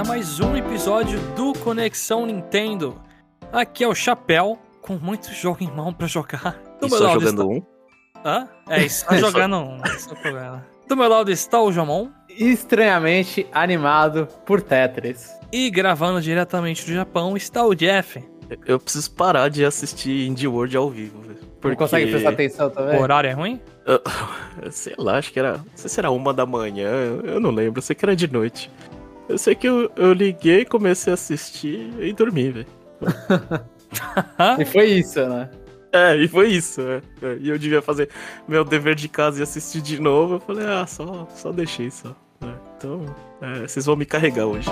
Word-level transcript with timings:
a 0.00 0.04
mais 0.04 0.40
um 0.40 0.56
episódio 0.56 1.20
do 1.36 1.52
Conexão 1.52 2.24
Nintendo. 2.24 2.98
Aqui 3.52 3.84
é 3.84 3.86
o 3.86 3.94
Chapéu, 3.94 4.58
com 4.80 4.94
muito 4.94 5.30
jogo 5.30 5.58
em 5.62 5.70
mão 5.70 5.92
pra 5.92 6.06
jogar. 6.06 6.58
Do 6.80 6.86
e 6.86 6.90
só 6.90 7.12
jogando 7.12 7.42
está... 7.42 7.44
um? 7.44 7.62
Hã? 8.24 8.48
É, 8.70 8.82
está 8.82 9.16
jogando 9.20 9.56
um. 9.58 9.78
Esse 9.84 10.08
é 10.08 10.12
o 10.12 10.16
problema. 10.16 10.66
Do 10.88 10.96
meu 10.96 11.06
lado 11.06 11.30
está 11.30 11.60
o 11.60 11.70
Jomon. 11.70 12.08
Estranhamente 12.30 13.46
animado 13.52 14.26
por 14.46 14.62
Tetris. 14.62 15.32
E 15.52 15.68
gravando 15.68 16.22
diretamente 16.22 16.86
do 16.86 16.94
Japão 16.94 17.36
está 17.36 17.66
o 17.66 17.74
Jeff. 17.74 18.24
Eu 18.64 18.80
preciso 18.80 19.10
parar 19.10 19.50
de 19.50 19.66
assistir 19.66 20.26
Indie 20.26 20.48
World 20.48 20.74
ao 20.78 20.88
vivo, 20.88 21.20
velho. 21.20 21.40
Porque... 21.60 21.68
Não 21.68 21.76
consegue 21.76 22.10
prestar 22.10 22.30
atenção 22.30 22.70
também? 22.70 22.98
O 22.98 23.02
horário 23.02 23.28
é 23.28 23.32
ruim? 23.34 23.60
Eu, 24.62 24.72
sei 24.72 24.94
lá, 24.96 25.18
acho 25.18 25.30
que 25.30 25.38
era. 25.38 25.58
Não 25.58 25.64
sei 25.74 25.90
se 25.90 26.00
era 26.00 26.10
uma 26.10 26.32
da 26.32 26.46
manhã, 26.46 26.90
eu 27.24 27.40
não 27.40 27.50
lembro, 27.50 27.78
eu 27.78 27.82
sei 27.82 27.96
que 27.96 28.04
era 28.04 28.14
de 28.14 28.30
noite. 28.30 28.70
Eu 29.30 29.38
sei 29.38 29.54
que 29.54 29.68
eu, 29.68 29.90
eu 29.94 30.12
liguei, 30.12 30.64
comecei 30.64 31.12
a 31.12 31.14
assistir 31.14 31.88
e 32.00 32.12
dormi, 32.12 32.50
velho. 32.50 32.66
e 34.58 34.64
foi 34.64 34.86
isso, 34.86 35.20
né? 35.20 35.48
É, 35.92 36.16
e 36.16 36.26
foi 36.26 36.48
isso, 36.48 36.80
é. 36.80 37.00
E 37.40 37.48
eu 37.48 37.56
devia 37.56 37.80
fazer 37.80 38.08
meu 38.48 38.64
dever 38.64 38.96
de 38.96 39.08
casa 39.08 39.38
e 39.38 39.42
assistir 39.42 39.80
de 39.80 40.00
novo. 40.00 40.34
Eu 40.34 40.40
falei, 40.40 40.66
ah, 40.66 40.84
só, 40.84 41.28
só 41.32 41.52
deixei 41.52 41.90
só. 41.92 42.14
É. 42.42 42.52
Então, 42.76 43.06
é, 43.40 43.68
vocês 43.68 43.86
vão 43.86 43.94
me 43.94 44.04
carregar 44.04 44.46
hoje. 44.46 44.68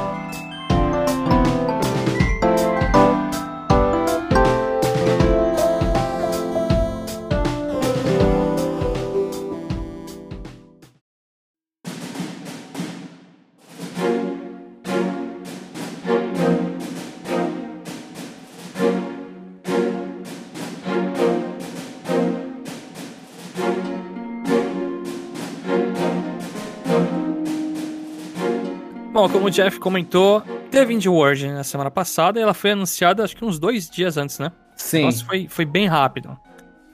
Bom, 29.18 29.28
como 29.28 29.46
o 29.46 29.50
Jeff 29.50 29.80
comentou, 29.80 30.40
teve 30.70 30.94
Indie 30.94 31.08
World 31.08 31.48
na 31.48 31.64
semana 31.64 31.90
passada 31.90 32.38
e 32.38 32.42
ela 32.44 32.54
foi 32.54 32.70
anunciada 32.70 33.24
acho 33.24 33.36
que 33.36 33.44
uns 33.44 33.58
dois 33.58 33.90
dias 33.90 34.16
antes, 34.16 34.38
né? 34.38 34.52
Sim. 34.76 35.06
Nossa, 35.06 35.24
foi, 35.24 35.48
foi 35.48 35.64
bem 35.64 35.88
rápido. 35.88 36.38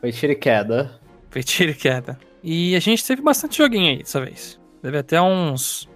Foi 0.00 0.10
tiro 0.10 0.32
e 0.32 0.34
queda. 0.34 0.98
Foi 1.28 1.42
tiro 1.42 1.72
e 1.72 1.74
queda. 1.74 2.18
E 2.42 2.74
a 2.74 2.80
gente 2.80 3.04
teve 3.04 3.20
bastante 3.20 3.58
joguinho 3.58 3.90
aí 3.90 3.98
dessa 3.98 4.22
vez. 4.22 4.58
Teve 4.80 4.96
até 4.96 5.20
uns. 5.20 5.86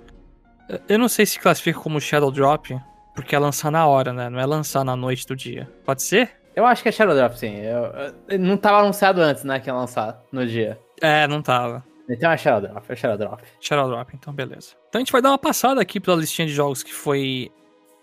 Eu 0.87 0.98
não 0.98 1.09
sei 1.09 1.25
se 1.25 1.41
classifica 1.41 1.81
como 1.81 1.98
Shadow 1.98 2.31
Drop, 2.31 2.79
porque 3.15 3.35
é 3.35 3.39
lançar 3.39 3.73
na 3.73 3.87
hora, 3.87 4.13
né? 4.13 4.29
Não 4.29 4.39
é 4.39 4.45
lançar 4.45 4.85
na 4.85 4.95
noite 4.95 5.27
do 5.27 5.35
dia. 5.35 5.67
Pode 5.83 6.03
ser? 6.03 6.31
Eu 6.55 6.67
acho 6.67 6.83
que 6.83 6.91
é 6.91 6.92
Shadow 6.92 7.15
Drop, 7.15 7.39
sim. 7.39 7.57
Eu, 7.57 8.13
eu, 8.29 8.39
não 8.39 8.59
tava 8.59 8.81
anunciado 8.81 9.23
antes, 9.23 9.45
né? 9.45 9.61
Que 9.61 9.70
ia 9.70 9.75
lançar 9.75 10.20
no 10.31 10.47
dia. 10.47 10.79
É, 11.01 11.27
não 11.27 11.41
tava. 11.41 11.83
Então 12.09 12.31
é 12.31 12.37
Shadow 12.37 12.69
Drop, 12.69 12.92
é 12.92 12.97
Shadow 12.97 13.19
Drop. 13.19 13.42
Shadow 13.61 13.89
Drop, 13.89 14.11
então 14.14 14.33
beleza. 14.33 14.75
Então 14.89 14.98
a 14.98 15.01
gente 15.01 15.12
vai 15.12 15.20
dar 15.20 15.31
uma 15.31 15.39
passada 15.39 15.81
aqui 15.81 16.01
pela 16.01 16.17
listinha 16.17 16.47
de 16.47 16.55
jogos 16.55 16.83
que 16.83 16.92
foi 16.92 17.51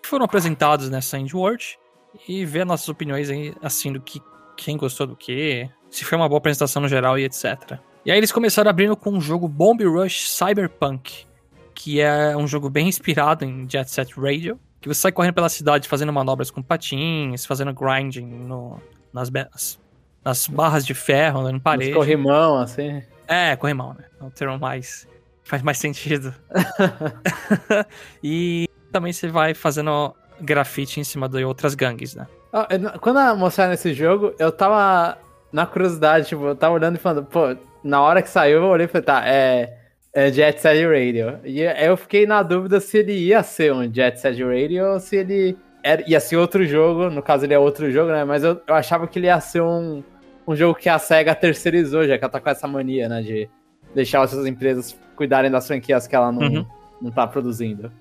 que 0.02 0.10
foram 0.10 0.26
apresentados 0.26 0.90
nessa 0.90 1.18
Indie 1.18 1.36
World 1.36 1.80
e 2.28 2.46
ver 2.46 2.66
nossas 2.66 2.88
opiniões 2.88 3.30
aí, 3.30 3.54
assim, 3.62 3.92
do 3.92 4.00
que 4.00 4.22
quem 4.56 4.78
gostou 4.78 5.08
do 5.08 5.16
que, 5.16 5.68
se 5.90 6.06
foi 6.06 6.18
uma 6.18 6.30
boa 6.30 6.38
apresentação 6.38 6.82
no 6.82 6.88
geral 6.88 7.18
e 7.18 7.24
etc. 7.26 7.80
E 8.06 8.12
aí 8.12 8.18
eles 8.18 8.32
começaram 8.32 8.70
abrindo 8.70 8.96
com 8.96 9.18
o 9.18 9.20
jogo 9.20 9.48
Bomb 9.48 9.84
Rush 9.84 10.30
Cyberpunk, 10.30 11.26
que 11.74 12.00
é 12.00 12.38
um 12.38 12.48
jogo 12.48 12.70
bem 12.70 12.88
inspirado 12.88 13.44
em 13.44 13.68
Jet 13.68 13.90
Set 13.90 14.14
Radio, 14.18 14.60
que 14.80 14.88
você 14.88 15.02
sai 15.02 15.12
correndo 15.12 15.34
pela 15.34 15.50
cidade 15.50 15.90
fazendo 15.90 16.14
manobras 16.14 16.52
com 16.52 16.62
patins, 16.62 17.46
fazendo 17.46 17.74
grinding 17.74 18.28
no, 18.28 18.80
nas, 19.12 19.32
nas 20.24 20.48
barras 20.48 20.86
de 20.86 20.94
ferro, 20.94 21.40
andando 21.40 21.56
em 21.56 21.60
parede. 21.60 21.90
Nos 21.90 21.98
corrimão, 21.98 22.60
assim. 22.60 23.02
É, 23.28 23.56
corrimão, 23.56 23.94
né? 23.94 24.06
É 24.20 24.24
um 24.24 24.30
termo 24.30 24.58
mais. 24.60 25.08
faz 25.44 25.62
mais 25.62 25.78
sentido. 25.78 26.34
e 28.24 28.70
também 28.92 29.12
você 29.12 29.28
vai 29.28 29.54
fazendo 29.54 30.16
grafite 30.40 31.00
em 31.00 31.04
cima 31.04 31.28
de 31.28 31.44
outras 31.44 31.76
gangues, 31.76 32.16
né? 32.16 32.28
Ah, 32.52 32.68
quando 33.02 33.38
mostraram 33.38 33.74
esse 33.74 33.94
jogo, 33.94 34.34
eu 34.40 34.52
tava 34.52 35.18
na 35.52 35.66
curiosidade, 35.66 36.28
tipo, 36.28 36.46
eu 36.46 36.56
tava 36.56 36.76
olhando 36.76 36.96
e 36.96 37.00
falando, 37.00 37.26
pô, 37.26 37.56
na 37.84 38.02
hora 38.02 38.22
que 38.22 38.30
saiu, 38.30 38.64
eu 38.64 38.70
olhei 38.70 38.86
e 38.86 38.88
falei, 38.88 39.04
tá, 39.04 39.24
é, 39.28 39.78
é 40.14 40.32
Jet 40.32 40.62
Set 40.62 40.86
Radio. 40.86 41.40
E 41.44 41.62
eu 41.62 41.96
fiquei 41.98 42.26
na 42.26 42.42
dúvida 42.42 42.80
se 42.80 42.98
ele 42.98 43.14
ia 43.14 43.44
ser 43.44 43.74
um 43.74 43.94
Jet 43.94 44.20
Set 44.20 44.42
Radio 44.42 44.86
ou 44.94 45.00
se 45.00 45.18
ele 45.18 45.58
era, 45.84 46.04
ia 46.10 46.20
ser 46.20 46.38
outro 46.38 46.66
jogo, 46.66 47.10
no 47.10 47.22
caso 47.22 47.46
ele 47.46 47.54
é 47.54 47.60
outro 47.60 47.92
jogo, 47.92 48.12
né? 48.12 48.24
Mas 48.24 48.44
eu, 48.44 48.60
eu 48.68 48.74
achava 48.74 49.08
que 49.08 49.20
ele 49.20 49.28
ia 49.28 49.40
ser 49.40 49.62
um 49.62 50.04
um 50.48 50.56
jogo 50.56 50.76
que 50.76 50.90
a 50.90 51.00
SEGA 51.00 51.34
terceirizou, 51.36 52.08
já 52.08 52.18
que 52.18 52.24
ela 52.24 52.32
tá 52.32 52.40
com 52.40 52.50
essa 52.50 52.68
mania, 52.68 53.10
né, 53.10 53.22
de 53.22 53.50
deixar 53.94 54.22
as 54.22 54.32
suas 54.32 54.46
empresas 54.46 54.98
cuidarem 55.16 55.50
das 55.50 55.68
franquias 55.68 56.08
que 56.08 56.16
ela 56.16 56.32
não, 56.32 56.42
uhum. 56.42 56.66
não 57.02 57.12
tá 57.12 57.26
produzindo. 57.26 57.92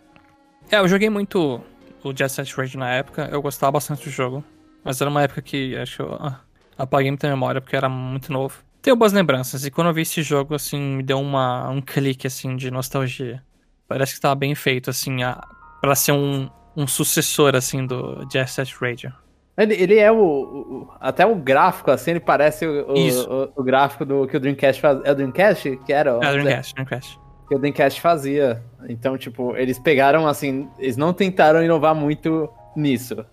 É, 0.70 0.78
eu 0.78 0.88
joguei 0.88 1.08
muito 1.08 1.60
o 2.02 2.16
Jet 2.16 2.30
Set 2.30 2.54
Radio 2.54 2.78
na 2.78 2.90
época, 2.90 3.28
eu 3.30 3.40
gostava 3.40 3.72
bastante 3.72 4.04
do 4.04 4.10
jogo, 4.10 4.44
mas 4.82 5.00
era 5.00 5.08
uma 5.08 5.22
época 5.22 5.40
que 5.40 5.76
acho 5.76 5.96
que 5.96 6.02
eu 6.02 6.14
ah, 6.14 6.40
apaguei 6.76 7.10
muita 7.10 7.28
memória 7.28 7.60
porque 7.60 7.76
era 7.76 7.88
muito 7.88 8.32
novo. 8.32 8.62
Tenho 8.82 8.96
boas 8.96 9.14
lembranças, 9.14 9.64
e 9.64 9.70
quando 9.70 9.86
eu 9.86 9.94
vi 9.94 10.02
esse 10.02 10.22
jogo, 10.22 10.54
assim, 10.54 10.78
me 10.78 11.02
deu 11.02 11.18
uma, 11.18 11.70
um 11.70 11.80
clique, 11.80 12.26
assim, 12.26 12.54
de 12.54 12.70
nostalgia. 12.70 13.42
Parece 13.88 14.14
que 14.14 14.20
tava 14.20 14.34
bem 14.34 14.54
feito, 14.54 14.90
assim, 14.90 15.22
a, 15.22 15.40
pra 15.80 15.94
ser 15.94 16.12
um, 16.12 16.50
um 16.76 16.86
sucessor, 16.86 17.56
assim, 17.56 17.86
do 17.86 18.28
Jet 18.30 18.50
Set 18.50 18.76
Radio. 18.78 19.10
Ele, 19.56 19.74
ele 19.74 19.98
é 19.98 20.10
o, 20.10 20.16
o, 20.16 20.88
Até 21.00 21.24
o 21.24 21.34
gráfico, 21.36 21.90
assim, 21.90 22.12
ele 22.12 22.20
parece 22.20 22.66
o, 22.66 22.86
o, 22.88 23.52
o, 23.56 23.62
gráfico 23.62 24.04
do 24.04 24.26
que 24.26 24.36
o 24.36 24.40
Dreamcast 24.40 24.80
faz. 24.80 25.00
É 25.04 25.12
o 25.12 25.14
Dreamcast? 25.14 25.80
Que 25.86 25.92
era? 25.92 26.10
É 26.10 26.14
o 26.14 26.18
Dreamcast, 26.18 26.74
Dreamcast. 26.74 27.20
Que 27.48 27.54
o 27.54 27.58
Dreamcast 27.58 28.00
fazia. 28.00 28.62
Então, 28.88 29.16
tipo, 29.16 29.56
eles 29.56 29.78
pegaram, 29.78 30.26
assim. 30.26 30.68
Eles 30.78 30.96
não 30.96 31.12
tentaram 31.12 31.62
inovar 31.62 31.94
muito 31.94 32.50
nisso. 32.74 33.24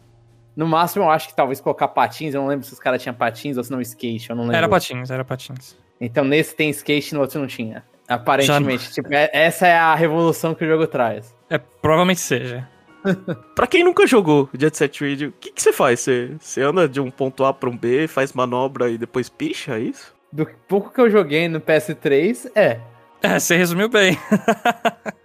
No 0.55 0.67
máximo, 0.67 1.05
eu 1.05 1.09
acho 1.09 1.29
que 1.29 1.35
talvez 1.35 1.59
colocar 1.59 1.87
patins. 1.87 2.35
Eu 2.35 2.41
não 2.41 2.47
lembro 2.47 2.65
se 2.65 2.73
os 2.73 2.79
caras 2.79 3.01
tinham 3.01 3.15
patins 3.15 3.57
ou 3.57 3.63
se 3.63 3.71
não 3.71 3.81
skate. 3.81 4.29
Eu 4.29 4.35
não 4.35 4.43
lembro. 4.43 4.57
Era 4.57 4.69
patins, 4.69 5.09
era 5.09 5.25
patins. 5.25 5.75
Então, 5.99 6.23
nesse 6.23 6.55
tem 6.55 6.69
skate, 6.69 7.15
no 7.15 7.21
outro 7.21 7.39
não 7.39 7.47
tinha. 7.47 7.83
Aparentemente. 8.07 8.91
Tipo, 8.91 9.11
é, 9.13 9.29
essa 9.33 9.65
é 9.65 9.77
a 9.77 9.95
revolução 9.95 10.53
que 10.53 10.63
o 10.63 10.67
jogo 10.67 10.85
traz. 10.85 11.35
É, 11.49 11.57
provavelmente 11.57 12.19
seja. 12.19 12.67
pra 13.55 13.67
quem 13.67 13.83
nunca 13.83 14.05
jogou 14.07 14.49
Jet 14.57 14.77
Set 14.77 15.03
Radio, 15.03 15.29
o 15.29 15.33
que, 15.39 15.51
que 15.51 15.61
você 15.61 15.73
faz? 15.73 15.99
Você, 16.01 16.31
você 16.39 16.61
anda 16.61 16.87
de 16.87 16.99
um 16.99 17.09
ponto 17.09 17.43
A 17.43 17.53
pra 17.53 17.69
um 17.69 17.77
B, 17.77 18.07
faz 18.07 18.33
manobra 18.33 18.89
e 18.89 18.97
depois 18.97 19.29
picha, 19.29 19.77
é 19.77 19.81
isso? 19.81 20.13
Do 20.31 20.47
pouco 20.67 20.93
que 20.93 21.01
eu 21.01 21.09
joguei 21.09 21.47
no 21.47 21.59
PS3, 21.59 22.51
é. 22.55 22.79
É, 23.21 23.37
você 23.37 23.55
resumiu 23.55 23.87
bem. 23.87 24.17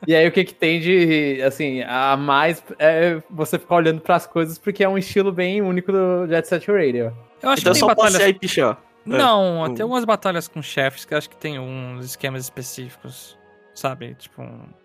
e 0.07 0.15
aí 0.15 0.27
o 0.29 0.33
que 0.33 0.45
que 0.45 0.55
tem 0.55 0.81
de, 0.81 1.41
assim, 1.43 1.83
a 1.83 2.17
mais 2.17 2.63
é 2.79 3.23
você 3.31 3.59
ficar 3.59 3.77
olhando 3.77 4.01
para 4.01 4.17
as 4.17 4.27
coisas 4.27 4.59
porque 4.59 4.85
é 4.85 4.89
um 4.89 4.99
estilo 4.99 5.33
bem 5.33 5.63
único 5.63 5.91
do 5.93 6.27
Jet 6.29 6.47
Set 6.47 6.67
Radio. 6.71 7.17
Eu 7.43 7.51
acho 7.51 7.63
então 7.63 7.73
que 7.73 7.81
tem 7.81 7.81
só 7.81 7.87
batalhas... 7.87 8.21
e 8.21 8.35
pichar. 8.35 8.79
Não, 9.05 9.65
é. 9.65 9.69
tem 9.71 9.83
algumas 9.83 10.05
batalhas 10.05 10.49
com 10.49 10.61
chefes 10.61 11.05
que 11.05 11.15
eu 11.15 11.19
acho 11.19 11.31
que 11.31 11.37
tem 11.37 11.59
uns 11.59 12.05
esquemas 12.05 12.43
específicos 12.43 13.39
sabe? 13.77 14.15
Tipo, 14.15 14.43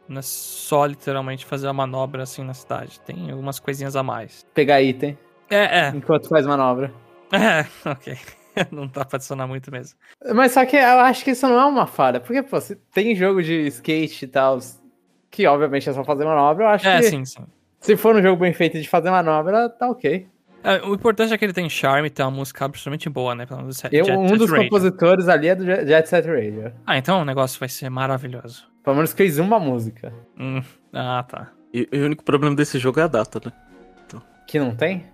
não 0.08 0.20
é 0.20 0.22
só 0.22 0.86
literalmente 0.86 1.46
fazer 1.46 1.68
a 1.68 1.74
manobra 1.74 2.24
assim 2.24 2.44
na 2.44 2.54
cidade. 2.54 3.00
Tem 3.02 3.32
algumas 3.32 3.60
coisinhas 3.60 3.96
a 3.96 4.04
mais. 4.04 4.46
Pegar 4.54 4.82
item. 4.82 5.18
É, 5.50 5.88
é. 5.88 5.90
Enquanto 5.90 6.28
faz 6.28 6.46
manobra. 6.46 6.94
É, 7.34 7.66
ok. 7.90 8.18
não 8.72 8.88
dá 8.88 9.06
pra 9.06 9.16
adicionar 9.16 9.48
muito 9.48 9.72
mesmo. 9.72 9.98
Mas 10.36 10.52
só 10.52 10.66
que 10.66 10.76
eu 10.76 11.00
acho 11.00 11.24
que 11.24 11.32
isso 11.32 11.48
não 11.48 11.58
é 11.58 11.66
uma 11.66 11.88
falha. 11.88 12.20
Porque, 12.20 12.44
pô, 12.44 12.60
se 12.60 12.76
tem 12.94 13.16
jogo 13.16 13.42
de 13.42 13.68
skate 13.68 14.26
e 14.26 14.28
tal, 14.28 14.60
que 15.30 15.48
obviamente 15.48 15.90
é 15.90 15.94
só 15.94 16.04
fazer 16.04 16.26
manobra, 16.26 16.66
eu 16.66 16.68
acho 16.68 16.88
é, 16.88 17.00
que. 17.00 17.06
É, 17.06 17.10
sim, 17.10 17.24
sim. 17.24 17.46
Se 17.80 17.96
for 17.96 18.16
um 18.16 18.22
jogo 18.22 18.42
bem 18.42 18.54
feito 18.54 18.80
de 18.80 18.88
fazer 18.88 19.10
manobra, 19.10 19.70
tá 19.70 19.90
ok. 19.90 20.28
É, 20.64 20.82
o 20.86 20.94
importante 20.94 21.34
é 21.34 21.38
que 21.38 21.44
ele 21.44 21.54
tem 21.54 21.70
charme 21.70 22.10
tem 22.10 22.26
uma 22.26 22.32
música 22.32 22.66
absolutamente 22.66 23.10
boa, 23.10 23.34
né? 23.34 23.46
Pelo 23.46 23.62
menos 23.62 23.82
Eu, 23.92 24.06
um 24.20 24.38
dos 24.38 24.50
Radio. 24.50 24.66
compositores 24.66 25.28
ali 25.28 25.48
é 25.48 25.56
do 25.56 25.66
Jet 25.66 26.08
Set 26.08 26.26
Radio. 26.28 26.72
Ah, 26.86 26.98
então 26.98 27.22
o 27.22 27.26
negócio 27.26 27.60
vai 27.60 27.70
ser 27.70 27.90
maravilhoso. 27.90 28.66
Pelo 28.84 28.96
menos 28.96 29.14
fez 29.14 29.40
uma 29.40 29.60
música. 29.60 30.14
Hum, 30.40 30.62
ah, 30.94 31.24
tá. 31.28 31.52
E, 31.74 31.88
e, 31.92 32.00
o 32.00 32.06
único 32.06 32.24
problema 32.24 32.56
desse 32.56 32.78
jogo 32.80 33.00
é 33.00 33.04
a 33.04 33.08
data, 33.08 33.42
né? 33.44 33.52
Então. 34.06 34.22
Que 34.48 34.60
não 34.60 34.76
tem? 34.76 35.06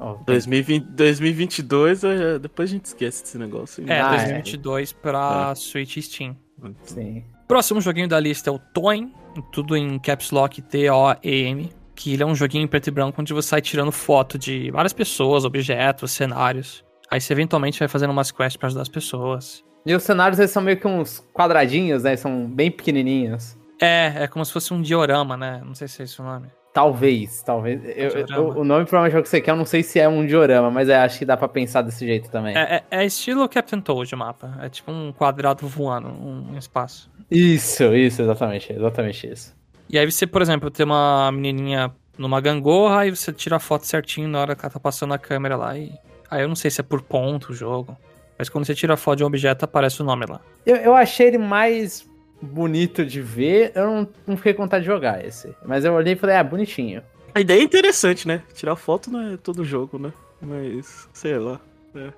Oh, 0.00 0.14
2020, 0.26 0.84
2022, 0.84 2.04
é, 2.04 2.38
depois 2.38 2.70
a 2.70 2.72
gente 2.72 2.84
esquece 2.84 3.22
desse 3.22 3.38
negócio. 3.38 3.84
É, 3.90 4.00
ah, 4.00 4.10
2022 4.10 4.92
é. 4.92 5.02
pra 5.02 5.48
é. 5.50 5.54
Switch 5.54 5.98
Steam. 5.98 6.36
Sim. 6.84 7.24
Próximo 7.48 7.80
joguinho 7.80 8.08
da 8.08 8.20
lista 8.20 8.50
é 8.50 8.52
o 8.52 8.58
Toem, 8.58 9.12
tudo 9.52 9.76
em 9.76 9.98
Caps 9.98 10.30
Lock 10.30 10.62
T-O-E-M, 10.62 11.70
que 11.98 12.12
ele 12.14 12.22
é 12.22 12.26
um 12.26 12.34
joguinho 12.34 12.62
em 12.62 12.68
preto 12.68 12.86
e 12.86 12.90
branco 12.92 13.20
onde 13.20 13.34
você 13.34 13.48
sai 13.48 13.60
tirando 13.60 13.90
foto 13.90 14.38
de 14.38 14.70
várias 14.70 14.92
pessoas, 14.92 15.44
objetos, 15.44 16.12
cenários. 16.12 16.84
Aí 17.10 17.20
você 17.20 17.32
eventualmente 17.32 17.76
vai 17.76 17.88
fazendo 17.88 18.10
umas 18.10 18.30
quests 18.30 18.56
para 18.56 18.68
ajudar 18.68 18.82
as 18.82 18.88
pessoas. 18.88 19.64
E 19.84 19.92
os 19.92 20.04
cenários 20.04 20.38
eles 20.38 20.52
são 20.52 20.62
meio 20.62 20.76
que 20.78 20.86
uns 20.86 21.20
quadradinhos, 21.34 22.04
né? 22.04 22.14
São 22.16 22.46
bem 22.46 22.70
pequenininhos. 22.70 23.56
É, 23.82 24.12
é 24.24 24.28
como 24.28 24.44
se 24.44 24.52
fosse 24.52 24.72
um 24.72 24.80
diorama, 24.80 25.36
né? 25.36 25.60
Não 25.64 25.74
sei 25.74 25.88
se 25.88 26.00
é 26.00 26.04
esse 26.04 26.20
o 26.20 26.24
nome. 26.24 26.46
Talvez, 26.72 27.42
talvez. 27.42 27.80
Eu- 27.84 28.10
eu- 28.28 28.48
o 28.58 28.64
nome 28.64 28.84
provavelmente 28.84 29.16
é 29.16 29.18
o 29.18 29.22
que 29.22 29.28
você 29.28 29.40
quer, 29.40 29.50
eu 29.50 29.56
não 29.56 29.64
sei 29.64 29.82
se 29.82 29.98
é 29.98 30.08
um 30.08 30.24
diorama, 30.24 30.70
mas 30.70 30.88
é, 30.88 30.96
acho 30.96 31.18
que 31.18 31.24
dá 31.24 31.36
pra 31.36 31.48
pensar 31.48 31.82
desse 31.82 32.06
jeito 32.06 32.30
também. 32.30 32.56
É, 32.56 32.84
é- 32.90 32.98
é 33.00 33.04
estilo 33.04 33.48
Captain 33.48 33.80
Toad 33.80 34.14
o 34.14 34.18
mapa. 34.18 34.56
É 34.62 34.68
tipo 34.68 34.92
um 34.92 35.10
quadrado 35.12 35.66
voando, 35.66 36.08
um, 36.08 36.52
um 36.52 36.58
espaço. 36.58 37.10
Isso, 37.28 37.82
isso, 37.94 38.22
exatamente, 38.22 38.72
exatamente 38.72 39.26
isso. 39.26 39.57
E 39.88 39.98
aí 39.98 40.10
você, 40.10 40.26
por 40.26 40.42
exemplo, 40.42 40.70
tem 40.70 40.84
uma 40.84 41.30
menininha 41.32 41.92
numa 42.16 42.40
gangorra 42.40 43.06
e 43.06 43.10
você 43.10 43.32
tira 43.32 43.56
a 43.56 43.60
foto 43.60 43.86
certinho 43.86 44.28
na 44.28 44.40
hora 44.40 44.56
que 44.56 44.64
ela 44.64 44.72
tá 44.72 44.80
passando 44.80 45.14
a 45.14 45.18
câmera 45.18 45.56
lá 45.56 45.78
e... 45.78 45.92
Aí 46.30 46.42
eu 46.42 46.48
não 46.48 46.56
sei 46.56 46.70
se 46.70 46.80
é 46.80 46.84
por 46.84 47.00
ponto 47.00 47.52
o 47.52 47.54
jogo, 47.54 47.96
mas 48.36 48.50
quando 48.50 48.66
você 48.66 48.74
tira 48.74 48.94
a 48.94 48.96
foto 48.98 49.18
de 49.18 49.24
um 49.24 49.28
objeto 49.28 49.64
aparece 49.64 50.02
o 50.02 50.04
nome 50.04 50.26
lá. 50.26 50.40
Eu, 50.66 50.76
eu 50.76 50.94
achei 50.94 51.28
ele 51.28 51.38
mais 51.38 52.06
bonito 52.40 53.04
de 53.04 53.22
ver, 53.22 53.72
eu 53.74 53.86
não, 53.86 54.08
não 54.26 54.36
fiquei 54.36 54.52
com 54.52 54.62
vontade 54.62 54.84
de 54.84 54.90
jogar 54.90 55.24
esse. 55.24 55.54
Mas 55.64 55.84
eu 55.84 55.94
olhei 55.94 56.12
e 56.12 56.16
falei, 56.16 56.36
ah, 56.36 56.44
bonitinho. 56.44 57.02
A 57.34 57.40
ideia 57.40 57.60
é 57.60 57.64
interessante, 57.64 58.28
né? 58.28 58.42
Tirar 58.52 58.76
foto 58.76 59.10
não 59.10 59.32
é 59.32 59.36
todo 59.36 59.64
jogo, 59.64 59.98
né? 59.98 60.12
Mas, 60.40 61.08
sei 61.12 61.38
lá. 61.38 61.60
é. 61.94 62.12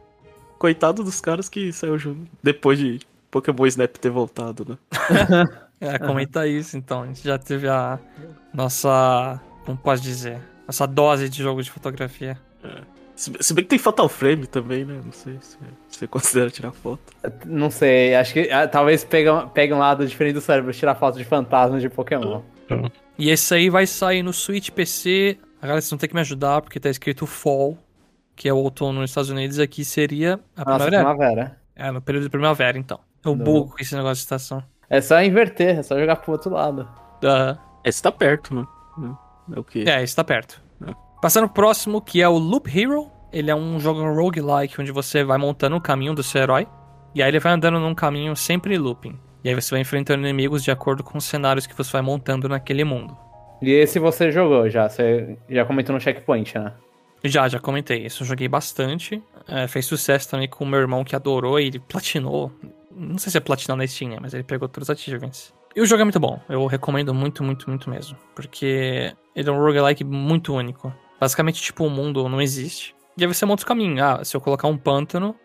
Coitado 0.59 1.03
dos 1.03 1.21
caras 1.21 1.49
que 1.49 1.73
saiu 1.73 1.97
junto 1.99 2.31
depois 2.43 2.79
de 2.79 3.01
Pokémon 3.31 3.67
Snap 3.67 3.97
ter 3.97 4.11
voltado, 4.11 4.67
né? 4.69 4.79
É, 5.81 5.99
comenta 5.99 6.47
isso 6.47 6.77
então. 6.77 7.03
A 7.03 7.07
gente 7.07 7.23
já 7.25 7.39
teve 7.39 7.69
a 7.69 7.99
nossa. 8.53 9.41
Como 9.65 9.79
pode 9.79 10.03
dizer? 10.03 10.39
Essa 10.69 10.87
dose 10.87 11.29
de 11.29 11.43
jogo 11.43 11.63
de 11.63 11.71
fotografia. 11.71 12.39
Se, 13.17 13.33
se 13.41 13.53
bem 13.53 13.65
que 13.65 13.71
tem 13.71 13.79
Fatal 13.79 14.09
Frame 14.09 14.47
também, 14.47 14.85
né? 14.85 15.01
Não 15.05 15.13
sei 15.13 15.39
se 15.41 15.59
você 15.89 16.07
considera 16.07 16.51
tirar 16.51 16.73
foto. 16.73 17.01
Não 17.45 17.71
sei, 17.71 18.15
acho 18.15 18.33
que 18.33 18.51
ah, 18.51 18.67
talvez 18.67 19.05
pegue, 19.05 19.29
pegue 19.53 19.73
um 19.75 19.79
lado 19.79 20.07
diferente 20.07 20.35
do 20.35 20.41
cérebro, 20.41 20.73
tirar 20.73 20.95
foto 20.95 21.19
de 21.19 21.25
fantasmas 21.25 21.83
de 21.83 21.89
Pokémon. 21.89 22.41
E 23.19 23.29
esse 23.29 23.53
aí 23.55 23.69
vai 23.69 23.87
sair 23.87 24.23
no 24.23 24.33
Switch 24.33 24.71
PC. 24.71 25.39
Agora 25.61 25.81
vocês 25.81 25.91
vão 25.91 25.99
ter 25.99 26.09
que 26.09 26.15
me 26.15 26.21
ajudar, 26.21 26.63
porque 26.63 26.81
tá 26.81 26.89
escrito 26.89 27.27
Fall, 27.27 27.77
que 28.35 28.49
é 28.49 28.53
o 28.55 28.57
outono 28.57 29.01
nos 29.01 29.11
Estados 29.11 29.29
Unidos. 29.29 29.59
Aqui 29.59 29.85
seria 29.85 30.41
a 30.57 30.65
Nossa, 30.65 30.87
primavera. 30.87 30.99
primavera. 30.99 31.61
É, 31.77 31.91
no 31.91 32.01
período 32.01 32.25
de 32.25 32.31
primavera, 32.31 32.79
então. 32.79 33.01
Eu 33.23 33.37
Não. 33.37 33.45
bugo 33.45 33.73
com 33.73 33.83
esse 33.83 33.95
negócio 33.95 34.17
de 34.17 34.21
estação. 34.23 34.63
É 34.91 35.01
só 35.01 35.23
inverter, 35.23 35.79
é 35.79 35.83
só 35.83 35.99
jogar 35.99 36.17
pro 36.17 36.33
outro 36.33 36.51
lado. 36.51 36.89
Aham. 37.23 37.57
Esse 37.85 38.03
tá 38.03 38.11
perto, 38.11 38.55
né? 38.55 38.67
É 39.55 39.59
o 39.59 39.65
que? 39.65 39.89
É, 39.89 40.03
esse 40.03 40.15
tá 40.15 40.25
perto. 40.25 40.61
É. 40.87 40.93
Passando 41.23 41.47
pro 41.47 41.63
próximo, 41.63 42.03
que 42.03 42.21
é 42.21 42.29
o 42.29 42.37
Loop 42.37 42.69
Hero. 42.69 43.11
Ele 43.33 43.51
é 43.51 43.55
um 43.55 43.79
jogo 43.79 44.03
roguelike, 44.03 44.81
onde 44.81 44.91
você 44.91 45.23
vai 45.23 45.39
montando 45.39 45.77
o 45.77 45.81
caminho 45.81 46.13
do 46.13 46.23
seu 46.23 46.43
herói. 46.43 46.67
E 47.15 47.23
aí 47.23 47.31
ele 47.31 47.39
vai 47.39 47.53
andando 47.53 47.79
num 47.79 47.95
caminho 47.95 48.35
sempre 48.35 48.77
looping. 48.77 49.19
E 49.43 49.49
aí 49.49 49.55
você 49.55 49.71
vai 49.71 49.81
enfrentando 49.81 50.23
inimigos 50.23 50.63
de 50.63 50.71
acordo 50.71 51.03
com 51.03 51.17
os 51.17 51.25
cenários 51.25 51.67
que 51.67 51.75
você 51.75 51.91
vai 51.93 52.03
montando 52.03 52.49
naquele 52.49 52.85
mundo. 52.85 53.17
E 53.63 53.71
esse 53.71 53.99
você 53.99 54.31
jogou 54.31 54.69
já, 54.69 54.89
você 54.89 55.37
já 55.49 55.65
comentou 55.65 55.95
no 55.95 56.01
checkpoint, 56.01 56.59
né? 56.59 56.73
Já, 57.23 57.49
já 57.49 57.59
comentei 57.59 58.07
isso. 58.07 58.23
Eu 58.23 58.27
joguei 58.27 58.49
bastante. 58.49 59.23
É, 59.47 59.67
fez 59.69 59.87
sucesso 59.87 60.31
também 60.31 60.49
com 60.49 60.65
o 60.65 60.67
meu 60.67 60.81
irmão 60.81 61.05
que 61.05 61.15
adorou 61.15 61.61
e 61.61 61.67
ele 61.67 61.79
platinou. 61.79 62.51
Não 62.91 63.19
sei 63.19 63.31
se 63.31 63.39
é 63.39 63.41
platinar 63.41 63.77
na 63.77 63.87
Steam, 63.87 64.17
mas 64.21 64.35
ele 64.35 64.43
pegou 64.43 64.69
todos 64.69 64.89
os 64.89 64.91
achievements. 64.91 65.55
E 65.75 65.81
o 65.81 65.87
jogo 65.87 66.03
é 66.03 66.05
muito 66.05 66.19
bom. 66.19 66.41
Eu 66.49 66.67
recomendo 66.67 67.15
muito, 67.15 67.45
muito, 67.45 67.69
muito 67.69 67.89
mesmo. 67.89 68.17
Porque 68.35 69.15
ele 69.37 69.49
é 69.49 69.53
um 69.53 69.59
roguelike 69.59 70.03
muito 70.03 70.53
único. 70.55 70.93
Basicamente, 71.21 71.63
tipo, 71.63 71.85
o 71.85 71.91
mundo 71.91 72.29
não 72.29 72.41
existe. 72.41 72.95
E 73.17 73.23
aí 73.25 73.33
você 73.33 73.47
monta 73.47 73.63
o 73.63 73.67
caminho. 73.67 74.03
Ah, 74.05 74.25
se 74.25 74.37
eu 74.37 74.41
colocar 74.41 74.67
um 74.67 74.77
pântano, 74.77 75.37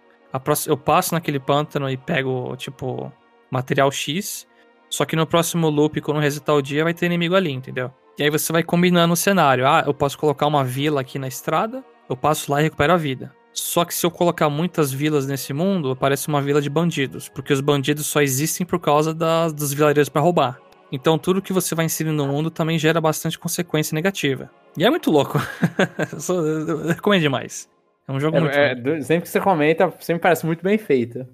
próxima- 0.43 0.73
eu 0.73 0.77
passo 0.77 1.13
naquele 1.13 1.39
pântano 1.39 1.89
e 1.89 1.95
pego, 1.97 2.55
tipo, 2.57 3.11
material 3.51 3.91
X. 3.91 4.47
Só 4.89 5.05
que 5.05 5.15
no 5.15 5.27
próximo 5.27 5.69
loop, 5.69 6.01
quando 6.01 6.19
resetar 6.19 6.55
o 6.55 6.61
dia, 6.61 6.83
vai 6.83 6.93
ter 6.93 7.05
inimigo 7.05 7.35
ali, 7.35 7.51
entendeu? 7.51 7.91
E 8.17 8.23
aí 8.23 8.29
você 8.29 8.51
vai 8.51 8.63
combinando 8.63 9.13
o 9.13 9.17
cenário. 9.17 9.67
Ah, 9.67 9.83
eu 9.85 9.93
posso 9.93 10.17
colocar 10.17 10.47
uma 10.47 10.63
vila 10.63 11.01
aqui 11.01 11.19
na 11.19 11.27
estrada, 11.27 11.83
eu 12.09 12.15
passo 12.15 12.51
lá 12.51 12.61
e 12.61 12.63
recupero 12.63 12.93
a 12.93 12.97
vida. 12.97 13.35
Só 13.57 13.85
que 13.85 13.95
se 13.95 14.05
eu 14.05 14.11
colocar 14.11 14.49
muitas 14.49 14.91
vilas 14.91 15.25
nesse 15.25 15.53
mundo, 15.53 15.89
aparece 15.91 16.27
uma 16.27 16.41
vila 16.41 16.61
de 16.61 16.69
bandidos, 16.69 17.29
porque 17.29 17.53
os 17.53 17.61
bandidos 17.61 18.05
só 18.05 18.21
existem 18.21 18.65
por 18.67 18.79
causa 18.79 19.13
das, 19.13 19.53
dos 19.53 19.73
vilarejos 19.73 20.09
pra 20.09 20.21
roubar. 20.21 20.59
Então 20.91 21.17
tudo 21.17 21.41
que 21.41 21.53
você 21.53 21.73
vai 21.73 21.85
inserindo 21.85 22.15
no 22.17 22.31
mundo 22.31 22.51
também 22.51 22.77
gera 22.77 22.99
bastante 23.01 23.39
consequência 23.39 23.95
negativa. 23.95 24.51
E 24.77 24.83
é 24.85 24.89
muito 24.89 25.09
louco. 25.09 25.39
recomendo 26.87 27.21
demais. 27.21 27.69
É 28.07 28.11
um 28.11 28.19
jogo 28.19 28.39
muito 28.39 28.55
É, 28.55 28.71
é, 28.71 28.75
bom. 28.75 28.97
do- 28.97 29.03
sempre 29.03 29.23
que 29.23 29.29
você 29.29 29.39
comenta, 29.39 29.91
sempre 29.99 30.21
parece 30.21 30.45
muito 30.45 30.61
bem 30.63 30.77
feito. 30.77 31.25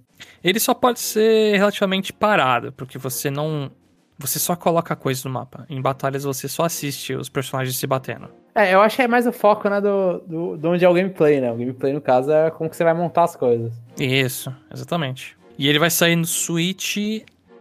Ele 0.44 0.60
só 0.60 0.74
pode 0.74 1.00
ser 1.00 1.58
relativamente 1.58 2.14
parado, 2.14 2.72
porque 2.74 2.98
você 2.98 3.30
não. 3.30 3.72
Você 4.20 4.38
só 4.38 4.56
coloca 4.56 4.96
coisas 4.96 5.24
no 5.26 5.32
mapa. 5.32 5.66
Em 5.68 5.82
batalhas 5.82 6.24
você 6.24 6.48
só 6.48 6.64
assiste 6.66 7.14
os 7.16 7.28
personagens 7.28 7.76
se 7.76 7.88
batendo. 7.88 8.30
É, 8.54 8.74
eu 8.74 8.82
acho 8.82 8.98
que 8.98 9.02
é 9.02 9.08
mais 9.08 9.26
o 9.26 9.32
foco, 9.32 9.70
né, 9.70 9.80
do, 9.80 10.20
do, 10.20 10.58
de 10.58 10.68
onde 10.68 10.86
é 10.86 10.90
o 10.90 10.94
gameplay, 10.94 11.40
né? 11.40 11.52
O 11.52 11.56
gameplay, 11.56 11.94
no 11.94 12.02
caso, 12.02 12.32
é 12.32 12.52
como 12.52 12.70
que 12.70 12.76
você 12.76 12.84
vai 12.84 12.94
montar 12.94 13.24
as 13.24 13.36
coisas. 13.36 13.74
Isso, 13.98 14.54
exatamente. 14.74 15.38
E 15.58 15.68
ele 15.68 15.80
vai 15.80 15.90
sair 15.90 16.16
no 16.16 16.26
Switch 16.26 16.98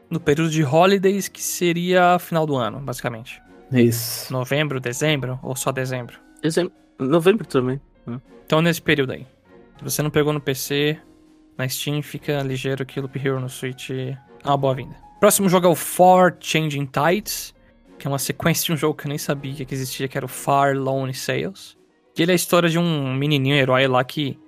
no 0.09 0.19
período 0.19 0.51
de 0.51 0.65
holidays, 0.65 1.29
que 1.29 1.43
seria 1.43 2.19
final 2.19 2.47
do 2.47 2.57
ano, 2.57 2.81
basicamente. 2.81 3.41
Isso. 3.73 4.33
Novembro, 4.33 4.81
dezembro 4.81 5.39
ou 5.43 5.55
só 5.55 5.71
dezembro. 5.71 6.19
É 6.43 6.49
novembro 6.99 7.47
também. 7.47 7.81
Então 8.45 8.61
nesse 8.61 8.83
período 8.83 9.13
aí. 9.13 9.27
Se 9.79 9.85
você 9.85 10.03
não 10.03 10.11
pegou 10.11 10.33
no 10.33 10.41
PC, 10.41 10.99
na 11.57 11.69
Steam, 11.69 12.03
fica 12.03 12.43
ligeiro 12.43 12.85
que 12.85 13.01
Loop 13.01 13.17
Hero 13.17 13.39
no 13.39 13.49
Switch 13.49 13.91
é 13.91 14.19
uma 14.45 14.57
boa 14.57 14.75
vinda. 14.75 14.97
Próximo 15.21 15.49
jogo 15.49 15.67
é 15.67 15.71
o 15.71 15.75
Far 15.75 16.37
Changing 16.41 16.87
Tides, 16.87 17.55
que 18.01 18.07
é 18.07 18.11
uma 18.11 18.19
sequência 18.19 18.65
de 18.65 18.73
um 18.73 18.77
jogo 18.77 18.95
que 18.95 19.07
eu 19.07 19.11
nem 19.11 19.19
sabia 19.19 19.65
que 19.65 19.75
existia, 19.75 20.09
que 20.09 20.17
era 20.17 20.25
o 20.25 20.29
Far 20.29 20.75
Lone 20.75 21.13
Sails. 21.13 21.77
Que 22.15 22.23
ele 22.23 22.33
é 22.33 22.35
a 22.35 22.37
história 22.37 22.69
de 22.69 22.79
um 22.79 23.15
menininho 23.15 23.55
herói 23.55 23.87
lá 23.87 24.03
que 24.03 24.39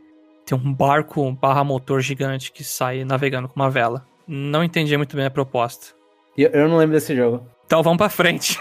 tem 0.47 0.59
um 0.59 0.73
barco 0.73 1.31
barra 1.33 1.63
motor 1.63 2.01
gigante 2.01 2.51
que 2.51 2.65
sai 2.65 3.05
navegando 3.05 3.49
com 3.49 3.55
uma 3.55 3.71
vela. 3.71 4.07
Não 4.27 4.65
entendi 4.65 4.97
muito 4.97 5.15
bem 5.15 5.27
a 5.27 5.31
proposta. 5.31 5.95
Eu, 6.37 6.51
eu 6.51 6.69
não 6.69 6.79
lembro 6.79 6.95
desse 6.95 7.15
jogo. 7.15 7.47
Então 7.67 7.83
vamos 7.83 7.99
pra 7.99 8.09
frente. 8.09 8.59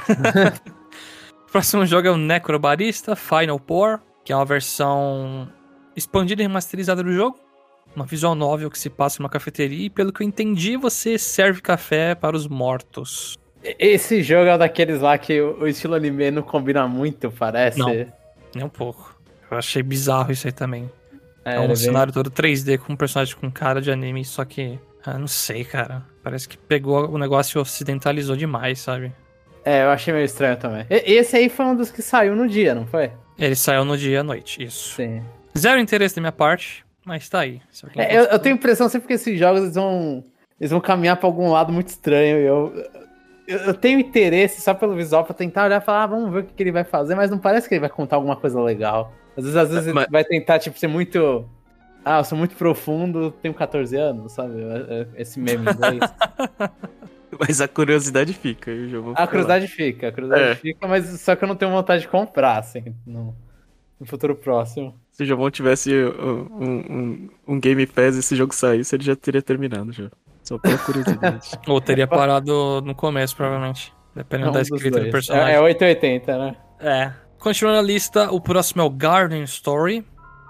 o 1.48 1.48
próximo 1.52 1.86
jogo 1.86 2.08
é 2.08 2.12
o 2.12 2.18
Necrobarista 2.18 3.16
Final 3.16 3.60
Pour, 3.60 4.00
que 4.26 4.34
é 4.34 4.36
uma 4.36 4.46
versão 4.46 5.50
expandida 5.96 6.42
e 6.42 6.46
remasterizada 6.46 7.02
do 7.02 7.14
jogo. 7.14 7.40
Uma 7.96 8.06
visual 8.06 8.36
novel 8.36 8.70
que 8.70 8.80
se 8.80 8.90
passa 8.90 9.22
em 9.22 9.24
uma 9.24 9.30
cafeteria 9.30 9.86
e, 9.86 9.90
pelo 9.90 10.14
que 10.14 10.22
eu 10.22 10.28
entendi, 10.28 10.78
você 10.78 11.18
serve 11.18 11.62
café 11.62 12.14
para 12.14 12.36
os 12.36 12.48
mortos. 12.48 13.41
Esse 13.78 14.24
jogo 14.24 14.48
é 14.50 14.58
daqueles 14.58 15.02
lá 15.02 15.18
que 15.18 15.40
o, 15.42 15.68
estilo 15.68 15.96
anime 15.96 16.32
não 16.32 16.42
combina 16.42 16.88
muito, 16.88 17.32
parece. 17.32 17.78
Não. 17.80 17.88
Nem 17.90 18.64
um 18.64 18.70
pouco. 18.70 19.16
Eu 19.50 19.58
achei 19.58 19.84
bizarro 19.84 20.32
isso 20.32 20.48
aí 20.48 20.54
também. 20.54 20.90
É, 21.46 21.56
É, 21.56 21.60
um 21.60 21.64
é 21.66 21.68
bem- 21.68 21.76
cenário 21.76 22.12
todo 22.14 22.30
3D 22.32 22.78
com 22.78 22.94
um 22.94 22.96
personagem 22.96 23.36
com 23.36 23.52
cara 23.52 23.82
de 23.82 23.92
anime, 23.92 24.24
só 24.26 24.44
que. 24.46 24.80
Ah, 25.06 25.18
não 25.18 25.28
sei, 25.28 25.64
cara. 25.64 26.04
Parece 26.24 26.48
que 26.48 26.58
pegou 26.58 27.10
o 27.10 27.18
negócio 27.18 27.58
e 27.58 27.62
ocidentalizou 27.62 28.36
demais, 28.36 28.80
sabe? 28.80 29.12
É, 29.66 29.84
eu 29.84 29.90
achei 29.90 30.14
meio 30.14 30.26
estranho 30.26 30.58
também. 30.58 30.86
E- 30.90 31.14
Esse 31.14 31.36
aí 31.38 31.50
foi 31.50 31.66
um 31.66 31.76
dos 31.76 31.92
que 31.92 32.02
saiu 32.02 32.36
no 32.36 32.48
dia, 32.48 32.74
não 32.76 32.86
foi? 32.86 33.12
Ele 33.38 33.56
saiu 33.56 33.84
no 33.84 33.98
dia 33.98 34.20
à 34.20 34.24
noite, 34.24 34.64
isso. 34.64 34.96
Sim. 34.96 35.24
Zero 35.58 35.80
interesse 35.80 36.16
da 36.16 36.22
minha 36.22 36.32
parte, 36.32 36.86
mas 37.06 37.28
tá 37.28 37.40
aí. 37.42 37.60
É, 37.96 38.16
eu, 38.18 38.24
eu 38.26 38.40
tenho 38.40 38.56
a 38.56 38.58
impressão 38.58 38.88
sempre 38.90 39.08
que 39.08 39.14
esses 39.14 39.38
jogos 39.40 39.62
eles 39.64 39.76
vão, 39.76 40.24
eles 40.60 40.70
vão 40.72 40.80
caminhar 40.80 41.18
pra 41.18 41.28
algum 41.28 41.50
lado 41.52 41.74
muito 41.74 41.88
estranho. 41.90 42.38
E 42.38 42.44
eu, 42.46 42.74
eu, 43.52 43.74
tenho 43.74 44.00
interesse 44.00 44.62
só 44.62 44.74
pelo 44.74 44.96
visual 44.96 45.24
pra 45.24 45.34
tentar 45.34 45.66
olhar 45.66 45.82
e 45.82 45.86
falar, 45.86 46.04
ah, 46.04 46.08
vamos 46.08 46.32
ver 46.32 46.40
o 46.40 46.44
que, 46.44 46.54
que 46.54 46.64
ele 46.64 46.72
vai 46.72 46.84
fazer, 46.84 47.16
mas 47.16 47.30
não 47.30 47.38
parece 47.38 47.68
que 47.68 47.74
ele 47.76 47.82
vai 47.82 47.90
contar 47.90 48.16
alguma 48.18 48.36
coisa 48.36 48.62
legal. 48.62 49.14
Às 49.38 49.44
vezes, 49.44 49.58
às 49.58 49.70
vezes 49.70 49.94
Mas- 49.94 50.04
ele 50.06 50.12
vai 50.12 50.24
tentar, 50.24 50.60
tipo, 50.60 50.78
ser 50.78 50.88
muito. 50.88 51.46
Ah, 52.04 52.20
eu 52.20 52.24
sou 52.24 52.38
muito 52.38 52.56
profundo, 52.56 53.32
tenho 53.42 53.54
14 53.54 53.96
anos, 53.96 54.32
sabe? 54.34 54.60
É- 54.62 55.02
é- 55.18 55.22
Esse 55.22 55.40
meme 55.40 55.66
em 55.68 55.70
inglês. 55.74 56.00
Mas 57.40 57.62
a 57.62 57.68
curiosidade 57.68 58.34
fica, 58.34 58.72
eu 58.72 58.90
já 58.90 59.00
vou 59.00 59.14
A 59.16 59.26
curiosidade 59.26 59.68
fica, 59.68 60.10
a 60.10 60.12
curiosidade 60.12 60.52
É. 60.52 60.56
fica, 60.56 60.86
mas 60.88 61.06
só 61.22 61.34
que 61.36 61.44
eu 61.44 61.48
não 61.48 61.56
tenho 61.56 61.72
vontade 61.72 62.02
de 62.02 62.08
comprar, 62.10 62.58
assim, 62.58 62.94
no, 63.08 63.34
no 63.98 64.06
futuro 64.06 64.36
próximo. 64.36 64.94
Se 65.12 65.24
o 65.24 65.26
Giovanni 65.26 65.52
tivesse 65.52 65.94
uh, 65.94 66.12
um, 66.52 66.70
um, 66.70 67.30
um 67.48 67.60
Game 67.60 67.88
Pass 67.88 68.18
e 68.18 68.20
esse 68.20 68.36
jogo 68.36 68.54
saísse, 68.54 68.94
ele 68.96 69.04
já 69.06 69.16
teria 69.16 69.42
terminado 69.42 69.94
já. 69.94 70.10
Só 70.52 70.58
pela 70.60 70.78
curiosidade. 70.78 71.50
Ou 71.68 71.82
teria 71.82 72.08
parado 72.08 72.82
no 72.82 72.94
começo, 72.94 73.36
provavelmente. 73.36 73.94
Dependendo 74.16 74.50
É 74.50 74.52
um 74.52 74.54
da 74.54 74.62
escrita 74.62 75.00
do 75.00 75.10
personagem. 75.10 75.54
É, 75.54 75.58
é 75.58 75.62
880, 75.62 76.38
né? 76.38 76.56
É. 76.80 77.14
Continuando 77.40 77.80
a 77.80 77.82
lista, 77.82 78.32
o 78.32 78.42
próximo 78.42 78.82
é 78.82 78.86
o 78.86 78.90
Garden 78.90 79.44
Story, 79.44 80.06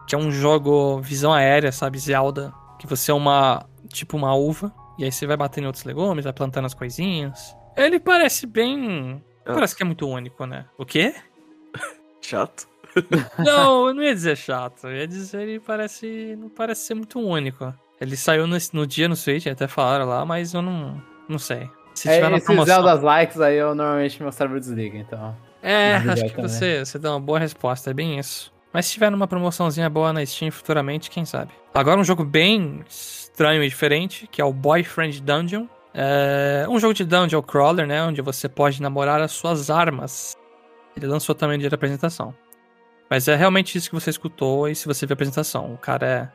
que 0.08 0.16
é 0.16 0.18
um 0.18 0.32
jogo 0.32 1.00
visão 1.00 1.32
aérea, 1.32 1.72
sabe? 1.72 2.00
Zelda. 2.00 2.52
Que 2.80 2.88
você 2.88 3.12
é 3.12 3.14
uma. 3.14 3.66
Tipo 3.90 4.18
uma 4.18 4.34
uva. 4.34 4.74
E 4.98 5.04
aí 5.04 5.12
você 5.12 5.26
vai 5.26 5.38
batendo 5.38 5.66
em 5.66 5.68
outros 5.68 5.84
legumes, 5.84 6.24
vai 6.24 6.34
plantando 6.34 6.66
as 6.66 6.74
coisinhas. 6.74 7.56
Ele 7.78 8.00
parece 8.00 8.46
bem. 8.46 9.24
Ah. 9.46 9.54
Parece 9.54 9.76
que 9.76 9.84
é 9.84 9.86
muito 9.86 10.08
único, 10.08 10.46
né? 10.46 10.66
O 10.78 10.86
quê? 10.86 11.14
Chato. 12.22 12.68
Não, 13.38 13.88
eu 13.88 13.94
não 13.94 14.04
ia 14.04 14.14
dizer 14.14 14.36
chato. 14.36 14.88
Eu 14.88 14.98
ia 14.98 15.08
dizer 15.08 15.42
ele 15.42 15.60
parece. 15.60 16.36
Não 16.38 16.50
parece 16.50 16.82
ser 16.88 16.94
muito 16.94 17.20
único. 17.20 17.74
Ele 18.02 18.18
saiu 18.18 18.48
no, 18.48 18.58
no 18.74 18.88
dia 18.88 19.08
no 19.08 19.16
Switch, 19.16 19.46
até 19.46 19.68
falaram 19.68 20.06
lá, 20.06 20.26
mas 20.26 20.54
eu 20.54 20.62
não. 20.62 21.02
Não 21.30 21.38
sei. 21.40 21.70
Se 21.94 22.04
tiver 22.10 22.18
É, 22.18 22.30
na 22.30 22.38
esses 22.38 22.46
promoção. 22.46 22.76
Zeldas 22.76 23.02
likes 23.04 23.40
aí 23.40 23.58
eu 23.58 23.76
normalmente 23.76 24.22
meu 24.22 24.32
cérebro 24.32 24.60
desliga, 24.60 24.98
então. 24.98 25.38
É, 25.62 25.96
acho 25.98 26.24
que 26.24 26.30
também. 26.32 26.50
você, 26.50 26.84
você 26.84 26.98
dá 26.98 27.12
uma 27.12 27.20
boa 27.20 27.38
resposta, 27.38 27.92
é 27.92 27.94
bem 27.94 28.18
isso. 28.18 28.52
Mas 28.74 28.88
se 28.88 28.94
tiver 28.94 29.12
numa 29.12 29.28
promoçãozinha 29.28 29.90
boa 29.90 30.12
na 30.12 30.26
Steam 30.26 30.52
futuramente, 30.52 31.10
quem 31.12 31.26
sabe. 31.26 31.52
Agora 31.74 32.00
um 32.00 32.04
jogo 32.04 32.24
bem 32.24 32.84
estranho 32.90 33.64
e 33.64 33.70
diferente, 33.70 34.28
que 34.32 34.42
é 34.42 34.46
o 34.46 34.52
Boyfriend 34.52 35.22
Dungeon. 35.22 35.68
É 35.94 36.66
um 36.70 36.80
jogo 36.80 36.94
de 36.94 37.04
dungeon 37.04 37.42
crawler, 37.42 37.86
né, 37.86 38.02
onde 38.02 38.22
você 38.22 38.48
pode 38.48 38.82
namorar 38.82 39.22
as 39.22 39.34
suas 39.34 39.70
armas. 39.70 40.36
Ele 40.96 41.06
lançou 41.06 41.36
também 41.36 41.58
no 41.58 41.62
dia 41.62 41.70
da 41.70 41.76
apresentação. 41.76 42.34
Mas 43.10 43.28
é 43.28 43.36
realmente 43.36 43.78
isso 43.78 43.90
que 43.90 43.96
você 43.96 44.10
escutou 44.10 44.70
e 44.70 44.74
se 44.76 44.88
você 44.88 45.06
ver 45.06 45.14
a 45.14 45.16
apresentação. 45.16 45.74
O 45.74 45.78
cara 45.78 46.08
é, 46.08 46.30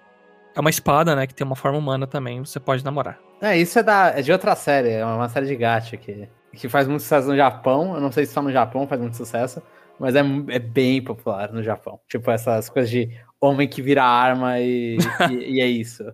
é 0.57 0.61
uma 0.61 0.71
espada, 0.71 1.15
né, 1.15 1.27
que 1.27 1.35
tem 1.35 1.47
uma 1.47 1.55
forma 1.57 1.79
humana 1.79 2.07
também, 2.07 2.41
você 2.45 2.59
pode 2.59 2.85
namorar. 2.85 3.19
É, 3.41 3.57
isso 3.57 3.79
é, 3.79 3.83
da, 3.83 4.09
é 4.17 4.23
de 4.23 4.33
outra 4.33 4.57
série, 4.57 4.91
é 4.91 5.05
uma 5.05 5.29
série 5.29 5.47
de 5.47 5.55
gacha 5.57 5.97
que, 5.97 6.27
que 6.55 6.69
faz 6.69 6.89
muito 6.89 7.03
sucesso 7.03 7.29
no 7.29 7.37
Japão. 7.37 7.95
Eu 7.95 8.01
não 8.01 8.11
sei 8.11 8.25
se 8.25 8.33
só 8.33 8.41
no 8.43 8.51
Japão 8.51 8.87
faz 8.89 9.01
muito 9.01 9.17
sucesso, 9.17 9.63
mas 10.01 10.15
é, 10.17 10.21
é 10.49 10.59
bem 10.59 11.03
popular 11.03 11.53
no 11.53 11.63
Japão. 11.63 12.01
Tipo, 12.09 12.31
essas 12.31 12.69
coisas 12.71 12.91
de 12.91 13.11
homem 13.41 13.69
que 13.69 13.83
vira 13.83 14.03
arma 14.03 14.59
e, 14.59 14.97
e, 15.31 15.35
e 15.57 15.61
é 15.61 15.67
isso. 15.67 16.05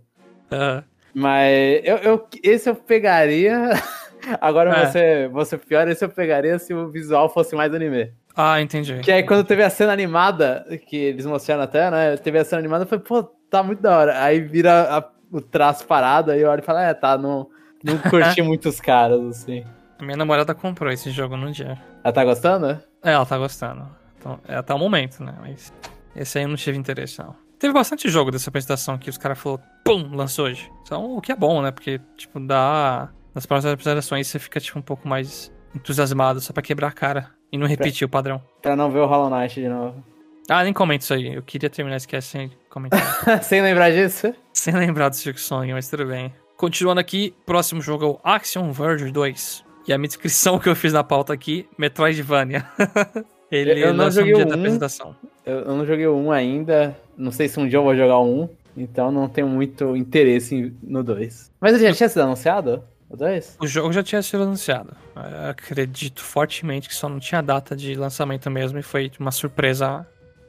Ah, 0.50 0.82
Mas 1.14 1.80
eu, 1.84 1.96
eu- 1.98 2.28
esse 2.42 2.68
eu 2.68 2.74
pegaria. 2.74 3.70
Agora 4.40 4.70
É. 4.76 4.86
você, 4.86 5.28
você 5.28 5.58
pior, 5.58 5.86
esse 5.88 6.04
eu 6.04 6.08
pegaria 6.08 6.58
se 6.58 6.72
o 6.74 6.90
visual 6.90 7.28
fosse 7.28 7.54
mais 7.56 7.72
anime. 7.74 8.12
ah, 8.36 8.60
entendi. 8.60 8.98
Que 9.00 9.10
aí 9.12 9.22
quando 9.22 9.44
teve 9.44 9.62
a 9.62 9.70
cena 9.70 9.92
animada, 9.92 10.64
que 10.88 10.96
eles 10.96 11.26
mostraram 11.26 11.62
até, 11.62 11.90
né? 11.90 12.16
Teve 12.16 12.38
a 12.38 12.44
cena 12.44 12.60
animada, 12.60 12.86
falei, 12.86 13.04
pô, 13.04 13.28
tá 13.52 13.62
muito 13.62 13.80
da 13.82 13.96
hora. 13.96 14.22
Aí 14.24 14.40
vira 14.40 14.96
a- 14.98 15.08
o 15.30 15.40
traço 15.40 15.86
parado, 15.86 16.30
aí 16.30 16.40
eu 16.40 16.50
olho 16.50 16.60
e 16.60 16.64
falo, 16.64 16.78
é, 16.80 16.92
tá, 16.92 17.16
não, 17.16 17.48
não 17.84 17.96
curti 18.10 18.42
muitos 18.42 18.80
caras, 18.80 19.20
assim. 19.24 19.64
A 19.98 20.04
minha 20.04 20.16
namorada 20.16 20.54
comprou 20.54 20.90
esse 20.92 21.10
jogo 21.10 21.36
no 21.36 21.50
dia. 21.52 21.78
Ela 22.02 22.12
tá 22.12 22.24
gostando? 22.24 22.66
É, 23.02 23.12
ela 23.12 23.24
tá 23.26 23.38
gostando. 23.38 23.86
Então, 24.18 24.38
é 24.48 24.56
até 24.56 24.74
o 24.74 24.78
momento, 24.78 25.22
né? 25.22 25.34
Mas 25.40 25.72
esse 26.16 26.38
aí 26.38 26.44
eu 26.44 26.48
não 26.48 26.56
tive 26.56 26.76
interesse, 26.76 27.18
não. 27.20 27.34
Teve 27.58 27.72
bastante 27.72 28.08
jogo 28.08 28.30
dessa 28.32 28.50
apresentação 28.50 28.98
que 28.98 29.08
os 29.08 29.16
caras 29.16 29.38
falaram, 29.38 29.62
pum, 29.84 30.10
lançou 30.16 30.46
hoje. 30.46 30.68
Então, 30.82 31.16
o 31.16 31.20
que 31.20 31.30
é 31.30 31.36
bom, 31.36 31.62
né? 31.62 31.70
Porque, 31.70 32.00
tipo, 32.16 32.40
dá. 32.40 33.08
Nas 33.34 33.46
próximas 33.46 33.72
apresentações 33.74 34.26
você 34.26 34.38
fica, 34.38 34.58
tipo, 34.60 34.78
um 34.78 34.82
pouco 34.82 35.06
mais 35.08 35.52
entusiasmado, 35.74 36.40
só 36.40 36.52
pra 36.52 36.62
quebrar 36.62 36.88
a 36.88 36.92
cara 36.92 37.30
e 37.50 37.56
não 37.56 37.66
repetir 37.66 38.04
o 38.04 38.08
padrão. 38.10 38.42
Pra 38.60 38.74
não 38.76 38.90
ver 38.90 38.98
o 38.98 39.06
Hollow 39.06 39.30
Knight 39.30 39.60
de 39.60 39.68
novo. 39.68 40.04
Ah, 40.48 40.64
nem 40.64 40.72
comento 40.72 41.02
isso 41.02 41.14
aí. 41.14 41.34
Eu 41.34 41.42
queria 41.42 41.70
terminar 41.70 41.96
esse 41.96 42.08
cast 42.08 42.30
sem 42.30 42.50
comentar. 42.68 43.00
Sem 43.42 43.62
lembrar 43.62 43.90
disso? 43.90 44.34
sem 44.52 44.74
lembrar 44.74 45.08
do 45.08 45.16
Silk 45.16 45.40
Song, 45.40 45.72
mas 45.72 45.88
tudo 45.88 46.06
bem. 46.06 46.32
Continuando 46.56 47.00
aqui, 47.00 47.34
próximo 47.46 47.80
jogo 47.80 48.04
é 48.04 48.08
o 48.08 48.20
Action 48.22 48.70
Verge 48.72 49.10
2. 49.10 49.64
E 49.88 49.92
a 49.92 49.98
minha 49.98 50.08
descrição 50.08 50.58
que 50.58 50.68
eu 50.68 50.76
fiz 50.76 50.92
na 50.92 51.02
pauta 51.02 51.32
aqui, 51.32 51.66
Metroidvania. 51.78 52.64
Ele 53.50 53.82
Eu 53.84 53.92
não 53.92 54.10
joguei 54.10 54.34
dia 54.34 54.44
o 54.44 54.48
da 54.48 54.54
um. 54.56 54.58
apresentação. 54.58 55.16
Eu, 55.44 55.74
não 55.76 55.84
joguei 55.84 56.06
o 56.06 56.16
1 56.16 56.30
ainda. 56.32 56.96
Não 57.18 57.30
sei 57.30 57.48
se 57.48 57.58
um 57.60 57.68
dia 57.68 57.78
eu 57.78 57.82
vou 57.82 57.94
jogar 57.96 58.18
o 58.18 58.44
1. 58.44 58.48
Então 58.76 59.10
não 59.12 59.28
tenho 59.28 59.46
muito 59.48 59.94
interesse 59.96 60.74
no 60.82 61.02
2. 61.02 61.50
Mas 61.60 61.74
ele 61.74 61.88
já 61.88 61.92
tinha 61.94 62.08
sido 62.08 62.22
anunciado? 62.22 62.82
O 63.10 63.16
2? 63.16 63.56
O 63.60 63.66
jogo 63.66 63.92
já 63.92 64.02
tinha 64.02 64.22
sido 64.22 64.44
anunciado. 64.44 64.96
Eu 65.14 65.50
acredito 65.50 66.22
fortemente 66.22 66.88
que 66.88 66.94
só 66.94 67.08
não 67.08 67.18
tinha 67.20 67.42
data 67.42 67.76
de 67.76 67.94
lançamento 67.94 68.50
mesmo 68.50 68.78
e 68.78 68.82
foi 68.82 69.10
uma 69.18 69.30
surpresa 69.30 70.06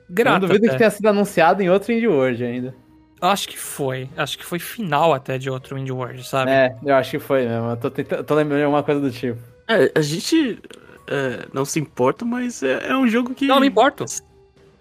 grata. 0.10 0.40
não 0.40 0.48
duvido 0.48 0.66
até. 0.66 0.74
que 0.74 0.78
tenha 0.78 0.90
sido 0.90 1.08
anunciado 1.08 1.62
em 1.62 1.70
outro 1.70 1.92
Indie 1.92 2.08
World 2.08 2.44
ainda. 2.44 2.76
Acho 3.22 3.48
que 3.48 3.58
foi. 3.58 4.10
Acho 4.18 4.38
que 4.38 4.46
foi 4.46 4.60
final 4.60 5.14
até 5.14 5.38
de 5.38 5.50
outro 5.50 5.78
Indie 5.78 5.92
World, 5.92 6.28
sabe? 6.28 6.52
É, 6.52 6.76
eu 6.84 6.96
acho 6.96 7.12
que 7.12 7.20
foi 7.20 7.48
mesmo. 7.48 7.70
Eu 7.70 7.78
tô, 7.78 7.90
tentando, 7.90 8.24
tô 8.24 8.36
lembrando 8.36 8.60
de 8.60 8.66
alguma 8.66 8.84
coisa 8.84 9.00
do 9.00 9.10
tipo. 9.10 9.40
É, 9.68 9.92
a 9.96 10.02
gente 10.02 10.60
é, 11.08 11.48
não 11.54 11.66
se 11.66 11.80
importa, 11.80 12.26
mas 12.26 12.62
é, 12.64 12.90
é 12.90 12.98
um 12.98 13.08
jogo 13.08 13.34
que, 13.34 13.46
Não, 13.46 13.60
me 13.60 13.68
importo. 13.68 14.06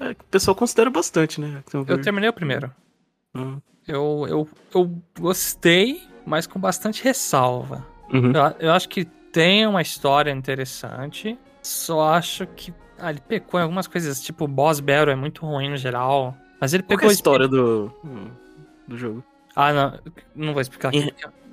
é, 0.00 0.11
o 0.11 0.25
pessoal 0.31 0.55
considera 0.55 0.91
bastante, 0.91 1.41
né? 1.41 1.59
Action 1.59 1.85
Eu 1.87 2.00
terminei 2.00 2.29
o 2.29 2.33
primeiro. 2.33 2.71
Hum. 3.35 3.59
Eu, 3.87 4.26
eu, 4.29 4.49
eu 4.75 5.02
gostei, 5.19 6.02
mas 6.25 6.47
com 6.47 6.59
bastante 6.59 7.02
ressalva. 7.02 7.87
Uhum. 8.12 8.33
Eu, 8.33 8.69
eu 8.69 8.73
acho 8.73 8.88
que 8.88 9.05
tem 9.05 9.67
uma 9.67 9.83
história 9.83 10.31
interessante. 10.31 11.38
Só 11.62 12.11
acho 12.12 12.47
que. 12.47 12.73
Ah, 13.02 13.11
ele 13.11 13.21
pecou 13.21 13.59
em 13.59 13.64
algumas 13.64 13.87
coisas. 13.88 14.23
Tipo, 14.23 14.44
o 14.44 14.49
Boss 14.49 14.78
Battle 14.80 15.11
é 15.11 15.16
muito 15.16 15.44
ruim 15.44 15.68
no 15.68 15.76
geral. 15.76 16.37
Mas 16.61 16.73
ele 16.73 16.82
Qual 16.85 16.90
que 16.90 16.94
pegou 16.97 17.11
é 17.11 17.11
a 17.11 17.14
história 17.14 17.49
do, 17.49 17.92
do 18.87 18.97
jogo? 18.97 19.25
Ah, 19.56 19.73
não. 19.73 19.99
Não 20.35 20.52
vou 20.52 20.62
explicar 20.62 20.88
aqui. 20.88 21.12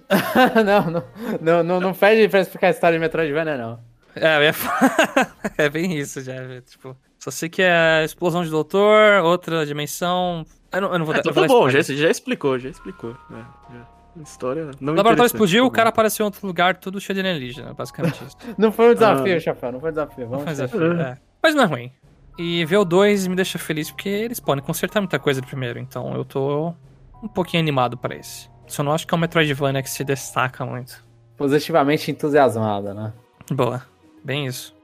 não, 0.63 0.91
não, 0.91 1.03
não, 1.41 1.63
não, 1.63 1.79
não 1.79 1.93
pede 1.93 2.29
pra 2.29 2.39
explicar 2.41 2.67
a 2.67 2.71
história 2.71 2.97
de 2.97 3.01
Metroidvania, 3.01 3.57
não. 3.57 3.79
É, 4.15 4.37
eu 4.37 4.43
ia 4.43 4.53
falar. 4.53 5.35
é 5.57 5.69
bem 5.69 5.97
isso, 5.97 6.21
já. 6.21 6.33
Tipo, 6.61 6.95
só 7.17 7.31
sei 7.31 7.49
que 7.49 7.61
é 7.61 8.03
explosão 8.05 8.43
de 8.43 8.49
doutor, 8.49 9.23
outra 9.23 9.65
dimensão. 9.65 10.45
Eu 10.71 10.81
não, 10.81 10.93
eu 10.93 10.99
não 10.99 11.05
vou 11.05 11.15
É, 11.15 11.21
dar. 11.21 11.29
eu 11.29 11.33
vou 11.33 11.43
tá 11.43 11.47
bom, 11.47 11.69
já, 11.69 11.81
já 11.81 12.09
explicou, 12.09 12.59
já 12.59 12.69
explicou. 12.69 13.11
É, 13.31 13.73
já. 13.73 13.87
História 14.23 14.69
não 14.81 14.93
O 14.93 14.95
laboratório 14.97 15.27
explodiu, 15.27 15.65
o 15.65 15.71
cara 15.71 15.89
apareceu 15.89 16.23
em 16.23 16.27
outro 16.27 16.45
lugar, 16.45 16.75
tudo 16.77 16.99
cheio 16.99 17.15
de 17.21 17.27
alienígena, 17.27 17.73
basicamente 17.73 18.21
isso. 18.25 18.35
Não 18.57 18.71
foi 18.71 18.91
um 18.91 18.93
desafio, 18.93 19.35
Ah. 19.35 19.39
chefão, 19.39 19.71
não 19.71 19.79
foi 19.79 19.89
um 19.89 19.93
desafio. 19.93 20.27
Vamos 20.27 20.45
Mas, 20.45 20.57
ser. 20.57 20.63
é, 20.63 21.01
é. 21.01 21.17
Mas 21.41 21.55
não 21.55 21.63
é 21.63 21.65
ruim. 21.65 21.91
E 22.37 22.63
ver 22.65 22.77
o 22.77 22.85
2 22.85 23.27
me 23.27 23.35
deixa 23.35 23.57
feliz 23.59 23.91
porque 23.91 24.07
eles 24.07 24.39
podem 24.39 24.63
consertar 24.63 25.01
muita 25.01 25.19
coisa 25.19 25.41
do 25.41 25.47
primeiro, 25.47 25.79
então 25.79 26.13
eu 26.13 26.23
tô 26.23 26.73
um 27.21 27.27
pouquinho 27.27 27.61
animado 27.61 27.97
pra 27.97 28.15
esse. 28.15 28.49
Só 28.67 28.83
não 28.83 28.93
acho 28.93 29.05
que 29.05 29.13
é 29.13 29.17
um 29.17 29.19
Metroidvania 29.19 29.81
que 29.81 29.89
se 29.89 30.03
destaca 30.03 30.65
muito. 30.65 31.03
Positivamente 31.35 32.11
entusiasmada, 32.11 32.93
né? 32.93 33.13
Boa, 33.51 33.83
bem 34.23 34.45
isso. 34.45 34.75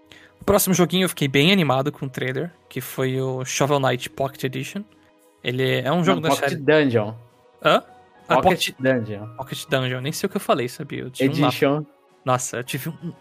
O 0.41 0.43
próximo 0.43 0.73
joguinho 0.73 1.05
eu 1.05 1.09
fiquei 1.09 1.27
bem 1.27 1.51
animado 1.51 1.91
com 1.91 2.05
o 2.07 2.09
trailer, 2.09 2.51
que 2.67 2.81
foi 2.81 3.21
o 3.21 3.45
Shovel 3.45 3.79
Knight 3.79 4.09
Pocket 4.09 4.43
Edition. 4.43 4.83
Ele 5.43 5.79
é 5.79 5.91
um 5.91 6.03
jogo 6.03 6.19
Não, 6.19 6.29
da 6.29 6.35
Pocket 6.35 6.49
série. 6.49 6.61
Dungeon. 6.61 7.13
Hã? 7.63 7.83
Ah, 8.27 8.41
Pocket, 8.41 8.71
Pocket, 8.71 8.75
Dungeon. 8.79 9.27
Pocket 9.37 9.65
Dungeon, 9.69 10.01
nem 10.01 10.11
sei 10.11 10.27
o 10.27 10.29
que 10.29 10.37
eu 10.37 10.41
falei, 10.41 10.67
sabia? 10.67 11.01
Eu 11.01 11.11
tive 11.11 11.41
um. 11.41 11.47
Edition. 11.47 11.85
Nossa, 12.25 12.57
eu 12.57 12.63
tive 12.63 12.89
um. 12.89 13.13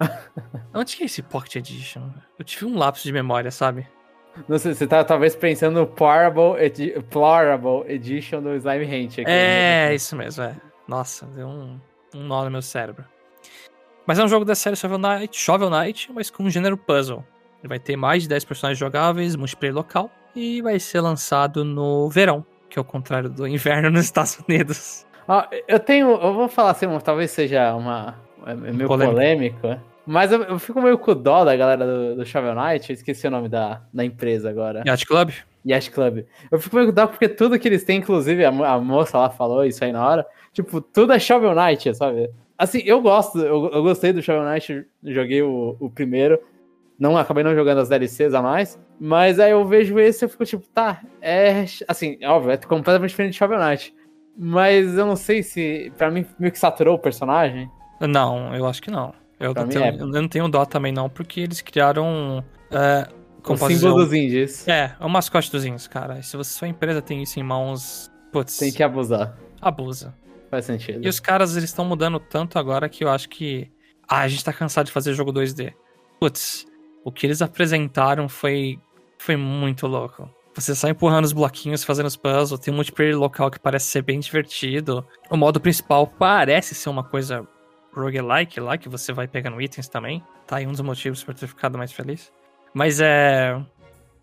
Onde 0.74 0.96
que 0.96 1.02
é 1.02 1.06
esse 1.06 1.22
Pocket 1.22 1.56
Edition? 1.56 2.08
Eu 2.38 2.44
tive 2.44 2.64
um 2.64 2.76
lapso 2.76 3.04
de 3.04 3.12
memória, 3.12 3.50
sabe? 3.50 3.86
Não 4.48 4.58
sei, 4.58 4.74
você 4.74 4.86
tá 4.86 5.04
talvez 5.04 5.34
pensando 5.34 5.80
no 5.80 5.86
Plorable, 5.86 6.56
Edi 6.58 6.94
Plorable 7.10 7.84
Edition 7.86 8.40
do 8.42 8.54
Slime 8.54 8.84
Ranch. 8.84 9.20
aqui. 9.20 9.30
É, 9.30 9.94
isso 9.94 10.16
mesmo, 10.16 10.44
é. 10.44 10.56
Nossa, 10.86 11.26
deu 11.26 11.46
um, 11.48 11.80
um 12.14 12.22
nó 12.22 12.44
no 12.44 12.50
meu 12.50 12.62
cérebro. 12.62 13.04
Mas 14.06 14.18
é 14.18 14.24
um 14.24 14.28
jogo 14.28 14.44
da 14.44 14.54
série 14.54 14.76
Shovel 14.76 14.98
Knight, 14.98 15.36
Shovel 15.38 15.70
Knight, 15.70 16.10
mas 16.12 16.30
com 16.30 16.44
um 16.44 16.50
gênero 16.50 16.76
puzzle. 16.76 17.24
Ele 17.60 17.68
vai 17.68 17.78
ter 17.78 17.96
mais 17.96 18.22
de 18.22 18.28
10 18.28 18.44
personagens 18.44 18.78
jogáveis, 18.78 19.36
multiplayer 19.36 19.74
local, 19.74 20.10
e 20.34 20.62
vai 20.62 20.80
ser 20.80 21.00
lançado 21.00 21.64
no 21.64 22.08
verão, 22.08 22.44
que 22.68 22.78
é 22.78 22.82
o 22.82 22.84
contrário 22.84 23.28
do 23.28 23.46
inverno 23.46 23.90
nos 23.90 24.04
Estados 24.04 24.38
Unidos. 24.48 25.06
Ó, 25.28 25.44
eu 25.68 25.78
tenho. 25.78 26.10
Eu 26.10 26.34
vou 26.34 26.48
falar 26.48 26.70
assim, 26.70 26.86
talvez 27.00 27.30
seja 27.30 27.74
uma. 27.74 28.16
É 28.46 28.54
meio 28.54 28.88
Polêmico. 28.88 29.14
polêmico, 29.14 29.66
né? 29.68 29.80
Mas 30.10 30.32
eu, 30.32 30.42
eu 30.42 30.58
fico 30.58 30.82
meio 30.82 30.98
com 30.98 31.14
dó 31.14 31.44
da 31.44 31.54
galera 31.54 31.86
do, 31.86 32.16
do 32.16 32.26
Shovel 32.26 32.52
Knight. 32.52 32.90
Eu 32.90 32.94
esqueci 32.94 33.28
o 33.28 33.30
nome 33.30 33.48
da, 33.48 33.82
da 33.94 34.04
empresa 34.04 34.50
agora. 34.50 34.82
Yacht 34.84 35.06
Club? 35.06 35.30
Yacht 35.64 35.92
Club. 35.92 36.24
Eu 36.50 36.58
fico 36.58 36.74
meio 36.74 36.88
com 36.88 36.94
dó 36.94 37.06
porque 37.06 37.28
tudo 37.28 37.56
que 37.56 37.68
eles 37.68 37.84
têm, 37.84 37.98
inclusive 37.98 38.44
a, 38.44 38.48
a 38.48 38.80
moça 38.80 39.16
lá 39.16 39.30
falou 39.30 39.64
isso 39.64 39.84
aí 39.84 39.92
na 39.92 40.04
hora. 40.04 40.26
Tipo, 40.52 40.80
tudo 40.80 41.12
é 41.12 41.18
Shovel 41.20 41.54
Knight, 41.54 41.94
sabe? 41.94 42.28
Assim, 42.58 42.82
eu 42.84 43.00
gosto, 43.00 43.38
eu, 43.38 43.70
eu 43.72 43.84
gostei 43.84 44.12
do 44.12 44.20
Shovel 44.20 44.50
Knight, 44.50 44.84
joguei 45.04 45.42
o, 45.42 45.76
o 45.78 45.88
primeiro. 45.88 46.40
Não, 46.98 47.16
acabei 47.16 47.44
não 47.44 47.54
jogando 47.54 47.78
as 47.78 47.88
DLCs 47.88 48.34
a 48.34 48.42
mais. 48.42 48.80
Mas 48.98 49.38
aí 49.38 49.52
eu 49.52 49.64
vejo 49.64 49.96
esse 50.00 50.24
e 50.24 50.26
eu 50.26 50.28
fico 50.28 50.44
tipo, 50.44 50.66
tá, 50.74 51.02
é. 51.22 51.64
Assim, 51.86 52.18
óbvio, 52.24 52.50
é 52.50 52.56
completamente 52.56 53.10
diferente 53.10 53.34
de 53.34 53.38
Shovel 53.38 53.60
Knight. 53.60 53.94
Mas 54.36 54.98
eu 54.98 55.06
não 55.06 55.14
sei 55.14 55.44
se. 55.44 55.92
Pra 55.96 56.10
mim, 56.10 56.26
meio 56.36 56.50
que 56.50 56.58
saturou 56.58 56.96
o 56.96 56.98
personagem. 56.98 57.70
Não, 58.00 58.52
eu 58.56 58.66
acho 58.66 58.82
que 58.82 58.90
não. 58.90 59.19
Eu 59.40 59.54
Pra 59.54 59.62
não, 59.62 59.70
tenho, 59.70 59.84
é. 59.84 59.96
eu 59.98 60.06
não 60.06 60.28
tenho 60.28 60.48
dó 60.48 60.64
também, 60.66 60.92
não, 60.92 61.08
porque 61.08 61.40
eles 61.40 61.62
criaram. 61.62 62.44
É, 62.70 63.08
como 63.42 63.58
o 63.64 63.68
símbolo 63.68 64.04
dos 64.04 64.12
indies. 64.12 64.68
É, 64.68 64.94
é 65.00 65.04
o 65.04 65.08
mascote 65.08 65.50
dos 65.50 65.64
índios, 65.64 65.88
cara. 65.88 66.18
E 66.18 66.22
se 66.22 66.36
você, 66.36 66.52
sua 66.52 66.68
empresa 66.68 67.00
tem 67.00 67.22
isso 67.22 67.40
em 67.40 67.42
mãos, 67.42 68.10
putz, 68.30 68.58
Tem 68.58 68.70
que 68.70 68.82
abusar. 68.82 69.36
abusa. 69.60 70.14
Faz 70.50 70.66
sentido. 70.66 71.02
E 71.04 71.08
os 71.08 71.18
caras, 71.18 71.56
eles 71.56 71.70
estão 71.70 71.84
mudando 71.84 72.20
tanto 72.20 72.58
agora 72.58 72.88
que 72.88 73.02
eu 73.02 73.08
acho 73.08 73.28
que. 73.30 73.70
Ah, 74.06 74.20
a 74.20 74.28
gente 74.28 74.44
tá 74.44 74.52
cansado 74.52 74.86
de 74.86 74.92
fazer 74.92 75.14
jogo 75.14 75.32
2D. 75.32 75.72
Putz, 76.20 76.66
o 77.04 77.10
que 77.10 77.26
eles 77.26 77.40
apresentaram 77.40 78.28
foi. 78.28 78.78
Foi 79.18 79.36
muito 79.36 79.86
louco. 79.86 80.28
Você 80.54 80.74
sai 80.74 80.90
empurrando 80.90 81.24
os 81.24 81.32
bloquinhos, 81.32 81.84
fazendo 81.84 82.06
os 82.06 82.16
puzzles, 82.16 82.58
tem 82.60 82.74
um 82.74 82.76
multiplayer 82.76 83.16
local 83.16 83.50
que 83.50 83.58
parece 83.60 83.86
ser 83.86 84.02
bem 84.02 84.18
divertido. 84.18 85.06
O 85.30 85.36
modo 85.36 85.60
principal 85.60 86.06
parece 86.06 86.74
ser 86.74 86.90
uma 86.90 87.04
coisa 87.04 87.46
roguelike 87.92 88.60
lá, 88.60 88.76
que 88.78 88.88
você 88.88 89.12
vai 89.12 89.26
pegando 89.26 89.60
itens 89.60 89.88
também. 89.88 90.22
Tá 90.46 90.56
aí 90.56 90.66
um 90.66 90.72
dos 90.72 90.80
motivos 90.80 91.22
pra 91.22 91.34
ter 91.34 91.46
ficado 91.46 91.76
mais 91.78 91.92
feliz. 91.92 92.32
Mas 92.72 93.00
é. 93.00 93.60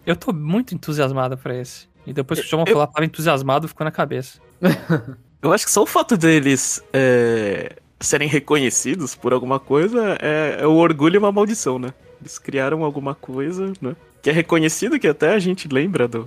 Eu 0.06 0.16
tô 0.16 0.32
muito 0.32 0.74
entusiasmado 0.74 1.38
pra 1.38 1.56
esse. 1.56 1.88
E 2.06 2.14
depois 2.14 2.40
que 2.40 2.46
o 2.46 2.50
João 2.50 2.64
Eu- 2.66 2.74
falar, 2.74 2.88
tava 2.88 3.06
entusiasmado, 3.06 3.68
ficou 3.68 3.84
na 3.84 3.92
cabeça. 3.92 4.40
Eu 5.42 5.54
acho 5.54 5.66
que 5.66 5.72
só 5.72 5.84
o 5.84 5.86
fato 5.86 6.18
deles 6.18 6.84
é, 6.92 7.76
serem 8.00 8.28
reconhecidos 8.28 9.14
por 9.16 9.34
alguma 9.34 9.60
coisa 9.60 10.18
é, 10.20 10.58
é 10.62 10.68
o 10.68 10.74
orgulho 10.76 11.16
e 11.16 11.18
uma 11.20 11.32
maldição, 11.32 11.78
né? 11.78 11.94
Eles 12.20 12.40
criaram 12.40 12.84
alguma 12.84 13.14
coisa, 13.14 13.72
né? 13.80 13.96
Que 14.22 14.32
é 14.32 14.34
reconhecido, 14.34 15.00
que 15.00 15.08
até 15.08 15.34
a 15.34 15.40
gente 15.40 15.68
lembra 15.68 16.08
do, 16.08 16.26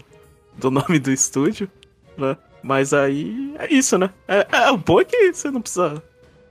do 0.56 0.70
nome 0.70 0.98
do 1.00 1.10
estúdio, 1.10 1.68
né? 2.16 2.36
Mas 2.62 2.92
aí 2.94 3.52
é 3.58 3.72
isso, 3.72 3.98
né? 3.98 4.10
É, 4.28 4.46
é 4.52 4.70
o 4.70 4.76
bom 4.76 5.00
é 5.00 5.04
que 5.04 5.32
você 5.32 5.50
não 5.50 5.60
precisa 5.60 6.00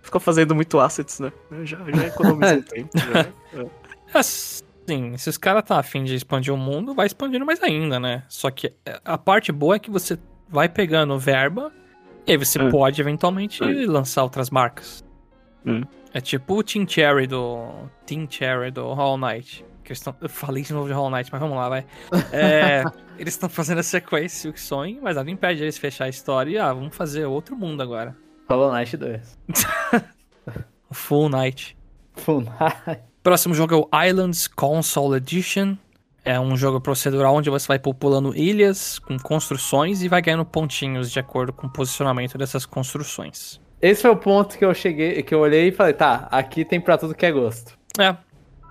ficar 0.09 0.19
fazendo 0.19 0.53
muito 0.55 0.79
assets, 0.79 1.19
né? 1.19 1.31
Já, 1.63 1.77
já 1.77 2.07
economiza 2.07 2.55
um 2.55 2.61
tempo. 2.63 2.89
Já, 2.97 3.19
é. 3.61 3.65
Assim, 4.13 5.15
se 5.17 5.29
os 5.29 5.37
caras 5.37 5.63
tá 5.63 5.77
afim 5.79 6.03
de 6.03 6.15
expandir 6.15 6.53
o 6.53 6.57
mundo, 6.57 6.93
vai 6.93 7.05
expandindo 7.07 7.45
mais 7.45 7.61
ainda, 7.61 7.99
né? 7.99 8.23
Só 8.27 8.49
que 8.51 8.73
a 9.05 9.17
parte 9.17 9.51
boa 9.51 9.75
é 9.75 9.79
que 9.79 9.89
você 9.91 10.17
vai 10.47 10.67
pegando 10.67 11.17
verba 11.17 11.71
e 12.25 12.31
aí 12.31 12.37
você 12.37 12.59
É. 12.59 12.69
pode 12.69 12.99
eventualmente 12.99 13.63
É. 13.63 13.85
lançar 13.85 14.23
outras 14.23 14.49
marcas. 14.49 15.03
Hum. 15.65 15.81
É 16.13 16.19
tipo 16.19 16.55
o 16.57 16.63
Team 16.63 16.87
Cherry 16.87 17.27
do. 17.27 17.69
Team 18.05 18.25
Cherry 18.29 18.71
do 18.71 18.93
Hollow 18.93 19.17
Knight. 19.17 19.63
Que 19.83 19.91
eles 19.91 20.01
tão, 20.01 20.15
eu 20.21 20.29
falei 20.29 20.63
de 20.63 20.73
novo 20.73 20.87
de 20.87 20.93
Hollow 20.93 21.11
Knight, 21.11 21.29
mas 21.31 21.39
vamos 21.41 21.55
lá, 21.55 21.69
vai. 21.69 21.85
É, 22.31 22.83
eles 23.19 23.33
estão 23.35 23.47
fazendo 23.49 23.79
a 23.79 23.83
sequência 23.83 24.39
Silk 24.41 24.59
Song, 24.59 24.99
mas 25.01 25.15
nada 25.15 25.29
impede 25.29 25.61
eles 25.63 25.77
fechar 25.77 26.05
a 26.05 26.09
história 26.09 26.51
e 26.51 26.57
ah, 26.57 26.73
vamos 26.73 26.95
fazer 26.95 27.25
outro 27.25 27.55
mundo 27.55 27.81
agora. 27.83 28.15
Hollow 28.49 28.71
Knight 28.73 28.97
2. 28.97 29.37
O 30.89 30.93
Full 30.93 31.29
Night. 31.29 31.77
Full 32.15 32.41
Knight. 32.41 33.01
Próximo 33.21 33.53
jogo 33.53 33.75
é 33.75 33.77
o 33.77 34.05
Islands 34.07 34.47
Console 34.47 35.17
Edition. 35.17 35.75
É 36.25 36.39
um 36.39 36.57
jogo 36.57 36.81
procedural 36.81 37.35
onde 37.35 37.49
você 37.49 37.67
vai 37.67 37.79
populando 37.79 38.35
ilhas 38.35 38.99
com 38.99 39.17
construções 39.19 40.01
e 40.01 40.07
vai 40.07 40.21
ganhando 40.21 40.45
pontinhos 40.45 41.11
de 41.11 41.19
acordo 41.19 41.53
com 41.53 41.67
o 41.67 41.69
posicionamento 41.69 42.37
dessas 42.37 42.65
construções. 42.65 43.59
Esse 43.81 44.01
foi 44.01 44.11
o 44.11 44.17
ponto 44.17 44.57
que 44.57 44.65
eu 44.65 44.73
cheguei, 44.73 45.21
que 45.23 45.33
eu 45.33 45.39
olhei 45.39 45.69
e 45.69 45.71
falei, 45.71 45.93
tá, 45.93 46.27
aqui 46.29 46.65
tem 46.65 46.81
pra 46.81 46.97
tudo 46.97 47.15
que 47.15 47.25
é 47.25 47.31
gosto. 47.31 47.77
É, 47.97 48.15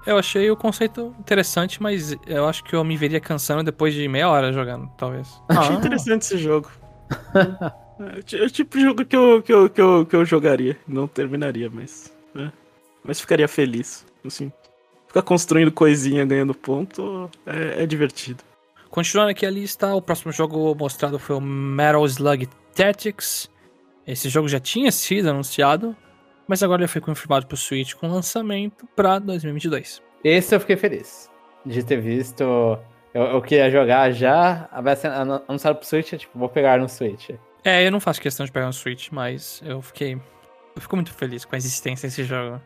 eu 0.07 0.19
achei 0.19 0.51
o 0.51 0.57
conceito 0.57 1.15
interessante, 1.19 1.83
mas 1.83 2.15
eu 2.27 2.47
acho 2.47 2.63
que 2.65 2.75
eu 2.77 2.85
me 2.85 2.97
veria 2.97 3.21
cansando 3.21 3.63
depois 3.63 3.95
de 3.95 4.07
meia 4.07 4.29
hora 4.29 4.53
jogando, 4.53 4.89
talvez. 4.99 5.41
Achei 5.49 5.75
Ah, 5.75 5.79
interessante 5.79 6.23
esse 6.23 6.37
jogo. 6.39 6.71
é, 8.01 8.37
o 8.39 8.43
é 8.43 8.47
o 8.47 8.51
tipo 8.51 8.77
de 8.79 8.85
jogo 8.85 9.05
que 9.05 9.17
eu, 9.17 9.43
que 9.43 9.53
eu, 9.53 9.69
que 9.71 9.81
eu, 9.81 10.07
que 10.07 10.17
eu 10.17 10.25
jogaria. 10.25 10.77
Não 10.87 11.07
terminaria, 11.09 11.69
mas. 11.71 12.13
né? 12.35 12.53
Mas 13.05 13.21
ficaria 13.21 13.49
feliz. 13.49 14.05
Assim. 14.27 14.53
Ficar 15.07 15.23
construindo 15.23 15.73
coisinha, 15.73 16.25
ganhando 16.25 16.53
ponto, 16.55 17.31
é, 17.47 17.83
é 17.83 17.87
divertido. 17.87 18.43
Continuando 18.91 19.31
aqui 19.31 19.47
a 19.47 19.51
lista, 19.51 19.95
o 19.95 20.03
próximo 20.03 20.33
jogo 20.33 20.75
mostrado 20.75 21.19
foi 21.19 21.37
o 21.37 21.41
Metal 21.41 22.05
Slug 22.07 22.47
Tactics. 22.75 23.51
Esse 24.07 24.29
jogo 24.29 24.49
já 24.49 24.59
tinha 24.61 24.91
sido 24.91 25.29
anunciado, 25.31 25.95
mas 26.47 26.63
agora 26.63 26.83
ele 26.83 26.89
foi 26.89 27.01
confirmado 27.01 27.47
pro 27.47 27.57
Switch 27.57 27.95
com 27.95 28.09
lançamento 28.09 28.87
pra 28.97 29.19
2022. 29.19 30.03
Esse 30.25 30.55
eu 30.55 30.61
fiquei 30.61 30.77
feliz 30.77 31.31
de 31.65 31.83
ter 31.83 32.01
visto. 32.01 32.43
Eu, 33.15 33.23
eu 33.23 33.43
queria 33.43 33.71
jogar 33.71 34.11
já, 34.11 34.69
vai 34.83 34.97
ser 34.97 35.09
anu- 35.09 35.43
anunciado 35.49 35.79
pro 35.79 35.87
Switch, 35.87 36.13
eu, 36.13 36.19
tipo, 36.19 36.39
vou 36.39 36.49
pegar 36.49 36.79
no 36.79 36.89
Switch. 36.89 37.31
É, 37.65 37.87
eu 37.87 37.91
não 37.91 38.01
faço 38.01 38.21
questão 38.21 38.47
de 38.47 38.53
pegar 38.53 38.67
no 38.67 38.73
Switch, 38.73 39.09
mas 39.11 39.61
eu 39.65 39.83
fiquei. 39.83 40.15
Eu 40.75 40.81
fico 40.83 40.95
muito 40.97 41.13
feliz 41.13 41.45
com 41.45 41.55
a 41.55 41.59
existência 41.59 42.09
desse 42.09 42.25
jogo. 42.25 42.61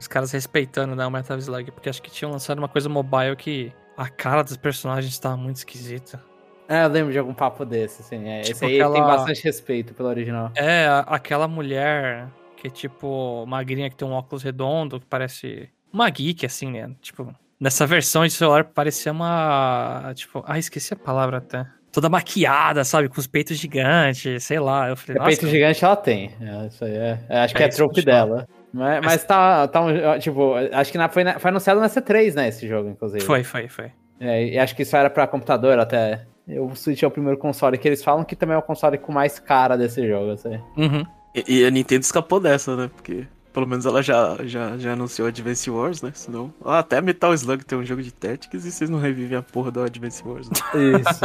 Os 0.00 0.06
caras 0.06 0.30
respeitando 0.32 0.94
né, 0.94 1.06
o 1.06 1.10
Metal 1.10 1.38
Slug, 1.38 1.70
porque 1.72 1.88
acho 1.88 2.02
que 2.02 2.10
tinham 2.10 2.30
lançado 2.30 2.58
uma 2.58 2.68
coisa 2.68 2.88
mobile 2.88 3.34
que 3.36 3.72
a 3.96 4.08
cara 4.08 4.42
dos 4.42 4.56
personagens 4.56 5.18
tava 5.18 5.36
muito 5.36 5.56
esquisita. 5.56 6.22
É, 6.68 6.84
eu 6.84 6.88
lembro 6.88 7.12
de 7.12 7.18
algum 7.18 7.32
papo 7.34 7.64
desse, 7.64 8.02
assim. 8.02 8.28
É, 8.28 8.40
Tipo 8.42 8.56
esse 8.56 8.64
aí 8.66 8.74
aquela- 8.80 8.94
tem 8.94 9.02
bastante 9.02 9.42
respeito 9.44 9.94
pelo 9.94 10.08
original. 10.08 10.50
É, 10.56 10.86
aquela 11.06 11.48
mulher 11.48 12.28
que 12.56 12.66
é 12.68 12.70
tipo 12.70 13.44
magrinha 13.46 13.88
que 13.90 13.96
tem 13.96 14.06
um 14.06 14.12
óculos 14.12 14.42
redondo, 14.42 15.00
que 15.00 15.06
parece 15.06 15.70
uma 15.92 16.08
geek, 16.10 16.44
assim, 16.44 16.70
né? 16.70 16.90
Tipo, 17.00 17.34
nessa 17.60 17.86
versão 17.86 18.26
de 18.26 18.32
celular 18.32 18.64
parecia 18.64 19.12
uma. 19.12 20.12
Tipo, 20.14 20.42
ah, 20.46 20.58
esqueci 20.58 20.92
a 20.92 20.96
palavra 20.96 21.38
até. 21.38 21.66
Toda 21.94 22.08
maquiada, 22.08 22.82
sabe? 22.84 23.08
Com 23.08 23.20
os 23.20 23.26
peitos 23.28 23.56
gigantes, 23.56 24.42
sei 24.44 24.58
lá. 24.58 24.88
Eu 24.88 24.96
falei, 24.96 25.22
Peito 25.22 25.42
nossa, 25.44 25.48
gigante 25.54 25.84
ela 25.84 25.94
tem. 25.96 26.32
É, 26.40 26.66
isso 26.66 26.84
aí 26.84 26.92
é, 26.96 27.18
é, 27.28 27.38
acho 27.40 27.54
que 27.54 27.62
É 27.62 27.66
é, 27.66 27.68
trope 27.68 27.94
continua. 27.94 28.14
dela. 28.14 28.48
Mas, 28.72 29.04
mas 29.04 29.24
tá, 29.24 29.68
tá 29.68 29.80
um, 29.80 30.18
tipo, 30.18 30.54
acho 30.72 30.90
que 30.90 30.98
na- 30.98 31.08
foi, 31.08 31.22
na- 31.22 31.38
foi 31.38 31.50
anunciado 31.50 31.78
na 31.80 31.88
C3, 31.88 32.34
né, 32.34 32.48
esse 32.48 32.66
jogo, 32.66 32.88
inclusive. 32.90 33.24
Foi, 33.24 33.44
foi, 33.44 33.68
foi. 33.68 33.92
É, 34.18 34.44
e 34.44 34.58
acho 34.58 34.74
que 34.74 34.82
isso 34.82 34.96
era 34.96 35.08
pra 35.08 35.26
computador 35.28 35.78
até. 35.78 36.26
O 36.48 36.74
Switch 36.74 37.02
é 37.02 37.06
o 37.06 37.10
primeiro 37.10 37.38
console 37.38 37.78
que 37.78 37.86
eles 37.88 38.02
falam 38.02 38.24
que 38.24 38.34
também 38.34 38.54
é 38.56 38.58
o 38.58 38.62
console 38.62 38.98
com 38.98 39.12
mais 39.12 39.38
cara 39.38 39.76
desse 39.78 40.06
jogo, 40.08 40.32
assim. 40.32 40.60
Uhum. 40.76 41.04
E, 41.34 41.60
e 41.60 41.64
a 41.64 41.70
Nintendo 41.70 42.02
escapou 42.02 42.40
dessa, 42.40 42.76
né? 42.76 42.90
Porque 42.94 43.26
pelo 43.54 43.68
menos 43.68 43.86
ela 43.86 44.02
já, 44.02 44.36
já, 44.42 44.76
já 44.76 44.92
anunciou 44.92 45.28
Advance 45.28 45.70
Wars, 45.70 46.02
né? 46.02 46.10
Senão. 46.12 46.52
Ah, 46.62 46.80
até 46.80 47.00
Metal 47.00 47.32
Slug 47.32 47.64
tem 47.64 47.78
um 47.78 47.84
jogo 47.84 48.02
de 48.02 48.12
Tactics 48.12 48.64
e 48.64 48.72
vocês 48.72 48.90
não 48.90 48.98
revivem 48.98 49.38
a 49.38 49.42
porra 49.42 49.70
do 49.70 49.80
Advance 49.80 50.22
Wars. 50.26 50.50
Né? 50.50 50.56
Isso. 51.00 51.24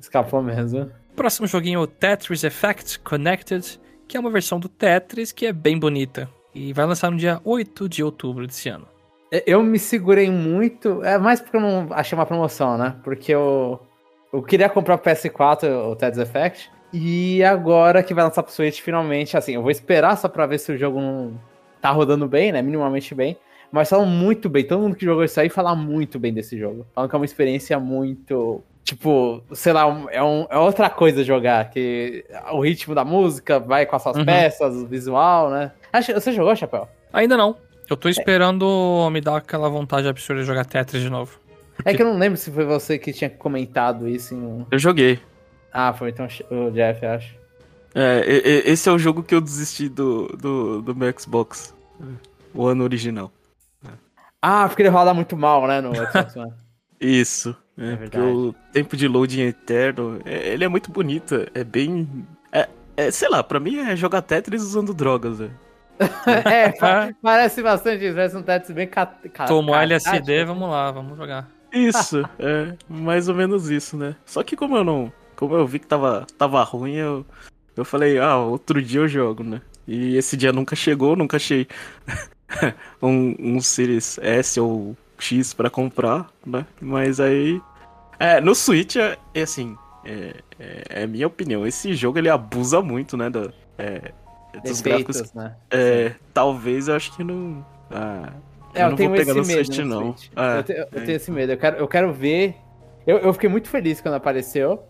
Escapou 0.00 0.42
mesmo. 0.42 0.90
Próximo 1.14 1.46
joguinho 1.46 1.80
é 1.80 1.82
o 1.82 1.86
Tetris 1.86 2.44
Effect 2.44 3.00
Connected, 3.00 3.78
que 4.08 4.16
é 4.16 4.20
uma 4.20 4.30
versão 4.30 4.58
do 4.58 4.70
Tetris 4.70 5.30
que 5.30 5.44
é 5.44 5.52
bem 5.52 5.78
bonita. 5.78 6.30
E 6.54 6.72
vai 6.72 6.86
lançar 6.86 7.10
no 7.10 7.18
dia 7.18 7.40
8 7.44 7.88
de 7.90 8.02
outubro 8.02 8.46
desse 8.46 8.70
ano. 8.70 8.88
É, 9.30 9.44
Eu 9.46 9.62
me 9.62 9.78
segurei 9.78 10.30
muito, 10.30 11.04
é 11.04 11.18
mais 11.18 11.42
porque 11.42 11.58
eu 11.58 11.60
não 11.60 11.88
achei 11.90 12.16
uma 12.16 12.24
promoção, 12.24 12.78
né? 12.78 12.96
Porque 13.04 13.34
eu, 13.34 13.78
eu 14.32 14.42
queria 14.42 14.70
comprar 14.70 14.94
o 14.94 14.98
PS4, 14.98 15.90
o 15.90 15.94
Tetris 15.94 16.26
Effect, 16.26 16.70
e 16.92 17.42
agora 17.44 18.02
que 18.02 18.14
vai 18.14 18.24
lançar 18.24 18.42
pro 18.42 18.52
Switch, 18.52 18.80
finalmente, 18.80 19.36
assim, 19.36 19.54
eu 19.54 19.62
vou 19.62 19.70
esperar 19.70 20.16
só 20.16 20.28
pra 20.28 20.46
ver 20.46 20.58
se 20.58 20.72
o 20.72 20.78
jogo 20.78 21.00
não 21.00 21.38
tá 21.80 21.90
rodando 21.90 22.26
bem, 22.26 22.52
né? 22.52 22.62
Minimamente 22.62 23.14
bem. 23.14 23.36
Mas 23.70 23.90
falam 23.90 24.06
muito 24.06 24.48
bem, 24.48 24.64
todo 24.64 24.80
mundo 24.80 24.96
que 24.96 25.04
jogou 25.04 25.22
isso 25.22 25.38
aí 25.38 25.50
fala 25.50 25.74
muito 25.76 26.18
bem 26.18 26.32
desse 26.32 26.58
jogo. 26.58 26.86
Falam 26.94 27.08
que 27.08 27.14
é 27.14 27.18
uma 27.18 27.24
experiência 27.26 27.78
muito. 27.78 28.62
Tipo, 28.82 29.42
sei 29.52 29.74
lá, 29.74 29.82
é, 30.10 30.22
um- 30.22 30.46
é 30.48 30.56
outra 30.56 30.88
coisa 30.88 31.22
jogar, 31.22 31.68
que 31.68 32.24
o 32.52 32.60
ritmo 32.62 32.94
da 32.94 33.04
música 33.04 33.60
vai 33.60 33.84
com 33.84 33.94
as 33.94 34.02
suas 34.02 34.16
Uhum. 34.16 34.24
peças, 34.24 34.74
o 34.76 34.86
visual, 34.86 35.50
né? 35.50 35.72
Acho- 35.92 36.14
Você 36.14 36.32
jogou, 36.32 36.56
Chapéu? 36.56 36.88
Ainda 37.12 37.36
não. 37.36 37.54
Eu 37.90 37.96
tô 37.98 38.08
esperando 38.08 39.06
me 39.12 39.20
dar 39.20 39.36
aquela 39.36 39.68
vontade 39.68 40.08
absurda 40.08 40.40
de 40.40 40.46
jogar 40.46 40.64
Tetris 40.64 41.02
de 41.02 41.10
novo. 41.10 41.38
É 41.84 41.92
que 41.92 42.02
eu 42.02 42.06
não 42.06 42.16
lembro 42.18 42.38
se 42.38 42.50
foi 42.50 42.64
você 42.64 42.98
que 42.98 43.12
tinha 43.12 43.28
comentado 43.28 44.08
isso 44.08 44.34
em 44.34 44.38
um. 44.38 44.64
Eu 44.70 44.78
joguei. 44.78 45.18
Ah, 45.80 45.92
foi 45.92 46.10
então 46.10 46.26
o 46.50 46.70
Jeff, 46.72 47.06
acho. 47.06 47.36
É, 47.94 48.24
esse 48.66 48.88
é 48.88 48.92
o 48.92 48.98
jogo 48.98 49.22
que 49.22 49.32
eu 49.32 49.40
desisti 49.40 49.88
do, 49.88 50.26
do, 50.36 50.82
do 50.82 50.92
meu 50.92 51.12
Xbox. 51.16 51.72
O 52.52 52.66
ano 52.66 52.82
original. 52.82 53.30
Ah, 54.42 54.66
porque 54.66 54.82
ele 54.82 54.88
roda 54.88 55.14
muito 55.14 55.36
mal, 55.36 55.68
né, 55.68 55.80
no 55.80 55.94
Xbox 55.94 56.34
One. 56.34 56.52
Isso. 57.00 57.56
É, 57.78 57.92
É 57.92 57.96
porque 57.96 58.18
o 58.18 58.52
tempo 58.72 58.96
de 58.96 59.06
loading 59.06 59.42
é 59.42 59.46
eterno. 59.46 60.20
é- 60.24 60.48
ele 60.48 60.64
é 60.64 60.68
muito 60.68 60.90
bonito. 60.90 61.46
É 61.54 61.62
bem. 61.62 62.26
É, 62.50 62.68
é, 62.96 63.10
sei 63.12 63.28
lá, 63.28 63.44
pra 63.44 63.60
mim 63.60 63.78
é 63.78 63.94
jogar 63.94 64.22
Tetris 64.22 64.62
usando 64.62 64.92
drogas, 64.92 65.38
velho. 65.38 65.56
é, 66.44 66.70
pa- 66.72 67.10
parece 67.22 67.62
bastante 67.62 68.04
isso, 68.04 68.14
parece 68.16 68.36
um 68.36 68.42
Tetris 68.42 68.72
bem 68.72 68.88
cat... 68.88 69.12
ca- 69.28 69.44
Tomou 69.44 69.76
LSD, 69.76 70.44
vamos 70.44 70.68
lá, 70.70 70.90
vamos 70.90 71.16
jogar. 71.16 71.48
Isso, 71.72 72.28
é 72.40 72.74
mais 72.88 73.28
ou 73.28 73.34
menos 73.36 73.70
isso, 73.70 73.96
né? 73.96 74.16
Só 74.26 74.42
que 74.42 74.56
como 74.56 74.76
eu 74.76 74.82
não. 74.82 75.12
Como 75.38 75.54
eu 75.54 75.64
vi 75.68 75.78
que 75.78 75.86
tava, 75.86 76.26
tava 76.36 76.60
ruim, 76.64 76.94
eu, 76.96 77.24
eu 77.76 77.84
falei, 77.84 78.18
ah, 78.18 78.38
outro 78.38 78.82
dia 78.82 79.02
eu 79.02 79.06
jogo, 79.06 79.44
né? 79.44 79.62
E 79.86 80.16
esse 80.16 80.36
dia 80.36 80.52
nunca 80.52 80.74
chegou, 80.74 81.14
nunca 81.14 81.36
achei 81.36 81.68
um, 83.00 83.36
um 83.38 83.60
Series 83.60 84.18
S 84.20 84.58
ou 84.58 84.96
X 85.16 85.54
pra 85.54 85.70
comprar, 85.70 86.28
né? 86.44 86.66
Mas 86.80 87.20
aí. 87.20 87.62
É, 88.18 88.40
no 88.40 88.52
Switch 88.52 88.96
é, 88.96 89.16
é 89.32 89.42
assim. 89.42 89.76
É, 90.04 90.34
é, 90.58 91.02
é 91.02 91.06
minha 91.06 91.28
opinião. 91.28 91.64
Esse 91.64 91.94
jogo 91.94 92.18
ele 92.18 92.28
abusa 92.28 92.82
muito, 92.82 93.16
né? 93.16 93.30
Da, 93.30 93.48
é, 93.78 94.10
dos 94.64 94.80
gráficos. 94.80 95.18
Defeitos, 95.18 95.34
né? 95.34 95.54
É, 95.70 96.14
talvez 96.34 96.88
eu 96.88 96.96
acho 96.96 97.14
que 97.14 97.22
não. 97.22 97.64
Ah, 97.92 98.32
É, 98.74 98.82
eu, 98.82 98.90
não 98.90 98.96
tenho 98.96 99.10
vou 99.10 99.18
pegar 99.18 99.30
esse 99.30 99.40
no 99.40 99.46
medo 99.46 99.64
Switch, 99.66 99.78
no 99.78 99.84
não. 99.86 100.16
Switch. 100.16 100.30
É, 100.34 100.58
eu, 100.58 100.62
te- 100.64 100.72
eu 100.72 100.82
é. 101.00 101.04
tenho 101.04 101.16
esse 101.16 101.30
medo. 101.30 101.52
Eu 101.52 101.58
quero, 101.58 101.76
eu 101.76 101.86
quero 101.86 102.12
ver. 102.12 102.56
Eu, 103.06 103.18
eu 103.18 103.32
fiquei 103.32 103.48
muito 103.48 103.68
feliz 103.68 104.00
quando 104.00 104.14
apareceu. 104.14 104.82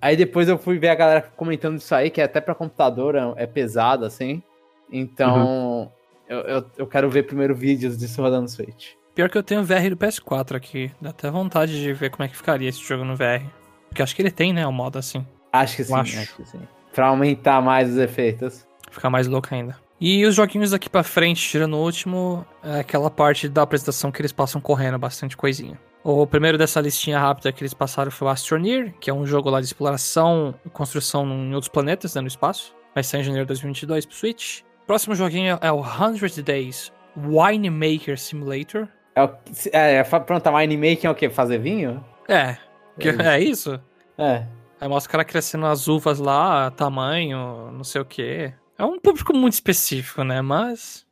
Aí 0.00 0.16
depois 0.16 0.48
eu 0.48 0.56
fui 0.58 0.78
ver 0.78 0.88
a 0.88 0.94
galera 0.94 1.22
comentando 1.36 1.78
isso 1.78 1.94
aí, 1.94 2.10
que 2.10 2.20
é 2.20 2.24
até 2.24 2.40
pra 2.40 2.54
computador 2.54 3.14
é, 3.16 3.20
é 3.36 3.46
pesado, 3.46 4.04
assim. 4.04 4.42
Então, 4.90 5.36
Uhum. 5.36 5.88
eu, 6.28 6.38
eu, 6.40 6.64
eu 6.78 6.86
quero 6.86 7.10
ver 7.10 7.24
primeiro 7.24 7.54
vídeos 7.54 7.98
disso 7.98 8.22
rodando 8.22 8.48
Switch. 8.48 8.92
Pior 9.14 9.28
que 9.28 9.36
eu 9.36 9.42
tenho 9.42 9.62
o 9.62 9.64
VR 9.64 9.90
do 9.90 9.96
PS4 9.96 10.54
aqui. 10.54 10.90
Dá 11.00 11.10
até 11.10 11.30
vontade 11.30 11.80
de 11.80 11.92
ver 11.92 12.10
como 12.10 12.24
é 12.24 12.28
que 12.28 12.36
ficaria 12.36 12.68
esse 12.68 12.80
jogo 12.80 13.04
no 13.04 13.16
VR. 13.16 13.44
Porque 13.88 14.00
acho 14.02 14.14
que 14.14 14.22
ele 14.22 14.30
tem, 14.30 14.52
né, 14.52 14.66
o 14.66 14.72
modo 14.72 14.98
assim. 14.98 15.26
Acho 15.52 15.76
que 15.76 15.84
sim, 15.84 15.94
acho. 15.94 16.18
acho 16.20 16.36
que 16.36 16.44
sim. 16.46 16.60
Pra 16.94 17.08
aumentar 17.08 17.60
mais 17.60 17.90
os 17.90 17.96
efeitos. 17.98 18.64
Ficar 18.90 19.10
mais 19.10 19.26
louco 19.26 19.48
ainda. 19.52 19.76
E 20.00 20.24
os 20.24 20.36
joguinhos 20.36 20.70
daqui 20.70 20.88
pra 20.88 21.02
frente, 21.02 21.42
tirando 21.48 21.74
o 21.74 21.82
último, 21.82 22.46
é 22.62 22.78
aquela 22.80 23.10
parte 23.10 23.48
da 23.48 23.62
apresentação 23.62 24.12
que 24.12 24.20
eles 24.20 24.30
passam 24.30 24.60
correndo, 24.60 24.96
bastante 24.98 25.36
coisinha. 25.36 25.76
O 26.02 26.26
primeiro 26.26 26.56
dessa 26.56 26.80
listinha 26.80 27.18
rápida 27.18 27.52
que 27.52 27.62
eles 27.62 27.74
passaram 27.74 28.10
foi 28.10 28.28
o 28.28 28.30
Astroneer, 28.30 28.94
que 29.00 29.10
é 29.10 29.14
um 29.14 29.26
jogo 29.26 29.50
lá 29.50 29.60
de 29.60 29.66
exploração 29.66 30.54
e 30.64 30.70
construção 30.70 31.26
em 31.26 31.54
outros 31.54 31.68
planetas, 31.68 32.14
né, 32.14 32.20
no 32.20 32.28
espaço. 32.28 32.74
Vai 32.94 33.02
sair 33.02 33.20
em 33.20 33.24
janeiro 33.24 33.44
de 33.44 33.48
2022 33.48 34.06
pro 34.06 34.14
Switch. 34.14 34.60
Próximo 34.86 35.14
joguinho 35.14 35.58
é 35.60 35.72
o 35.72 35.82
100 35.84 36.42
Days 36.42 36.92
Winemaker 37.16 38.18
Simulator. 38.18 38.88
É, 39.14 39.22
o, 39.22 39.30
é, 39.72 39.94
é 39.96 40.04
pronto, 40.04 40.46
a 40.46 40.56
winemaking 40.56 41.06
é 41.06 41.10
o 41.10 41.14
quê? 41.14 41.28
Fazer 41.28 41.58
vinho? 41.58 42.04
É. 42.28 42.56
Que, 42.98 43.08
é 43.20 43.40
isso? 43.40 43.80
É. 44.16 44.46
Aí 44.80 44.88
mostra 44.88 45.08
o 45.08 45.12
cara 45.12 45.24
crescendo 45.24 45.66
as 45.66 45.88
uvas 45.88 46.20
lá, 46.20 46.70
tamanho, 46.70 47.70
não 47.72 47.82
sei 47.82 48.00
o 48.00 48.04
quê. 48.04 48.54
É 48.78 48.84
um 48.84 48.98
público 48.98 49.36
muito 49.36 49.54
específico, 49.54 50.22
né? 50.22 50.40
Mas 50.40 51.04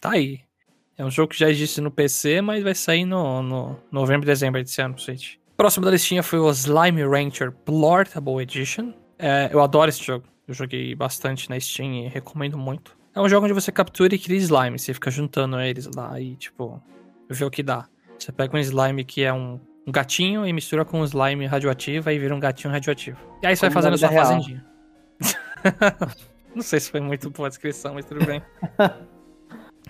tá 0.00 0.10
aí. 0.12 0.40
É 0.96 1.04
um 1.04 1.10
jogo 1.10 1.28
que 1.32 1.38
já 1.38 1.50
existe 1.50 1.80
no 1.80 1.90
PC, 1.90 2.40
mas 2.40 2.62
vai 2.62 2.74
sair 2.74 3.04
no, 3.04 3.42
no 3.42 3.76
novembro 3.90 4.24
dezembro 4.26 4.62
desse 4.62 4.80
ano 4.80 4.94
pro 4.94 5.02
Switch. 5.02 5.34
Próximo 5.56 5.84
da 5.84 5.90
listinha 5.90 6.22
foi 6.22 6.38
o 6.38 6.50
Slime 6.50 7.02
Rancher 7.02 7.50
Portable 7.52 8.40
Edition. 8.42 8.92
É, 9.18 9.48
eu 9.52 9.60
adoro 9.60 9.88
esse 9.88 10.02
jogo. 10.02 10.24
Eu 10.46 10.54
joguei 10.54 10.94
bastante 10.94 11.48
na 11.48 11.58
Steam 11.58 11.94
e 11.94 12.08
recomendo 12.08 12.56
muito. 12.58 12.96
É 13.14 13.20
um 13.20 13.28
jogo 13.28 13.44
onde 13.46 13.54
você 13.54 13.72
captura 13.72 14.14
e 14.14 14.18
cria 14.18 14.36
slime. 14.38 14.78
Você 14.78 14.92
fica 14.92 15.10
juntando 15.10 15.60
eles 15.60 15.88
lá 15.94 16.20
e, 16.20 16.36
tipo, 16.36 16.82
vê 17.30 17.44
o 17.44 17.50
que 17.50 17.62
dá. 17.62 17.86
Você 18.18 18.30
pega 18.32 18.56
um 18.56 18.60
slime 18.60 19.04
que 19.04 19.22
é 19.22 19.32
um, 19.32 19.60
um 19.86 19.92
gatinho 19.92 20.46
e 20.46 20.52
mistura 20.52 20.84
com 20.84 21.00
um 21.00 21.04
slime 21.04 21.46
radioativo 21.46 22.10
e 22.10 22.18
vira 22.18 22.34
um 22.34 22.40
gatinho 22.40 22.72
radioativo. 22.72 23.18
E 23.42 23.46
aí 23.46 23.56
você 23.56 23.66
Como 23.68 23.72
vai 23.74 23.82
fazendo 23.82 23.94
a 23.94 23.98
sua 23.98 24.08
real. 24.08 24.26
fazendinha. 24.26 24.64
Não 26.54 26.62
sei 26.62 26.78
se 26.78 26.90
foi 26.90 27.00
muito 27.00 27.30
boa 27.30 27.46
a 27.46 27.50
descrição, 27.50 27.94
mas 27.94 28.04
tudo 28.04 28.24
bem. 28.26 28.42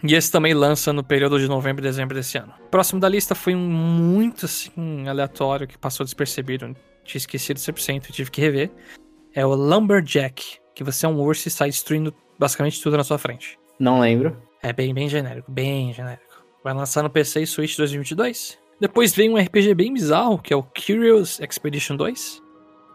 E 0.07 0.15
esse 0.15 0.31
também 0.31 0.53
lança 0.53 0.93
no 0.93 1.03
período 1.03 1.39
de 1.39 1.49
novembro 1.49 1.83
e 1.83 1.89
dezembro 1.89 2.15
desse 2.15 2.37
ano. 2.37 2.53
Próximo 2.71 3.01
da 3.01 3.09
lista 3.09 3.35
foi 3.35 3.55
um 3.55 3.59
muito 3.59 4.45
assim 4.45 5.09
aleatório 5.09 5.67
que 5.67 5.79
passou 5.79 6.05
despercebido. 6.05 6.77
Tinha 7.05 7.19
esquecido 7.19 7.57
100% 7.59 8.11
e 8.11 8.13
tive 8.13 8.31
que 8.31 8.39
rever. 8.39 8.71
É 9.33 9.47
o 9.47 9.55
Lumberjack, 9.55 10.59
que 10.75 10.85
você 10.85 11.07
é 11.07 11.09
um 11.09 11.19
urso 11.19 11.49
e 11.49 11.51
sai 11.51 11.71
destruindo 11.71 12.15
basicamente 12.39 12.83
tudo 12.83 12.99
na 12.99 13.03
sua 13.03 13.17
frente. 13.17 13.59
Não 13.81 14.01
lembro. 14.01 14.37
É 14.63 14.75
bem, 14.75 14.93
bem 14.93 15.09
genérico, 15.09 15.51
bem 15.51 15.95
genérico. 15.95 16.45
Vai 16.63 16.75
lançar 16.75 17.03
no 17.03 17.09
PC 17.09 17.41
e 17.41 17.47
Switch 17.47 17.75
2022. 17.79 18.59
Depois 18.79 19.15
vem 19.15 19.31
um 19.31 19.39
RPG 19.39 19.75
bem 19.75 19.95
bizarro, 19.95 20.39
que 20.39 20.53
é 20.53 20.57
o 20.57 20.63
Curious 20.63 21.41
Expedition 21.41 21.97
2. 21.97 22.43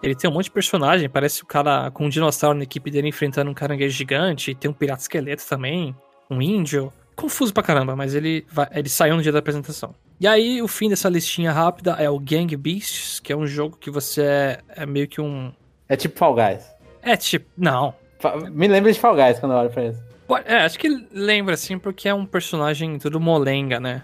Ele 0.03 0.15
tem 0.15 0.29
um 0.29 0.33
monte 0.33 0.45
de 0.45 0.51
personagem, 0.51 1.09
parece 1.09 1.41
o 1.41 1.45
cara 1.47 1.89
com 1.89 2.05
um 2.05 2.09
dinossauro 2.09 2.57
na 2.57 2.63
equipe 2.63 2.91
dele 2.91 3.07
enfrentando 3.07 3.49
um 3.49 3.53
caranguejo 3.53 3.97
gigante, 3.97 4.53
tem 4.53 4.69
um 4.69 4.73
pirata 4.73 5.01
esqueleto 5.01 5.45
também, 5.47 5.95
um 6.29 6.41
índio. 6.41 6.91
Confuso 7.15 7.53
pra 7.53 7.63
caramba, 7.63 7.95
mas 7.95 8.15
ele, 8.15 8.45
vai, 8.51 8.67
ele 8.71 8.87
saiu 8.87 9.15
no 9.15 9.21
dia 9.21 9.31
da 9.31 9.39
apresentação. 9.39 9.93
E 10.19 10.27
aí, 10.27 10.61
o 10.61 10.67
fim 10.67 10.89
dessa 10.89 11.09
listinha 11.09 11.51
rápida 11.51 11.91
é 11.99 12.09
o 12.09 12.19
Gang 12.19 12.55
Beasts, 12.55 13.19
que 13.19 13.31
é 13.31 13.35
um 13.35 13.47
jogo 13.47 13.77
que 13.77 13.89
você 13.89 14.21
é, 14.21 14.59
é 14.69 14.85
meio 14.85 15.07
que 15.07 15.19
um. 15.21 15.51
É 15.87 15.95
tipo 15.95 16.17
Fall 16.17 16.35
Guys. 16.35 16.65
É 17.01 17.15
tipo. 17.15 17.49
Não. 17.57 17.93
Me 18.51 18.67
lembra 18.67 18.91
de 18.91 18.99
Fall 18.99 19.15
Guys 19.15 19.39
quando 19.39 19.53
eu 19.53 19.57
olho 19.57 19.69
pra 19.69 19.85
isso. 19.85 20.03
É, 20.45 20.57
acho 20.57 20.77
que 20.77 20.89
lembra, 21.11 21.55
assim, 21.55 21.79
porque 21.79 22.07
é 22.07 22.13
um 22.13 22.25
personagem 22.25 22.99
tudo 22.99 23.19
molenga, 23.19 23.79
né? 23.79 24.03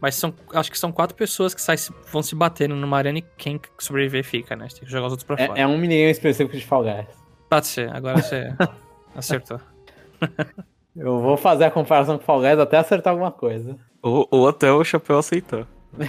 Mas 0.00 0.14
são, 0.14 0.32
acho 0.54 0.70
que 0.70 0.78
são 0.78 0.92
quatro 0.92 1.16
pessoas 1.16 1.54
que 1.54 1.60
vão 2.10 2.22
se 2.22 2.34
batendo 2.34 2.74
numa 2.76 2.96
arena 2.96 3.18
e 3.18 3.24
quem 3.36 3.60
sobreviver 3.78 4.24
fica, 4.24 4.54
né? 4.54 4.68
Você 4.68 4.76
tem 4.76 4.86
que 4.86 4.92
jogar 4.92 5.06
os 5.06 5.12
outros 5.12 5.26
pra 5.26 5.36
fora. 5.36 5.58
É, 5.58 5.62
é 5.62 5.66
um 5.66 5.76
minigame 5.76 6.10
específico 6.10 6.56
de 6.56 6.64
Fall 6.64 6.84
Guys. 6.84 7.06
Pode 7.48 7.66
ser, 7.66 7.94
agora 7.94 8.22
você 8.22 8.54
acertou. 9.14 9.60
Eu 10.96 11.20
vou 11.20 11.36
fazer 11.36 11.64
a 11.64 11.70
comparação 11.70 12.16
com 12.18 12.24
Fall 12.24 12.40
Guys 12.40 12.58
até 12.58 12.78
acertar 12.78 13.12
alguma 13.12 13.30
coisa. 13.30 13.76
Ou, 14.02 14.26
ou 14.30 14.48
até 14.48 14.72
o 14.72 14.82
chapéu 14.82 15.18
aceitar. 15.18 15.66
Olha 15.96 16.06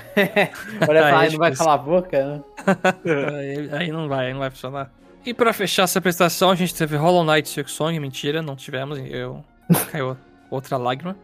Aí 0.79 0.85
pra 0.85 0.97
é 0.97 1.13
aí, 1.13 1.31
não 1.31 1.37
vai 1.39 1.55
calar 1.55 1.75
a 1.75 1.77
boca, 1.77 2.25
né? 2.25 2.43
aí, 3.35 3.69
aí 3.73 3.91
não 3.91 4.07
vai, 4.07 4.27
aí 4.27 4.33
não 4.33 4.39
vai 4.39 4.49
funcionar. 4.49 4.91
E 5.25 5.33
pra 5.33 5.51
fechar 5.51 5.83
essa 5.83 5.99
apresentação, 5.99 6.51
a 6.51 6.55
gente 6.55 6.73
teve 6.73 6.95
Hollow 6.95 7.23
Knight 7.23 7.49
Silk 7.49 7.69
Song, 7.69 7.99
mentira, 7.99 8.41
não 8.41 8.55
tivemos, 8.55 8.97
eu 8.97 9.43
caiu 9.91 10.15
outra 10.49 10.77
lágrima. 10.77 11.17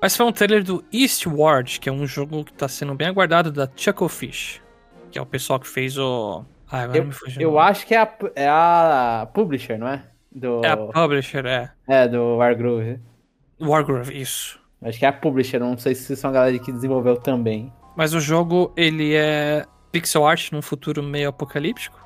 Mas 0.00 0.16
foi 0.16 0.24
um 0.24 0.32
trailer 0.32 0.64
do 0.64 0.82
Eastward, 0.90 1.78
que 1.78 1.88
é 1.88 1.92
um 1.92 2.06
jogo 2.06 2.44
que 2.44 2.52
tá 2.52 2.66
sendo 2.66 2.94
bem 2.94 3.08
aguardado 3.08 3.52
da 3.52 3.68
Chucklefish, 3.76 4.62
que 5.10 5.18
é 5.18 5.22
o 5.22 5.26
pessoal 5.26 5.60
que 5.60 5.68
fez 5.68 5.98
o... 5.98 6.44
Ah, 6.70 6.82
agora 6.82 7.04
me 7.04 7.12
fugiu. 7.12 7.40
o 7.40 7.42
Eu 7.42 7.58
acho 7.58 7.86
que 7.86 7.94
é 7.94 7.98
a, 7.98 8.08
é 8.34 8.48
a 8.48 9.28
publisher, 9.34 9.76
não 9.76 9.88
é? 9.88 10.02
Do, 10.32 10.64
É 10.64 10.70
a 10.70 10.76
publisher, 10.76 11.44
é. 11.46 11.70
é, 11.88 12.08
do 12.08 12.36
Wargroove. 12.36 13.00
Wargroove, 13.60 14.20
isso. 14.20 14.60
Acho 14.82 14.98
que 14.98 15.04
é 15.04 15.08
a 15.08 15.12
publisher, 15.12 15.58
não 15.58 15.76
sei 15.76 15.94
se 15.94 16.16
são 16.16 16.30
a 16.30 16.32
galera 16.32 16.58
que 16.58 16.72
desenvolveu 16.72 17.16
também. 17.16 17.72
Mas 17.96 18.14
o 18.14 18.20
jogo, 18.20 18.72
ele 18.76 19.14
é 19.14 19.66
pixel 19.92 20.26
art 20.26 20.52
num 20.52 20.62
futuro 20.62 21.02
meio 21.02 21.28
apocalíptico. 21.28 22.00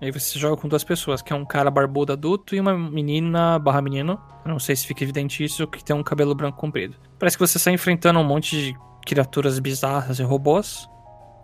Aí 0.00 0.12
você 0.12 0.38
joga 0.38 0.60
com 0.60 0.68
duas 0.68 0.84
pessoas, 0.84 1.22
que 1.22 1.32
é 1.32 1.36
um 1.36 1.44
cara 1.44 1.70
barbudo 1.70 2.12
adulto 2.12 2.54
e 2.54 2.60
uma 2.60 2.76
menina 2.76 3.58
barra 3.58 3.80
menino. 3.80 4.20
Eu 4.44 4.50
não 4.50 4.58
sei 4.58 4.76
se 4.76 4.86
fica 4.86 5.02
evidente 5.02 5.42
isso, 5.42 5.66
que 5.66 5.82
tem 5.82 5.96
um 5.96 6.02
cabelo 6.02 6.34
branco 6.34 6.58
comprido. 6.58 6.96
Parece 7.18 7.36
que 7.36 7.46
você 7.46 7.56
está 7.56 7.72
enfrentando 7.72 8.18
um 8.18 8.24
monte 8.24 8.56
de 8.56 8.76
criaturas 9.04 9.58
bizarras 9.58 10.18
e 10.20 10.22
robôs 10.22 10.88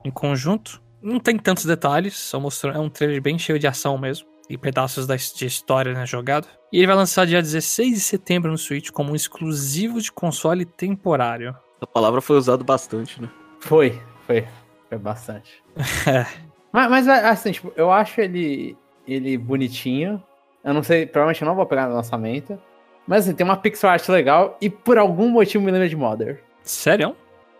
em 0.04 0.10
conjunto. 0.10 0.82
Não 1.02 1.18
tem 1.18 1.36
tantos 1.36 1.64
detalhes, 1.64 2.16
só 2.16 2.38
mostrando. 2.38 2.76
É 2.76 2.80
um 2.80 2.88
trailer 2.88 3.20
bem 3.20 3.38
cheio 3.38 3.58
de 3.58 3.66
ação 3.66 3.98
mesmo. 3.98 4.26
E 4.48 4.58
pedaços 4.58 5.06
da, 5.06 5.16
de 5.16 5.46
história, 5.46 5.94
né, 5.94 6.06
jogado. 6.06 6.46
E 6.72 6.78
ele 6.78 6.86
vai 6.86 6.96
lançar 6.96 7.26
dia 7.26 7.40
16 7.40 7.94
de 7.94 8.00
setembro 8.00 8.50
no 8.50 8.58
Switch 8.58 8.90
como 8.90 9.12
um 9.12 9.14
exclusivo 9.14 10.00
de 10.00 10.12
console 10.12 10.64
temporário. 10.64 11.56
A 11.80 11.86
palavra 11.86 12.20
foi 12.20 12.36
usada 12.36 12.62
bastante, 12.62 13.20
né? 13.20 13.28
Foi, 13.60 14.00
foi. 14.26 14.46
Foi 14.88 14.98
bastante. 14.98 15.62
É. 16.06 16.26
Mas, 16.72 16.90
mas 16.90 17.08
assim, 17.08 17.52
tipo, 17.52 17.72
eu 17.76 17.92
acho 17.92 18.20
ele, 18.20 18.76
ele 19.06 19.38
bonitinho. 19.38 20.20
Eu 20.64 20.74
não 20.74 20.82
sei, 20.82 21.06
provavelmente 21.06 21.40
eu 21.40 21.46
não 21.46 21.54
vou 21.54 21.66
pegar 21.66 21.88
no 21.88 21.94
lançamento. 21.94 22.58
Mas 23.06 23.24
assim, 23.24 23.34
tem 23.36 23.44
uma 23.44 23.56
pixel 23.56 23.90
art 23.90 24.08
legal 24.08 24.56
e 24.60 24.68
por 24.68 24.98
algum 24.98 25.28
motivo 25.28 25.62
me 25.62 25.70
lembra 25.70 25.88
de 25.88 25.94
Mother. 25.94 26.42
Sério? 26.62 27.14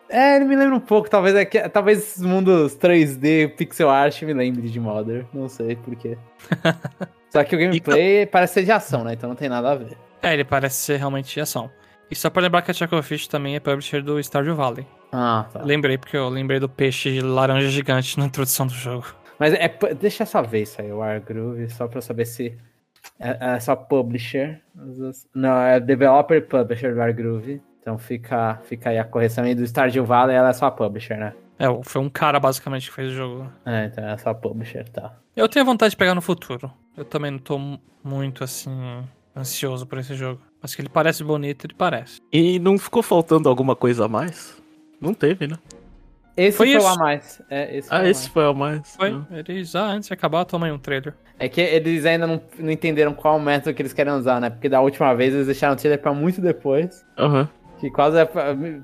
É, 0.09 0.37
ele 0.37 0.45
me 0.45 0.55
lembra 0.55 0.77
um 0.77 0.81
pouco, 0.81 1.09
talvez 1.09 1.35
é 1.35 1.45
que, 1.45 1.69
talvez 1.69 1.99
esses 1.99 2.23
mundos 2.23 2.77
3D 2.77 3.55
pixel 3.57 3.89
art 3.89 4.23
me 4.23 4.35
lembre 4.35 4.69
de 4.69 4.79
Mother, 4.79 5.27
não 5.33 5.49
sei 5.49 5.77
porquê. 5.77 6.19
Só 7.31 7.43
que 7.43 7.57
o 7.57 7.59
gameplay 7.59 8.27
parece 8.27 8.55
ser 8.55 8.65
de 8.65 8.71
ação, 8.71 9.03
né? 9.03 9.15
Então 9.15 9.29
não 9.29 9.35
tem 9.35 9.49
nada 9.49 9.73
a 9.73 9.75
ver. 9.75 9.97
É, 10.23 10.33
ele 10.33 10.45
parece 10.45 10.77
ser 10.77 10.99
realmente 10.99 11.35
de 11.35 11.41
ação. 11.41 11.71
E 12.11 12.15
só 12.15 12.31
pra 12.31 12.43
lembrar 12.43 12.63
que 12.63 12.71
a 12.71 12.75
Chucklefish 12.75 13.27
também 13.27 13.57
é 13.57 13.61
publisher 13.61 14.03
do 14.03 14.23
Stardew 14.23 14.55
Valley. 14.55 14.87
Ah, 15.11 15.47
tá. 15.53 15.63
Lembrei, 15.63 15.99
porque 15.99 16.17
eu 16.17 16.29
lembrei 16.29 16.61
do 16.61 16.69
peixe 16.69 17.21
laranja 17.21 17.69
gigante 17.69 18.19
na 18.19 18.27
introdução 18.27 18.67
do 18.67 18.73
jogo. 18.73 19.07
Mas 19.39 19.53
é, 19.55 19.69
deixa 19.99 20.25
ver 20.43 20.63
isso 20.63 20.81
aí, 20.81 20.93
o 20.93 20.99
Wargroove, 20.99 21.69
só 21.71 21.89
pra 21.89 21.99
eu 21.99 22.03
saber 22.03 22.25
se 22.25 22.57
é, 23.19 23.55
é 23.57 23.61
só 23.61 23.75
publisher. 23.75 24.61
Não, 25.35 25.61
é 25.61 25.81
developer 25.81 26.37
e 26.37 26.41
publisher 26.41 26.93
do 26.93 27.01
Wargroove. 27.01 27.61
Então 27.85 27.99
fica, 27.99 28.59
fica 28.65 28.89
aí 28.89 28.99
a 28.99 29.05
correção 29.05 29.45
aí 29.45 29.55
do 29.55 29.63
Stardew 29.63 30.07
Valley, 30.07 30.35
ela 30.35 30.49
é 30.49 30.53
só 30.55 30.71
publisher, 30.71 31.19
né? 31.19 31.35
É, 31.59 31.67
foi 31.83 32.01
um 32.01 32.09
cara 32.09 32.41
basicamente 32.41 32.89
que 32.89 32.95
fez 32.97 33.13
o 33.13 33.15
jogo. 33.15 33.53
É, 33.67 33.85
então 33.85 34.09
é 34.09 34.17
só 34.17 34.33
publisher, 34.33 34.89
tá. 34.89 35.15
Eu 35.37 35.47
tenho 35.51 35.67
vontade 35.67 35.91
de 35.91 35.97
pegar 35.99 36.15
no 36.15 36.23
futuro. 36.23 36.73
Eu 36.97 37.05
também 37.05 37.31
não 37.31 37.39
tô 37.39 37.59
mu- 37.59 37.79
muito, 38.03 38.43
assim, 38.43 38.71
ansioso 39.37 39.87
por 39.87 39.99
esse 39.99 40.15
jogo. 40.15 40.41
Mas 40.63 40.75
que 40.75 40.81
ele 40.81 40.89
parece 40.89 41.23
bonito, 41.23 41.67
ele 41.67 41.75
parece. 41.75 42.21
E 42.33 42.59
não 42.59 42.79
ficou 42.79 43.03
faltando 43.03 43.51
alguma 43.51 43.77
coisa 43.77 44.07
a 44.07 44.09
mais? 44.09 44.57
Não 44.99 45.13
teve, 45.13 45.47
né? 45.47 45.59
Esse 46.37 46.57
Foi 46.57 46.73
foi, 46.73 46.81
o 46.83 46.87
a 46.89 46.97
mais. 46.97 47.43
É, 47.51 47.77
esse 47.77 47.89
foi 47.91 47.97
Ah, 47.99 48.01
o 48.01 48.05
a 48.05 48.09
esse 48.09 48.21
mais. 48.23 48.33
foi 48.33 48.45
a 48.47 48.53
mais. 48.55 48.97
Foi, 48.97 49.11
né? 49.13 49.27
eles, 49.47 49.77
ah, 49.77 49.85
antes 49.89 50.09
de 50.09 50.15
acabar, 50.15 50.45
toma 50.47 50.67
aí 50.67 50.73
um 50.73 50.79
trailer. 50.79 51.15
É 51.39 51.49
que 51.51 51.61
eles 51.61 52.07
ainda 52.07 52.27
não, 52.27 52.41
não 52.59 52.71
entenderam 52.71 53.13
qual 53.13 53.39
método 53.39 53.75
que 53.75 53.83
eles 53.83 53.93
querem 53.93 54.13
usar, 54.15 54.41
né? 54.41 54.49
Porque 54.51 54.69
da 54.71 54.81
última 54.81 55.15
vez 55.15 55.35
eles 55.35 55.47
deixaram 55.47 55.75
o 55.75 55.77
trailer 55.77 56.01
pra 56.01 56.15
muito 56.15 56.41
depois. 56.41 57.05
Aham. 57.19 57.49
Que 57.81 57.91
quase 57.91 58.19
é 58.19 58.29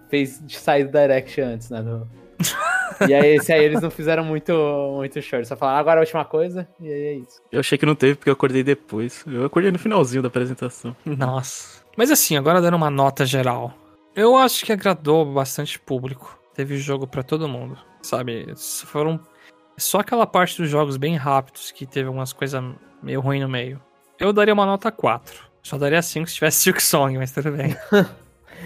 fez 0.09 0.45
de 0.45 0.57
sair 0.59 0.85
do 0.85 0.93
Direct 0.93 1.41
antes, 1.41 1.71
né? 1.71 1.83
do- 1.83 2.09
e 3.09 3.13
aí 3.15 3.37
esse 3.37 3.53
aí 3.53 3.63
eles 3.65 3.81
não 3.83 3.91
fizeram 3.91 4.25
muito, 4.25 4.53
muito 4.97 5.21
short. 5.21 5.47
Só 5.47 5.57
falaram, 5.57 5.79
agora 5.79 6.01
a 6.01 6.03
última 6.03 6.25
coisa, 6.25 6.67
e 6.81 6.87
aí 6.89 7.03
é 7.03 7.13
isso. 7.15 7.41
Eu 7.53 7.61
achei 7.61 7.77
que 7.77 7.85
não 7.87 7.95
teve 7.95 8.15
porque 8.15 8.31
eu 8.31 8.35
acordei 8.35 8.63
depois. 8.63 9.25
Eu 9.27 9.45
acordei 9.45 9.71
no 9.71 9.79
finalzinho 9.79 10.23
da 10.23 10.29
apresentação. 10.29 10.97
Nossa. 11.05 11.83
Mas 11.97 12.11
assim, 12.11 12.37
agora 12.37 12.61
dando 12.63 12.77
uma 12.77 12.91
nota 12.91 13.25
geral. 13.27 13.75
Eu 14.17 14.37
acho 14.37 14.65
que 14.65 14.73
agradou 14.73 15.25
bastante 15.25 15.79
público. 15.79 16.39
Teve 16.55 16.77
jogo 16.79 17.07
pra 17.07 17.23
todo 17.23 17.49
mundo, 17.49 17.79
sabe? 18.03 18.53
Foram 18.87 19.21
só 19.79 20.01
aquela 20.01 20.27
parte 20.27 20.61
dos 20.61 20.69
jogos 20.71 20.97
bem 20.97 21.17
rápidos 21.17 21.71
que 21.71 21.87
teve 21.87 22.07
algumas 22.09 22.33
coisas 22.33 22.63
meio 23.03 23.21
ruim 23.21 23.41
no 23.41 23.49
meio. 23.49 23.81
Eu 24.19 24.33
daria 24.33 24.53
uma 24.53 24.67
nota 24.67 24.91
4. 24.91 25.49
Só 25.63 25.77
daria 25.79 26.01
5 26.03 26.27
se 26.29 26.35
tivesse 26.37 26.59
Silk 26.65 26.83
Song, 26.83 27.17
mas 27.19 27.33
tudo 27.33 27.53
bem. 27.53 27.77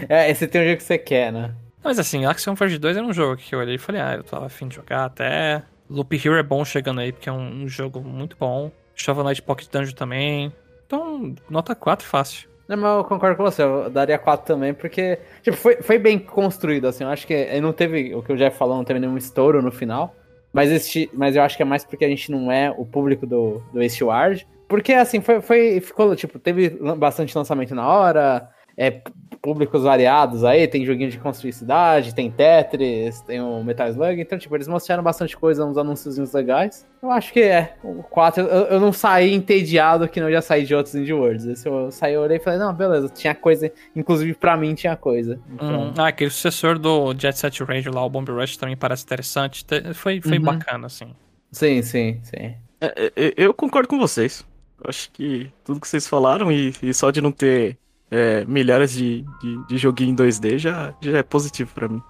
É, 0.09 0.29
esse 0.29 0.47
tem 0.47 0.61
o 0.61 0.65
jogo 0.65 0.77
que 0.77 0.83
você 0.83 0.97
quer, 0.97 1.31
né? 1.31 1.53
mas 1.83 1.99
assim, 1.99 2.25
Axiom 2.25 2.55
Verge 2.55 2.79
2 2.79 2.97
era 2.97 3.05
um 3.05 3.13
jogo 3.13 3.37
que 3.37 3.53
eu 3.53 3.59
olhei 3.59 3.75
e 3.75 3.77
falei, 3.77 4.01
ah, 4.01 4.15
eu 4.15 4.23
tava 4.23 4.47
afim 4.47 4.67
de 4.67 4.75
jogar 4.75 5.05
até. 5.05 5.61
Loop 5.87 6.15
Hero 6.15 6.35
é 6.35 6.41
bom 6.41 6.65
chegando 6.65 6.99
aí, 6.99 7.11
porque 7.11 7.29
é 7.29 7.31
um, 7.31 7.63
um 7.63 7.67
jogo 7.67 8.01
muito 8.01 8.35
bom. 8.39 8.71
Shovel 8.95 9.23
Knight 9.23 9.41
Pocket 9.43 9.69
Dungeon 9.69 9.93
também. 9.93 10.51
Então, 10.87 11.35
nota 11.47 11.75
4 11.75 12.07
fácil. 12.07 12.49
Não, 12.67 12.77
mas 12.77 12.97
eu 12.97 13.03
concordo 13.03 13.37
com 13.37 13.43
você, 13.43 13.61
eu 13.61 13.89
daria 13.91 14.17
4 14.17 14.45
também, 14.45 14.73
porque 14.73 15.19
tipo, 15.43 15.55
foi, 15.55 15.75
foi 15.83 15.99
bem 15.99 16.17
construído, 16.17 16.87
assim, 16.87 17.03
eu 17.03 17.11
acho 17.11 17.27
que 17.27 17.61
não 17.61 17.71
teve, 17.71 18.15
o 18.15 18.23
que 18.23 18.33
o 18.33 18.37
Jeff 18.37 18.57
falou, 18.57 18.75
não 18.75 18.83
teve 18.83 18.99
nenhum 18.99 19.17
estouro 19.17 19.61
no 19.61 19.71
final, 19.71 20.15
mas, 20.51 20.71
esse, 20.71 21.07
mas 21.13 21.35
eu 21.35 21.43
acho 21.43 21.55
que 21.55 21.61
é 21.61 21.65
mais 21.65 21.85
porque 21.85 22.03
a 22.03 22.09
gente 22.09 22.31
não 22.31 22.51
é 22.51 22.71
o 22.71 22.83
público 22.83 23.27
do, 23.27 23.61
do 23.71 23.83
Eastward, 23.83 24.47
porque, 24.67 24.93
assim, 24.93 25.21
foi, 25.21 25.41
foi, 25.41 25.79
ficou, 25.79 26.15
tipo, 26.15 26.39
teve 26.39 26.69
bastante 26.97 27.37
lançamento 27.37 27.75
na 27.75 27.87
hora, 27.87 28.49
é, 28.77 29.01
públicos 29.41 29.83
variados 29.83 30.43
aí, 30.43 30.67
tem 30.67 30.83
joguinho 30.85 31.09
de 31.11 31.17
construir 31.19 31.53
cidade, 31.53 32.13
tem 32.15 32.31
Tetris, 32.31 33.21
tem 33.21 33.39
o 33.39 33.63
Metal 33.63 33.87
Slug, 33.89 34.19
então, 34.19 34.37
tipo, 34.39 34.55
eles 34.55 34.67
mostraram 34.67 35.03
bastante 35.03 35.37
coisa, 35.37 35.63
uns 35.65 35.77
anúncios 35.77 36.33
legais. 36.33 36.85
Eu 37.01 37.11
acho 37.11 37.31
que 37.31 37.41
é, 37.41 37.75
o 37.83 38.01
4, 38.01 38.41
eu, 38.43 38.47
eu 38.65 38.79
não 38.79 38.91
saí 38.91 39.33
entediado 39.33 40.07
que 40.09 40.19
não 40.19 40.31
já 40.31 40.41
saí 40.41 40.65
de 40.65 40.73
outros 40.73 40.95
Indie 40.95 41.13
Worlds. 41.13 41.45
Esse 41.45 41.69
eu 41.69 41.91
saí, 41.91 42.13
eu 42.15 42.21
olhei 42.21 42.37
e 42.37 42.39
falei, 42.39 42.57
não, 42.59 42.73
beleza, 42.73 43.07
tinha 43.09 43.35
coisa, 43.35 43.71
inclusive 43.95 44.33
pra 44.33 44.57
mim 44.57 44.73
tinha 44.73 44.95
coisa. 44.95 45.39
Então, 45.53 45.89
Hum, 45.89 45.93
ah, 45.97 46.07
aquele 46.07 46.31
sucessor 46.31 46.79
do 46.79 47.13
Jet 47.17 47.37
Set 47.37 47.63
Radio 47.63 47.93
lá, 47.93 48.03
o 48.03 48.09
Bomb 48.09 48.27
Rush, 48.31 48.57
também 48.57 48.75
parece 48.75 49.03
interessante. 49.03 49.63
Te- 49.63 49.93
Foi, 49.93 50.19
foi 50.21 50.37
Uhum. 50.39 50.43
bacana, 50.43 50.87
assim. 50.87 51.13
Sim, 51.51 51.81
sim, 51.83 52.19
sim. 52.23 52.55
É, 52.81 53.11
é, 53.15 53.33
eu 53.37 53.53
concordo 53.53 53.87
com 53.87 53.97
vocês. 53.99 54.43
Eu 54.83 54.89
Acho 54.89 55.09
que 55.11 55.49
tudo 55.63 55.79
que 55.79 55.87
vocês 55.87 56.07
falaram 56.07 56.51
e, 56.51 56.73
e 56.81 56.93
só 56.93 57.11
de 57.11 57.21
não 57.21 57.31
ter 57.31 57.77
é, 58.15 58.45
milhares 58.45 58.93
de, 58.93 59.25
de, 59.41 59.67
de 59.67 59.77
joguinho 59.77 60.11
em 60.11 60.15
2D 60.15 60.57
já, 60.57 60.93
já 61.01 61.17
é 61.17 61.23
positivo 61.23 61.73
pra 61.75 61.89
mim. 61.89 62.01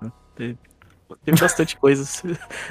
né? 0.00 0.10
Tem, 0.34 0.58
bastante 1.38 1.76
coisas. 1.78 2.24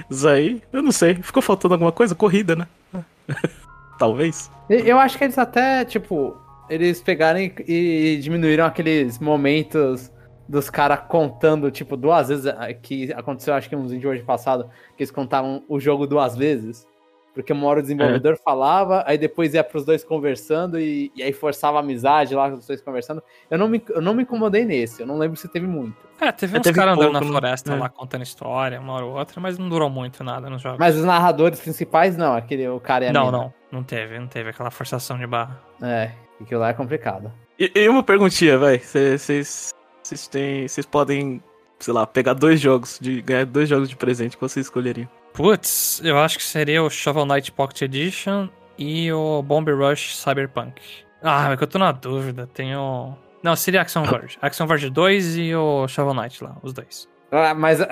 Isso 0.10 0.28
aí, 0.28 0.62
eu 0.74 0.82
não 0.82 0.92
sei. 0.92 1.16
Ficou 1.16 1.42
faltando 1.42 1.74
alguma 1.74 1.92
coisa? 1.92 2.14
Corrida, 2.14 2.56
né? 2.56 2.68
Talvez. 3.98 4.52
Eu 4.70 5.00
acho 5.00 5.18
que 5.18 5.24
eles 5.24 5.38
até, 5.38 5.86
tipo, 5.86 6.36
eles 6.70 7.02
pegaram 7.02 7.40
e, 7.40 7.54
e 7.68 8.20
diminuíram 8.20 8.66
aqueles 8.66 9.20
momentos 9.20 10.12
dos 10.50 10.70
caras 10.70 11.00
contando, 11.08 11.72
tipo, 11.72 11.96
duas 11.96 12.28
vezes, 12.28 12.46
ah, 12.48 12.74
que 12.74 13.14
aconteceu 13.14 13.54
acho 13.54 13.70
que 13.70 13.76
uns 13.76 13.92
vídeos 13.92 14.12
hoje 14.12 14.24
passado, 14.24 14.70
que 14.98 15.04
eles 15.04 15.12
contavam 15.12 15.64
o 15.70 15.80
jogo 15.80 16.06
duas 16.06 16.36
vezes. 16.36 16.86
Porque 17.34 17.54
uma 17.54 17.66
hora 17.68 17.80
o 17.80 17.82
desenvolvedor 17.82 18.38
falava, 18.44 19.04
aí 19.08 19.18
depois 19.18 19.54
ia 19.54 19.64
pros 19.64 19.86
dois 19.86 20.04
conversando 20.04 20.78
e, 20.80 21.12
e 21.16 21.24
aí 21.24 21.32
forçava 21.32 21.78
a 21.78 21.80
amizade 21.80 22.36
lá 22.36 22.50
com 22.50 22.58
os 22.58 22.68
dois 22.68 22.82
conversando. 22.82 23.24
Eu 23.50 23.58
não, 23.58 23.70
me, 23.70 23.82
eu 23.90 24.02
não 24.02 24.14
me 24.14 24.24
incomodei 24.24 24.66
nesse, 24.66 25.02
eu 25.02 25.08
não 25.08 25.18
lembro 25.18 25.38
se 25.38 25.48
teve 25.48 25.66
muito. 25.66 25.96
É, 26.20 26.32
teve 26.32 26.58
É, 26.58 26.60
uns 26.60 26.72
caras 26.72 26.94
andando 26.94 27.12
pouco, 27.12 27.14
na 27.14 27.20
né? 27.22 27.28
floresta 27.28 27.74
É. 27.74 27.76
lá 27.76 27.90
contando 27.90 28.24
história, 28.24 28.80
uma 28.80 28.94
hora 28.94 29.06
ou 29.06 29.18
outra, 29.18 29.40
mas 29.40 29.58
não 29.58 29.70
durou 29.70 29.90
muito 29.90 30.24
nada 30.24 30.50
nos 30.50 30.62
jogos. 30.62 30.78
Mas 30.78 30.96
os 30.98 31.06
narradores 31.06 31.60
principais, 31.60 32.18
não, 32.18 32.34
aquele, 32.36 32.68
o 32.68 32.80
cara 32.80 33.06
e 33.06 33.08
a 33.08 33.14
não, 33.14 33.26
mina. 33.28 33.38
não, 33.38 33.54
não 33.72 33.84
teve, 33.84 34.20
não 34.20 34.28
teve 34.28 34.50
aquela 34.50 34.70
forçação 34.70 35.18
de 35.18 35.26
barra. 35.26 35.60
É, 35.82 36.12
aquilo 36.42 36.60
lá 36.60 36.70
é 36.70 36.74
complicado. 36.74 37.32
E, 37.58 37.72
e 37.74 37.88
uma 37.88 38.04
perguntinha, 38.04 38.58
vai. 38.58 38.80
Vocês 38.80 39.72
vocês 40.04 40.28
têm. 40.28 40.68
Vocês 40.68 40.86
podem, 40.86 41.42
sei 41.80 41.94
lá, 41.94 42.06
pegar 42.06 42.34
dois 42.34 42.60
jogos, 42.60 43.00
de 43.00 43.22
ganhar 43.22 43.46
dois 43.46 43.70
jogos 43.70 43.90
de 43.90 43.96
presente 43.96 44.36
que 44.36 44.42
vocês 44.42 44.66
escolheriam. 44.66 45.08
Putz, 45.34 46.02
eu 46.04 46.18
acho 46.20 46.38
que 46.38 46.44
seria 46.44 46.84
o 46.84 46.90
Shovel 46.90 47.26
Knight 47.26 47.52
Pocket 47.52 47.82
Edition 47.84 48.50
e 48.78 49.12
o 49.12 49.42
Bomb 49.42 49.70
Rush 49.72 50.16
Cyberpunk. 50.18 50.82
Ah, 51.24 51.52
é 51.54 51.58
que 51.58 51.64
eu 51.64 51.68
tô 51.68 51.80
na 51.80 51.92
dúvida. 51.92 52.48
Tenho. 52.54 53.16
Não, 53.42 53.56
seria 53.56 53.82
Action 53.82 54.04
Verge. 54.04 54.38
Action 54.42 54.68
Verge 54.68 54.90
2 54.90 55.38
e 55.38 55.56
o 55.56 55.88
Shovel 55.88 56.14
Knight 56.14 56.44
lá, 56.44 56.58
os 56.62 56.74
dois. 56.74 57.08
Ah, 57.32 57.54
mas, 57.54 57.80
é, 57.80 57.86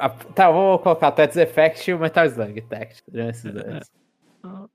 a- 0.00 0.08
tá, 0.34 0.46
eu 0.46 0.52
vou 0.52 0.78
colocar 0.80 1.08
o 1.08 1.12
Tetris 1.12 1.36
Effect 1.36 1.88
e 1.90 1.94
o 1.94 1.98
Metal 1.98 2.26
Slug 2.26 2.60
Tactics. 2.62 3.02
seriam 3.08 3.30
esses 3.30 3.52
dois. 3.52 3.90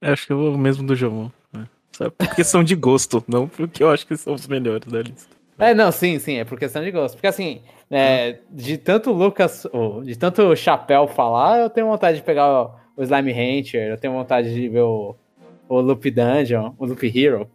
Eu 0.02 0.14
acho 0.14 0.26
que 0.26 0.32
eu 0.34 0.38
vou 0.38 0.58
mesmo 0.58 0.88
do 0.88 0.96
João. 0.96 1.32
né? 1.52 1.68
Só 1.92 2.10
por 2.10 2.34
questão 2.36 2.64
de 2.64 2.74
gosto, 2.76 3.24
não 3.28 3.48
porque 3.50 3.84
eu 3.84 3.92
acho 3.92 4.08
que 4.08 4.16
são 4.16 4.34
os 4.34 4.48
melhores 4.48 4.88
da 4.92 5.02
lista. 5.02 5.36
É, 5.60 5.74
não, 5.74 5.92
sim, 5.92 6.20
sim, 6.20 6.36
é 6.38 6.46
por 6.46 6.58
questão 6.58 6.82
de 6.84 6.92
gosto. 6.92 7.16
Porque 7.16 7.28
assim, 7.28 7.62
é, 7.90 8.40
de 8.50 8.78
tanto 8.78 9.12
Lucas, 9.12 9.66
de 10.04 10.18
tanto 10.18 10.56
Chapéu 10.56 11.08
falar, 11.08 11.60
eu 11.60 11.70
tenho 11.70 11.88
vontade 11.88 12.18
de 12.18 12.24
pegar 12.24 12.48
o, 12.48 12.72
o 12.98 13.04
Slime 13.04 13.32
Rancher, 13.32 13.90
eu 13.90 13.98
tenho 13.98 14.14
vontade 14.14 14.54
de 14.54 14.68
ver 14.68 14.82
o, 14.82 15.16
o 15.70 15.80
Loop 15.80 16.10
Dungeon, 16.12 16.74
o 16.78 16.86
Loop 16.86 17.06
Hero. 17.08 17.50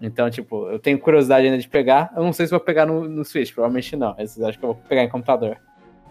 Então, 0.00 0.28
tipo, 0.28 0.68
eu 0.68 0.78
tenho 0.78 0.98
curiosidade 0.98 1.46
ainda 1.46 1.58
de 1.58 1.68
pegar. 1.68 2.12
Eu 2.14 2.22
não 2.22 2.32
sei 2.32 2.46
se 2.46 2.50
vou 2.50 2.60
pegar 2.60 2.84
no, 2.84 3.08
no 3.08 3.24
Switch, 3.24 3.52
provavelmente 3.52 3.96
não. 3.96 4.14
Esses 4.18 4.42
acho 4.42 4.58
que 4.58 4.64
eu 4.64 4.74
vou 4.74 4.82
pegar 4.88 5.02
em 5.02 5.08
computador 5.08 5.56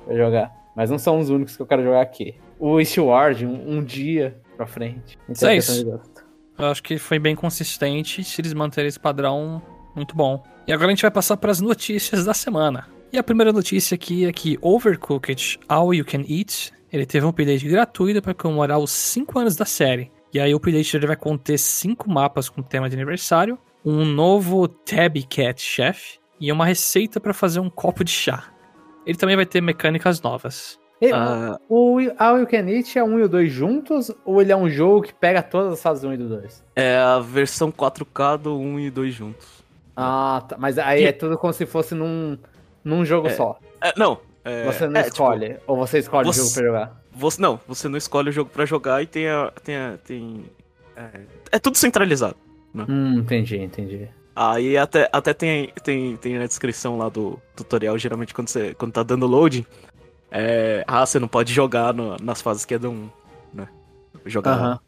pra 0.05 0.15
jogar. 0.15 0.51
Mas 0.75 0.89
não 0.89 0.97
são 0.97 1.19
os 1.19 1.29
únicos 1.29 1.55
que 1.55 1.61
eu 1.61 1.67
quero 1.67 1.83
jogar 1.83 2.01
aqui. 2.01 2.35
O 2.59 2.79
Eastward, 2.79 3.45
um, 3.45 3.77
um 3.77 3.83
dia 3.83 4.41
pra 4.57 4.65
frente. 4.65 5.17
Então, 5.29 5.33
Isso 5.33 5.47
é 5.47 5.57
isso. 5.57 6.01
Eu 6.57 6.65
acho 6.65 6.81
que 6.81 6.97
foi 6.97 7.19
bem 7.19 7.35
consistente. 7.35 8.23
Se 8.23 8.41
eles 8.41 8.53
manterem 8.53 8.87
esse 8.87 8.99
padrão, 8.99 9.61
muito 9.95 10.15
bom. 10.15 10.43
E 10.67 10.73
agora 10.73 10.87
a 10.87 10.91
gente 10.91 11.03
vai 11.03 11.11
passar 11.11 11.37
para 11.37 11.51
as 11.51 11.61
notícias 11.61 12.25
da 12.25 12.33
semana. 12.33 12.87
E 13.15 13.17
a 13.17 13.23
primeira 13.23 13.53
notícia 13.53 13.95
aqui 13.95 14.25
é 14.25 14.33
que 14.33 14.59
Overcooked 14.61 15.57
All 15.69 15.93
You 15.93 16.03
Can 16.03 16.23
Eat 16.27 16.73
ele 16.91 17.05
teve 17.05 17.25
um 17.25 17.29
update 17.29 17.65
gratuito 17.65 18.21
para 18.21 18.33
comemorar 18.33 18.77
os 18.77 18.91
5 18.91 19.39
anos 19.39 19.55
da 19.55 19.63
série. 19.63 20.11
E 20.33 20.39
aí 20.39 20.53
o 20.53 20.57
update 20.57 20.97
ele 20.97 21.07
vai 21.07 21.15
conter 21.15 21.57
5 21.57 22.09
mapas 22.11 22.49
com 22.49 22.61
tema 22.61 22.89
de 22.89 22.95
aniversário, 22.97 23.57
um 23.85 24.03
novo 24.03 24.67
Tabby 24.67 25.23
Cat 25.23 25.61
Chef 25.61 26.17
e 26.41 26.51
uma 26.51 26.65
receita 26.65 27.21
para 27.21 27.33
fazer 27.33 27.61
um 27.61 27.69
copo 27.69 28.03
de 28.03 28.11
chá. 28.11 28.51
Ele 29.05 29.17
também 29.17 29.37
vai 29.37 29.45
ter 29.45 29.61
mecânicas 29.61 30.21
novas. 30.21 30.77
E, 31.01 31.09
Ah, 31.13 31.57
O 31.69 31.99
All 32.19 32.39
You 32.39 32.47
Can 32.47 32.67
Eat 32.69 32.99
é 32.99 33.03
um 33.05 33.17
e 33.17 33.23
o 33.23 33.29
2 33.29 33.49
juntos? 33.49 34.11
Ou 34.25 34.41
ele 34.41 34.51
é 34.51 34.57
um 34.57 34.69
jogo 34.69 35.03
que 35.03 35.13
pega 35.13 35.41
todas 35.41 35.71
as 35.71 35.81
fases 35.81 36.01
do 36.01 36.09
1 36.09 36.13
e 36.15 36.17
do 36.17 36.27
2? 36.27 36.63
é 36.75 36.97
a 36.97 37.19
versão 37.19 37.71
4K 37.71 38.35
do 38.37 38.57
1 38.59 38.79
e 38.81 38.89
2 38.89 39.13
juntos. 39.13 39.63
Ah, 39.95 40.43
tá. 40.49 40.57
Mas 40.59 40.77
aí 40.77 40.99
Que- 41.03 41.07
é 41.07 41.11
tudo 41.13 41.37
como 41.37 41.53
se 41.53 41.65
fosse 41.65 41.95
num, 41.95 42.37
num 42.85 43.03
jogo 43.03 43.27
É, 43.27 43.31
só. 43.31 43.59
É, 43.81 43.91
não. 43.97 44.19
é- 44.45 44.63
Você 44.65 44.87
não 44.87 44.99
é, 44.99 45.03
tipo, 45.03 45.15
escolhe. 45.15 45.57
ou 45.67 45.75
você 45.75 45.99
escolhe 45.99 46.25
você- 46.27 46.39
o 46.39 46.43
jogo 46.43 46.53
pra 46.55 46.63
jogar. 46.63 47.01
Você, 47.17 47.41
não, 47.41 47.59
você 47.67 47.87
não 47.89 47.97
escolhe 47.97 48.29
o 48.29 48.31
jogo 48.31 48.49
pra 48.49 48.65
jogar 48.65 49.01
e 49.01 49.07
tem 49.07 49.27
a. 49.27 49.51
Tem, 49.63 49.75
a, 49.75 49.97
tem 50.05 50.45
é, 50.95 51.21
é 51.53 51.59
tudo 51.59 51.75
centralizado. 51.77 52.35
Hum, 52.73 53.19
entendi, 53.19 53.57
entendi. 53.57 54.07
Aí 54.35 54.77
até, 54.77 55.09
até 55.13 55.33
tem, 55.33 55.71
tem, 55.83 56.17
tem 56.17 56.37
na 56.37 56.45
descrição 56.45 56.97
lá 56.97 57.07
do 57.09 57.39
tutorial, 57.55 57.97
geralmente 57.97 58.33
quando 58.33 58.49
você 58.49 58.73
quando 58.73 58.91
tá 58.91 59.01
dando 59.01 59.25
loading, 59.25 59.65
é, 60.29 60.83
ah, 60.85 61.05
você 61.05 61.17
não 61.19 61.27
pode 61.29 61.53
jogar 61.53 61.93
no- 61.93 62.17
nas 62.21 62.41
fases 62.41 62.65
que 62.65 62.73
é 62.73 62.77
do 62.77 62.89
1, 62.91 63.09
né? 63.53 63.67
Jogar. 64.25 64.81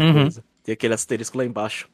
Uhum. 0.00 0.28
Tem 0.64 0.72
aquele 0.72 0.94
asterisco 0.94 1.38
lá 1.38 1.44
embaixo. 1.44 1.88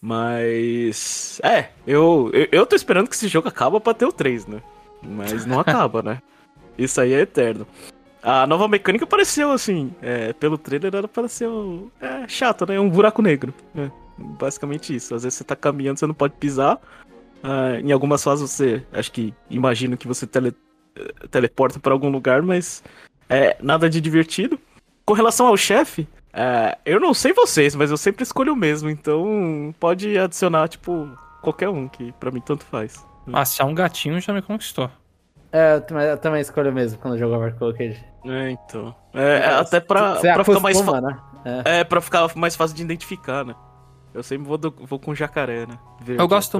Mas. 0.00 1.40
É, 1.44 1.68
eu, 1.86 2.30
eu, 2.32 2.48
eu 2.50 2.66
tô 2.66 2.74
esperando 2.74 3.08
que 3.08 3.14
esse 3.14 3.28
jogo 3.28 3.48
acaba 3.48 3.80
pra 3.80 3.92
ter 3.94 4.06
o 4.06 4.12
3, 4.12 4.46
né? 4.46 4.62
Mas 5.02 5.46
não 5.46 5.60
acaba, 5.60 6.02
né? 6.02 6.22
Isso 6.76 7.00
aí 7.00 7.12
é 7.12 7.20
eterno. 7.20 7.66
A 8.22 8.46
nova 8.46 8.66
mecânica 8.66 9.06
pareceu 9.06 9.52
assim, 9.52 9.92
é, 10.02 10.32
pelo 10.32 10.58
trailer 10.58 10.94
ela 10.94 11.06
pareceu 11.06 11.90
é, 12.00 12.26
chata, 12.26 12.66
né? 12.66 12.78
Um 12.80 12.90
buraco 12.90 13.22
negro. 13.22 13.54
né? 13.74 13.90
Basicamente 14.18 14.94
isso. 14.94 15.14
Às 15.14 15.22
vezes 15.22 15.38
você 15.38 15.44
tá 15.44 15.54
caminhando, 15.54 15.98
você 15.98 16.06
não 16.06 16.14
pode 16.14 16.34
pisar. 16.34 16.80
Ah, 17.42 17.78
em 17.80 17.92
algumas 17.92 18.24
fases 18.24 18.50
você, 18.50 18.82
acho 18.92 19.12
que, 19.12 19.32
imagino 19.48 19.96
que 19.96 20.08
você 20.08 20.26
tele, 20.26 20.54
eh, 20.96 21.28
teleporta 21.30 21.78
pra 21.78 21.92
algum 21.92 22.08
lugar, 22.08 22.42
mas 22.42 22.82
é 23.28 23.56
nada 23.62 23.88
de 23.88 24.00
divertido. 24.00 24.58
Com 25.04 25.14
relação 25.14 25.46
ao 25.46 25.56
chefe, 25.56 26.08
é, 26.32 26.76
eu 26.84 26.98
não 26.98 27.14
sei 27.14 27.32
vocês, 27.32 27.76
mas 27.76 27.90
eu 27.90 27.96
sempre 27.96 28.24
escolho 28.24 28.52
o 28.52 28.56
mesmo, 28.56 28.90
então 28.90 29.72
pode 29.78 30.18
adicionar, 30.18 30.68
tipo, 30.68 31.08
qualquer 31.40 31.68
um, 31.68 31.86
que 31.86 32.10
pra 32.12 32.30
mim 32.32 32.40
tanto 32.40 32.64
faz. 32.64 33.06
Ah, 33.32 33.44
se 33.44 33.60
é 33.60 33.64
um 33.64 33.74
gatinho, 33.74 34.20
já 34.20 34.32
me 34.32 34.42
conquistou. 34.42 34.90
É, 35.52 35.74
eu, 35.76 35.80
também- 35.80 36.06
eu 36.06 36.18
também 36.18 36.40
escolho 36.40 36.72
mesmo 36.72 36.98
quando 36.98 37.14
eu 37.14 37.20
jogo 37.20 37.34
Overcooked. 37.36 38.04
É, 38.24 38.50
então. 38.50 38.94
É, 39.14 39.38
é 39.38 39.46
até 39.54 39.80
pra, 39.80 40.14
Você 40.16 40.32
pra 40.32 40.44
ficar 40.44 40.60
mais 40.60 40.80
fácil. 40.80 41.00
né? 41.02 41.18
É. 41.64 41.78
É, 41.80 41.84
pra 41.84 42.00
ficar 42.00 42.36
mais 42.36 42.56
fácil 42.56 42.76
de 42.76 42.82
identificar, 42.82 43.44
né? 43.44 43.54
Eu 44.12 44.22
sempre 44.22 44.46
vou, 44.46 44.58
do- 44.58 44.74
vou 44.86 44.98
com 44.98 45.14
jacaré, 45.14 45.66
né? 45.66 45.78
Verde, 46.00 46.20
Eu 46.22 46.26
gosto- 46.28 46.58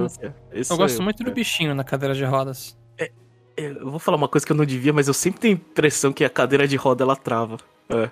Eu 0.51 0.63
sou 0.63 0.77
gosto 0.77 1.01
muito 1.03 1.23
do 1.23 1.29
é. 1.29 1.33
bichinho 1.33 1.73
na 1.75 1.83
cadeira 1.83 2.13
de 2.15 2.23
rodas. 2.23 2.77
Eu 3.55 3.89
vou 3.89 3.97
falar 3.99 4.17
uma 4.17 4.27
coisa 4.27 4.45
que 4.45 4.51
eu 4.51 4.55
não 4.55 4.63
devia, 4.65 4.93
mas 4.93 5.07
eu 5.07 5.15
sempre 5.15 5.39
tenho 5.39 5.55
a 5.55 5.57
impressão 5.57 6.13
que 6.13 6.23
a 6.23 6.29
cadeira 6.29 6.67
de 6.67 6.75
roda 6.75 7.03
ela 7.03 7.15
trava. 7.15 7.57
É. 7.89 8.07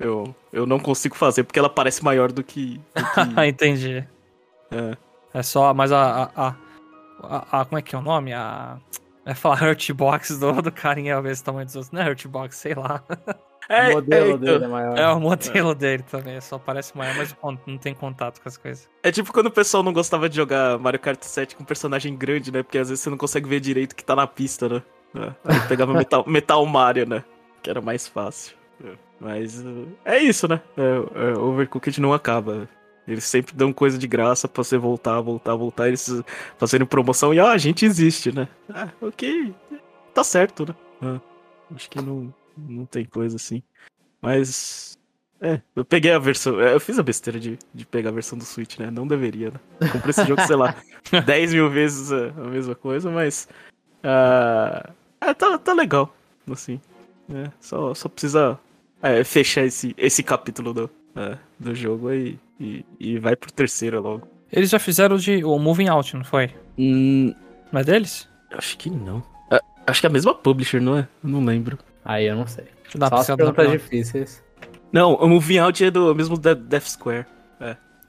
Eu, 0.00 0.34
eu 0.50 0.64
não 0.64 0.78
consigo 0.78 1.14
fazer 1.14 1.44
porque 1.44 1.58
ela 1.58 1.68
parece 1.68 2.02
maior 2.02 2.32
do 2.32 2.42
que. 2.42 2.80
do 2.94 3.34
que- 3.34 3.44
Entendi. 3.46 4.02
é. 4.70 4.96
É 5.34 5.42
só, 5.42 5.74
mas 5.74 5.92
a, 5.92 6.30
a, 6.34 6.48
a, 6.48 6.54
a- 7.22 7.60
a- 7.60 7.64
Como 7.64 7.78
é 7.78 7.82
que 7.82 7.94
é 7.94 7.98
o 7.98 8.02
nome? 8.02 8.32
A. 8.32 8.78
É 9.26 9.34
falar 9.34 9.60
Hurtbox 9.62 10.38
do, 10.38 10.62
do 10.62 10.72
carinha, 10.72 11.20
ver 11.20 11.32
esse 11.32 11.44
tamanho 11.44 11.66
dos 11.66 11.76
outros. 11.76 11.92
Não 11.92 12.00
é 12.00 12.08
Hurtbox, 12.08 12.56
sei 12.56 12.74
lá. 12.74 13.02
É, 13.70 13.90
o 13.90 13.92
modelo 13.96 14.32
é, 14.32 14.36
dele 14.38 14.64
é 14.64 14.68
maior. 14.68 14.98
É 14.98 15.08
o 15.10 15.20
modelo 15.20 15.74
dele 15.74 16.02
também, 16.02 16.40
só 16.40 16.58
parece 16.58 16.96
maior, 16.96 17.14
mas 17.16 17.36
não 17.66 17.76
tem 17.76 17.92
contato 17.94 18.40
com 18.40 18.48
as 18.48 18.56
coisas. 18.56 18.88
É 19.02 19.12
tipo 19.12 19.30
quando 19.30 19.48
o 19.48 19.50
pessoal 19.50 19.82
não 19.82 19.92
gostava 19.92 20.26
de 20.26 20.36
jogar 20.36 20.78
Mario 20.78 20.98
Kart 20.98 21.22
7 21.22 21.54
com 21.54 21.64
personagem 21.64 22.16
grande, 22.16 22.50
né? 22.50 22.62
Porque 22.62 22.78
às 22.78 22.88
vezes 22.88 23.04
você 23.04 23.10
não 23.10 23.18
consegue 23.18 23.46
ver 23.46 23.60
direito 23.60 23.92
o 23.92 23.96
que 23.96 24.02
tá 24.02 24.16
na 24.16 24.26
pista, 24.26 24.70
né? 24.70 24.82
É. 25.14 25.52
Aí 25.52 25.60
pegava 25.68 25.92
Metal, 25.92 26.24
Metal 26.26 26.64
Mario, 26.64 27.06
né? 27.06 27.22
Que 27.62 27.68
era 27.68 27.82
mais 27.82 28.08
fácil. 28.08 28.56
É. 28.82 28.92
Mas 29.20 29.62
é 30.02 30.18
isso, 30.18 30.48
né? 30.48 30.62
É, 30.74 31.32
é, 31.34 31.38
Overcooked 31.38 32.00
não 32.00 32.14
acaba. 32.14 32.66
Eles 33.08 33.24
sempre 33.24 33.54
dão 33.56 33.72
coisa 33.72 33.96
de 33.96 34.06
graça 34.06 34.46
pra 34.46 34.62
você 34.62 34.76
voltar, 34.76 35.20
voltar, 35.20 35.54
voltar. 35.56 35.88
Eles 35.88 36.22
fazendo 36.58 36.86
promoção 36.86 37.32
e, 37.32 37.40
ah, 37.40 37.50
a 37.52 37.58
gente 37.58 37.84
existe, 37.86 38.30
né? 38.30 38.46
Ah, 38.68 38.90
ok. 39.00 39.54
Tá 40.12 40.22
certo, 40.22 40.66
né? 40.68 40.74
Ah, 41.00 41.20
acho 41.74 41.88
que 41.88 42.00
não, 42.02 42.32
não 42.56 42.84
tem 42.84 43.04
coisa 43.06 43.36
assim. 43.36 43.62
Mas 44.20 44.98
É, 45.40 45.60
eu 45.74 45.84
peguei 45.84 46.10
a 46.12 46.18
versão. 46.18 46.60
é, 46.60 46.74
Eu 46.74 46.80
fiz 46.80 46.98
a 46.98 47.02
besteira 47.02 47.38
de, 47.40 47.58
de 47.72 47.86
pegar 47.86 48.10
a 48.10 48.12
versão 48.12 48.36
do 48.36 48.44
Switch, 48.44 48.78
né? 48.78 48.90
Não 48.90 49.06
deveria, 49.06 49.52
né? 49.52 49.88
Comprei 49.92 50.10
esse 50.10 50.24
jogo, 50.26 50.42
sei 50.42 50.56
lá, 50.56 50.74
10 51.24 51.54
mil 51.54 51.70
vezes 51.70 52.12
a, 52.12 52.26
a 52.26 52.48
mesma 52.50 52.74
coisa, 52.74 53.10
mas. 53.10 53.48
ah, 54.02 54.90
é, 55.20 55.32
tá, 55.34 55.56
tá 55.58 55.72
legal, 55.72 56.14
assim. 56.50 56.80
né? 57.28 57.52
Só, 57.60 57.94
só 57.94 58.08
precisa 58.08 58.58
é, 59.02 59.22
fechar 59.24 59.64
esse, 59.64 59.94
esse 59.96 60.22
capítulo 60.22 60.74
do, 60.74 60.90
é, 61.18 61.38
do 61.58 61.74
jogo 61.74 62.08
aí 62.08 62.38
e, 62.60 62.84
e 62.98 63.18
vai 63.18 63.34
pro 63.36 63.52
terceiro 63.52 64.00
logo. 64.00 64.28
Eles 64.52 64.70
já 64.70 64.78
fizeram 64.78 65.16
o 65.16 65.18
de, 65.18 65.44
o 65.44 65.58
Moving 65.58 65.88
Out, 65.88 66.16
não 66.16 66.24
foi? 66.24 66.50
Hum, 66.78 67.34
Não 67.72 67.80
é 67.80 67.84
deles? 67.84 68.28
acho 68.52 68.78
que 68.78 68.88
não. 68.88 69.22
É, 69.50 69.58
acho 69.86 70.00
que 70.00 70.06
é 70.06 70.10
a 70.10 70.12
mesma 70.12 70.34
publisher, 70.34 70.80
não 70.80 70.96
é? 70.96 71.08
Eu 71.22 71.30
não 71.30 71.44
lembro. 71.44 71.78
Aí 72.04 72.26
eu 72.26 72.34
não 72.36 72.46
sei. 72.46 72.64
Deixa 72.82 72.96
eu 72.96 73.08
Só 73.08 73.16
as 73.16 73.26
perguntas 73.26 73.70
difíceis. 73.70 74.42
Não, 74.90 75.14
o 75.14 75.28
Moving 75.28 75.58
Out 75.58 75.84
é 75.84 75.90
do 75.90 76.14
mesmo 76.14 76.38
da 76.38 76.54
Death 76.54 76.84
Square. 76.88 77.26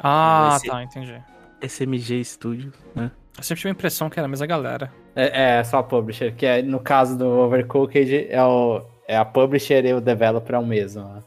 Ah, 0.02 0.54
Esse- 0.56 0.68
tá, 0.68 0.84
entendi. 0.84 1.22
SMG 1.62 2.24
Studios, 2.24 2.74
né? 2.96 3.12
Eu 3.38 3.44
sempre 3.44 3.60
tive 3.60 3.70
a 3.70 3.72
impressão 3.72 4.10
que 4.10 4.20
era 4.20 4.26
a 4.26 4.30
mesma 4.30 4.46
galera. 4.46 4.92
É, 5.16 5.58
é 5.60 5.64
só 5.64 5.80
a 5.80 5.84
publisher, 5.84 6.34
que 6.36 6.46
é, 6.46 6.62
no 6.62 6.80
caso 6.80 7.18
do 7.18 7.26
Overcooked, 7.28 8.28
é, 8.30 8.42
o, 8.44 8.82
é 9.08 9.18
a 9.18 9.26
publisher 9.26 9.86
e 9.86 9.94
o 9.94 10.00
developer 10.02 10.56
é 10.56 10.60
o 10.60 10.66
mesmo. 10.66 11.04
Né? 11.04 11.22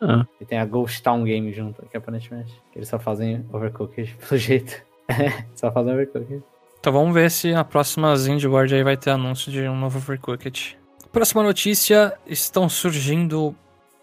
Ah. 0.00 0.24
E 0.40 0.44
tem 0.44 0.58
a 0.58 0.64
Ghost 0.64 1.02
Town 1.02 1.24
Game 1.24 1.52
junto 1.52 1.82
aqui, 1.82 1.96
aparentemente. 1.96 2.52
Que 2.72 2.78
eles 2.78 2.88
só 2.88 2.98
fazem 2.98 3.44
Overcooked, 3.52 4.16
pelo 4.28 4.38
jeito. 4.38 4.82
só 5.54 5.70
fazem 5.72 5.92
Overcooked. 5.92 6.42
Então 6.80 6.92
vamos 6.92 7.12
ver 7.12 7.30
se 7.30 7.52
a 7.54 7.64
próxima 7.64 8.14
World 8.46 8.74
aí 8.74 8.84
vai 8.84 8.96
ter 8.96 9.10
anúncio 9.10 9.50
de 9.50 9.60
um 9.68 9.76
novo 9.76 9.98
Overcooked. 9.98 10.78
Próxima 11.10 11.42
notícia, 11.42 12.14
estão 12.26 12.68
surgindo 12.68 13.54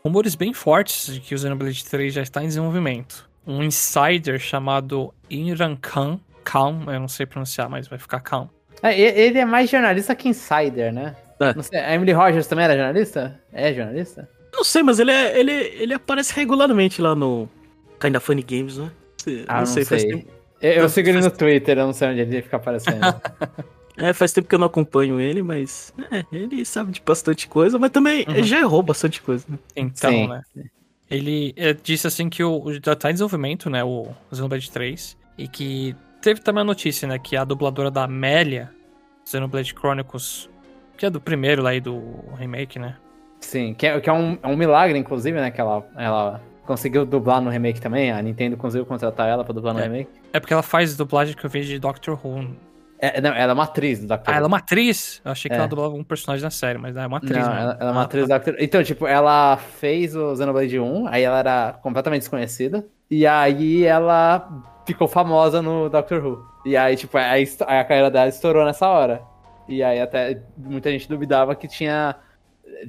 rumores 0.04 0.36
bem 0.36 0.54
fortes 0.54 1.14
de 1.14 1.20
que 1.20 1.34
o 1.34 1.38
Xenoblade 1.38 1.86
3 1.86 2.14
já 2.14 2.22
está 2.22 2.44
em 2.44 2.48
desenvolvimento. 2.48 3.30
Um 3.48 3.64
insider 3.64 4.40
chamado 4.40 5.14
Iran 5.30 5.76
Khan, 5.78 6.20
Khan, 6.44 6.84
eu 6.88 7.00
não 7.00 7.08
sei 7.08 7.26
pronunciar, 7.26 7.70
mas 7.70 7.88
vai 7.88 7.98
ficar 7.98 8.20
Khan. 8.20 8.50
É, 8.84 9.00
ele 9.00 9.40
é 9.40 9.46
mais 9.46 9.70
jornalista 9.70 10.16
que 10.16 10.28
insider, 10.28 10.92
né? 10.92 11.16
É. 11.40 11.54
Não 11.54 11.64
sei, 11.64 11.80
a 11.80 11.94
Emily 11.94 12.12
Rogers 12.12 12.48
também 12.48 12.66
era 12.66 12.76
jornalista? 12.76 13.40
É 13.52 13.74
jornalista? 13.74 14.30
Não 14.66 14.72
sei, 14.72 14.82
mas 14.82 15.00
ele, 15.00 15.12
é, 15.12 15.40
ele, 15.40 15.52
ele 15.52 15.94
aparece 15.94 16.34
regularmente 16.34 17.00
lá 17.00 17.14
no 17.14 17.48
Kinda 18.02 18.20
Funny 18.20 18.42
Games, 18.42 18.78
né? 18.78 18.92
Sei- 19.18 19.46
Ah, 19.48 19.60
não 19.60 19.66
sei. 19.68 19.86
faz 19.86 20.04
tempo. 20.04 20.28
Eu, 20.60 20.72
eu 20.72 20.82
Não, 20.82 20.90
sigo 20.90 21.08
ele 21.10 21.22
no 21.22 21.30
Twitter, 21.30 21.78
eu 21.78 21.86
não 21.86 21.94
sei 21.94 22.08
onde 22.10 22.22
ele 22.22 22.42
fica 22.42 22.56
aparecendo. 22.58 23.02
É, 23.98 24.12
faz 24.12 24.34
tempo 24.34 24.46
que 24.50 24.54
eu 24.54 24.60
não 24.60 24.68
acompanho 24.68 25.22
ele, 25.22 25.42
mas 25.42 25.94
é, 26.12 26.26
ele 26.30 26.66
sabe 26.66 26.92
de 26.92 27.00
bastante 27.02 27.48
coisa, 27.48 27.80
mas 27.80 27.92
também 27.92 28.26
Uhum. 28.28 28.44
já 28.44 28.60
errou 28.60 28.84
bastante 28.84 29.22
coisa. 29.22 29.46
né? 29.48 29.58
Então, 29.74 30.12
Sim. 30.12 30.28
né? 30.28 30.42
Ele 31.10 31.54
é, 31.56 31.72
disse 31.74 32.06
assim 32.06 32.28
que 32.28 32.44
o, 32.44 32.62
o 32.62 32.74
já 32.74 32.94
tá 32.94 33.10
em 33.10 33.14
desenvolvimento, 33.14 33.70
né? 33.70 33.86
O 33.86 34.08
Xenoblade 34.34 34.70
3. 34.70 35.16
E 35.38 35.48
que 35.48 35.96
teve 36.22 36.42
também 36.42 36.60
a 36.60 36.66
notícia, 36.66 37.08
né? 37.08 37.18
Que 37.18 37.38
a 37.38 37.46
dubladora 37.46 37.90
da 37.90 38.04
Amélia, 38.04 38.70
Xenoblade 39.24 39.74
Chronicles, 39.74 40.50
que 40.98 41.06
é 41.06 41.10
do 41.10 41.22
primeiro 41.22 41.62
lá 41.64 41.70
aí 41.70 41.80
do 41.80 42.02
remake, 42.38 42.78
né? 42.78 42.98
Sim, 43.46 43.74
que 43.74 43.86
é, 43.86 44.00
que 44.00 44.10
é 44.10 44.14
um, 44.14 44.38
é 44.42 44.48
um 44.48 44.56
milagre, 44.58 44.98
inclusive, 44.98 45.40
né? 45.40 45.52
Que 45.52 45.62
ela, 45.62 45.86
ela 45.96 46.42
conseguiu 46.66 47.06
dublar 47.06 47.40
no 47.42 47.50
remake 47.50 47.80
também. 47.80 48.12
A 48.12 48.22
Nintendo 48.22 48.58
conseguiu 48.58 48.86
contratar 48.86 49.30
ela 49.30 49.44
pra 49.44 49.54
dublar 49.54 49.74
no 49.74 49.80
É. 49.80 49.84
remake. 49.84 50.10
É 50.34 50.40
porque 50.40 50.54
ela 50.54 50.64
faz 50.64 50.98
dublagem 50.98 51.36
que 51.36 51.46
eu 51.46 51.50
vi 51.50 51.62
de 51.62 51.78
Doctor 51.80 52.20
Who. 52.26 52.48
É, 52.98 53.20
não, 53.22 53.32
ela 53.32 53.52
é 53.52 53.54
uma 53.54 53.66
atriz 53.66 54.00
do 54.00 54.08
Dr. 54.08 54.22
Ah, 54.26 54.36
ela 54.38 54.46
é 54.46 54.48
uma 54.48 54.58
atriz? 54.58 55.22
Eu 55.24 55.32
achei 55.32 55.48
que 55.50 55.56
É. 55.56 55.60
ela 55.60 55.68
dublava 55.68 55.94
um 55.94 56.04
personagem 56.04 56.42
da 56.44 56.50
série, 56.50 56.80
mas 56.80 56.96
é 56.96 57.06
uma 57.06 57.18
atriz. 57.18 57.32
Não, 57.38 57.40
mesmo. 57.50 57.54
ela, 57.56 57.78
ela 57.80 57.90
é 57.90 57.92
uma 57.94 58.02
Ah, 58.02 58.06
atriz 58.06 58.28
tá. 58.28 58.38
do 58.38 58.44
Dr. 58.46 58.56
Então, 58.60 58.84
tipo, 58.84 59.06
ela 59.06 59.58
fez 59.58 60.16
o 60.16 60.36
Xenoblade 60.36 60.80
1, 60.80 61.08
aí 61.10 61.22
ela 61.24 61.40
era 61.40 61.74
completamente 61.84 62.22
desconhecida. 62.22 62.86
E 63.12 63.28
aí 63.28 63.84
ela 63.86 64.48
ficou 64.88 65.08
famosa 65.08 65.62
no 65.62 65.88
Doctor 65.90 66.26
Who. 66.26 66.46
E 66.66 66.76
aí, 66.76 66.96
tipo, 66.96 67.16
a, 67.18 67.22
a 67.80 67.84
carreira 67.84 68.10
dela 68.10 68.28
estourou 68.30 68.66
nessa 68.66 68.88
hora. 68.88 69.22
E 69.68 69.84
aí 69.84 70.00
até 70.00 70.42
muita 70.58 70.90
gente 70.90 71.08
duvidava 71.10 71.54
que 71.56 71.68
tinha. 71.68 72.16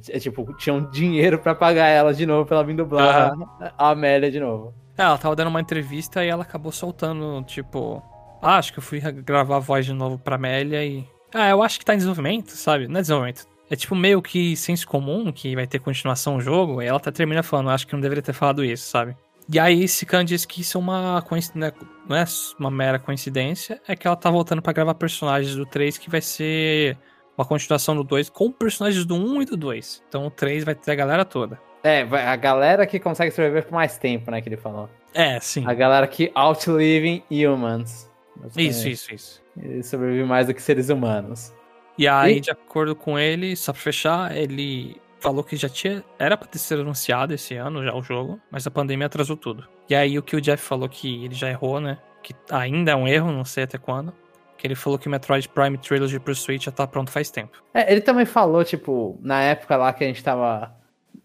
É, 0.09 0.19
Tipo, 0.19 0.53
tinha 0.57 0.73
um 0.73 0.89
dinheiro 0.89 1.39
pra 1.39 1.55
pagar 1.55 1.87
ela 1.87 2.13
de 2.13 2.25
novo 2.25 2.45
pra 2.45 2.57
ela 2.57 2.65
vir 2.65 2.75
dublar 2.75 3.33
a 3.77 3.89
Amélia 3.89 4.31
de 4.31 4.39
novo. 4.39 4.73
É, 4.97 5.03
ela 5.03 5.17
tava 5.17 5.35
dando 5.35 5.49
uma 5.49 5.61
entrevista 5.61 6.23
e 6.25 6.27
ela 6.27 6.43
acabou 6.43 6.71
soltando, 6.71 7.43
tipo. 7.43 8.01
Ah, 8.41 8.57
acho 8.57 8.73
que 8.73 8.79
eu 8.79 8.83
fui 8.83 8.99
gravar 8.99 9.57
a 9.57 9.59
voz 9.59 9.85
de 9.85 9.93
novo 9.93 10.17
pra 10.17 10.35
Amélia 10.35 10.83
e. 10.83 11.05
Ah, 11.33 11.49
eu 11.49 11.61
acho 11.61 11.79
que 11.79 11.85
tá 11.85 11.93
em 11.93 11.97
desenvolvimento, 11.97 12.51
sabe? 12.51 12.87
Não 12.87 12.99
é 12.99 13.01
desenvolvimento. 13.01 13.45
É 13.69 13.75
tipo 13.75 13.95
meio 13.95 14.21
que 14.21 14.55
senso 14.55 14.87
comum 14.87 15.31
que 15.31 15.53
vai 15.53 15.67
ter 15.67 15.79
continuação 15.79 16.37
o 16.37 16.41
jogo, 16.41 16.81
e 16.81 16.85
ela 16.85 16.99
tá 16.99 17.11
termina 17.11 17.43
falando, 17.43 17.69
acho 17.69 17.85
que 17.85 17.93
não 17.93 17.99
deveria 17.99 18.21
ter 18.21 18.33
falado 18.33 18.63
isso, 18.63 18.89
sabe? 18.89 19.15
E 19.51 19.59
aí 19.59 19.83
esse 19.83 20.05
Khan 20.05 20.25
diz 20.25 20.45
que 20.45 20.61
isso 20.61 20.77
é 20.77 20.81
uma 20.81 21.21
coincidência, 21.21 21.73
não 22.07 22.15
é 22.15 22.25
uma 22.59 22.71
mera 22.71 22.99
coincidência, 22.99 23.81
é 23.87 23.95
que 23.95 24.07
ela 24.07 24.15
tá 24.15 24.29
voltando 24.29 24.61
pra 24.61 24.73
gravar 24.73 24.93
personagens 24.93 25.55
do 25.55 25.65
3 25.65 25.97
que 25.97 26.09
vai 26.09 26.21
ser 26.21 26.97
uma 27.37 27.45
continuação 27.45 27.95
do 27.95 28.03
2 28.03 28.29
com 28.29 28.51
personagens 28.51 29.05
do 29.05 29.15
1 29.15 29.41
e 29.41 29.45
do 29.45 29.55
2. 29.57 30.03
Então 30.09 30.25
o 30.25 30.31
3 30.31 30.63
vai 30.63 30.73
ter 30.75 30.91
a 30.91 30.95
galera 30.95 31.23
toda. 31.23 31.59
É, 31.83 32.01
a 32.01 32.35
galera 32.35 32.85
que 32.85 32.99
consegue 32.99 33.31
sobreviver 33.31 33.65
por 33.65 33.73
mais 33.73 33.97
tempo, 33.97 34.31
né? 34.31 34.41
Que 34.41 34.49
ele 34.49 34.57
falou. 34.57 34.89
É, 35.13 35.39
sim. 35.39 35.63
A 35.65 35.73
galera 35.73 36.07
que 36.07 36.31
outliving 36.35 37.23
humans. 37.31 38.09
Isso, 38.55 38.87
isso, 38.89 39.13
isso. 39.13 39.43
Ele 39.57 39.81
sobrevive 39.83 40.23
mais 40.23 40.47
do 40.47 40.53
que 40.53 40.61
seres 40.61 40.89
humanos. 40.89 41.53
E 41.97 42.07
aí, 42.07 42.37
E- 42.37 42.41
de 42.41 42.51
acordo 42.51 42.95
com 42.95 43.17
ele, 43.17 43.55
só 43.55 43.71
pra 43.73 43.81
fechar, 43.81 44.35
ele 44.35 44.97
falou 45.19 45.43
que 45.43 45.55
já 45.55 45.67
tinha. 45.69 46.03
Era 46.19 46.37
pra 46.37 46.47
ter 46.47 46.59
sido 46.59 46.81
anunciado 46.81 47.33
esse 47.33 47.55
ano 47.55 47.83
já 47.83 47.95
o 47.95 48.03
jogo, 48.03 48.39
mas 48.51 48.67
a 48.67 48.71
pandemia 48.71 49.07
atrasou 49.07 49.35
tudo. 49.37 49.67
E 49.89 49.95
aí 49.95 50.17
o 50.19 50.21
que 50.23 50.35
o 50.35 50.41
Jeff 50.41 50.61
falou 50.63 50.87
que 50.89 51.25
ele 51.25 51.33
já 51.33 51.49
errou, 51.49 51.79
né? 51.79 51.97
Que 52.21 52.35
ainda 52.51 52.91
é 52.91 52.95
um 52.95 53.07
erro, 53.07 53.31
não 53.31 53.45
sei 53.45 53.63
até 53.63 53.77
quando. 53.77 54.13
Ele 54.67 54.75
falou 54.75 54.99
que 54.99 55.07
o 55.07 55.11
Metroid 55.11 55.47
Prime 55.49 55.77
Trilogy 55.77 56.19
pro 56.19 56.35
Switch 56.35 56.65
já 56.65 56.71
tá 56.71 56.85
pronto 56.85 57.09
faz 57.11 57.31
tempo. 57.31 57.57
É, 57.73 57.91
ele 57.91 58.01
também 58.01 58.25
falou, 58.25 58.63
tipo, 58.63 59.17
na 59.21 59.41
época 59.41 59.75
lá 59.77 59.93
que 59.93 60.03
a 60.03 60.07
gente 60.07 60.23
tava 60.23 60.75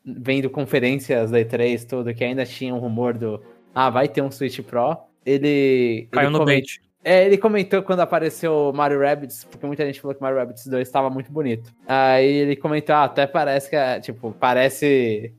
vendo 0.05 0.48
conferências 0.48 1.31
da 1.31 1.38
E3, 1.38 1.87
tudo, 1.88 2.14
que 2.14 2.24
ainda 2.24 2.44
tinha 2.46 2.74
um 2.74 2.78
rumor 2.78 3.16
do. 3.16 3.42
Ah, 3.74 3.90
vai 3.90 4.09
ter 4.09 4.22
um 4.22 4.31
Switch 4.31 4.61
Pro. 4.61 4.96
Ele. 5.24 6.09
Caiu 6.11 6.26
ele 6.26 6.33
no 6.33 6.38
comen- 6.38 6.57
bait. 6.57 6.81
É, 7.05 7.26
ele 7.26 7.37
comentou 7.37 7.83
quando 7.83 7.98
apareceu 7.98 8.70
o 8.70 8.72
Mario 8.72 9.00
Rabbids, 9.00 9.44
porque 9.50 9.66
muita 9.66 9.85
gente 9.85 10.00
falou 10.00 10.14
que 10.14 10.22
Mario 10.22 10.38
Rabbids 10.38 10.66
2 10.68 10.87
estava 10.87 11.11
muito 11.11 11.33
bonito. 11.33 11.72
Aí 11.87 12.24
ele 12.24 12.55
comentou, 12.55 12.94
ah, 12.94 13.05
até 13.05 13.26
parece 13.26 13.68
que, 13.68 13.74
é, 13.74 13.98
tipo, 13.98 14.33
parece 14.38 15.35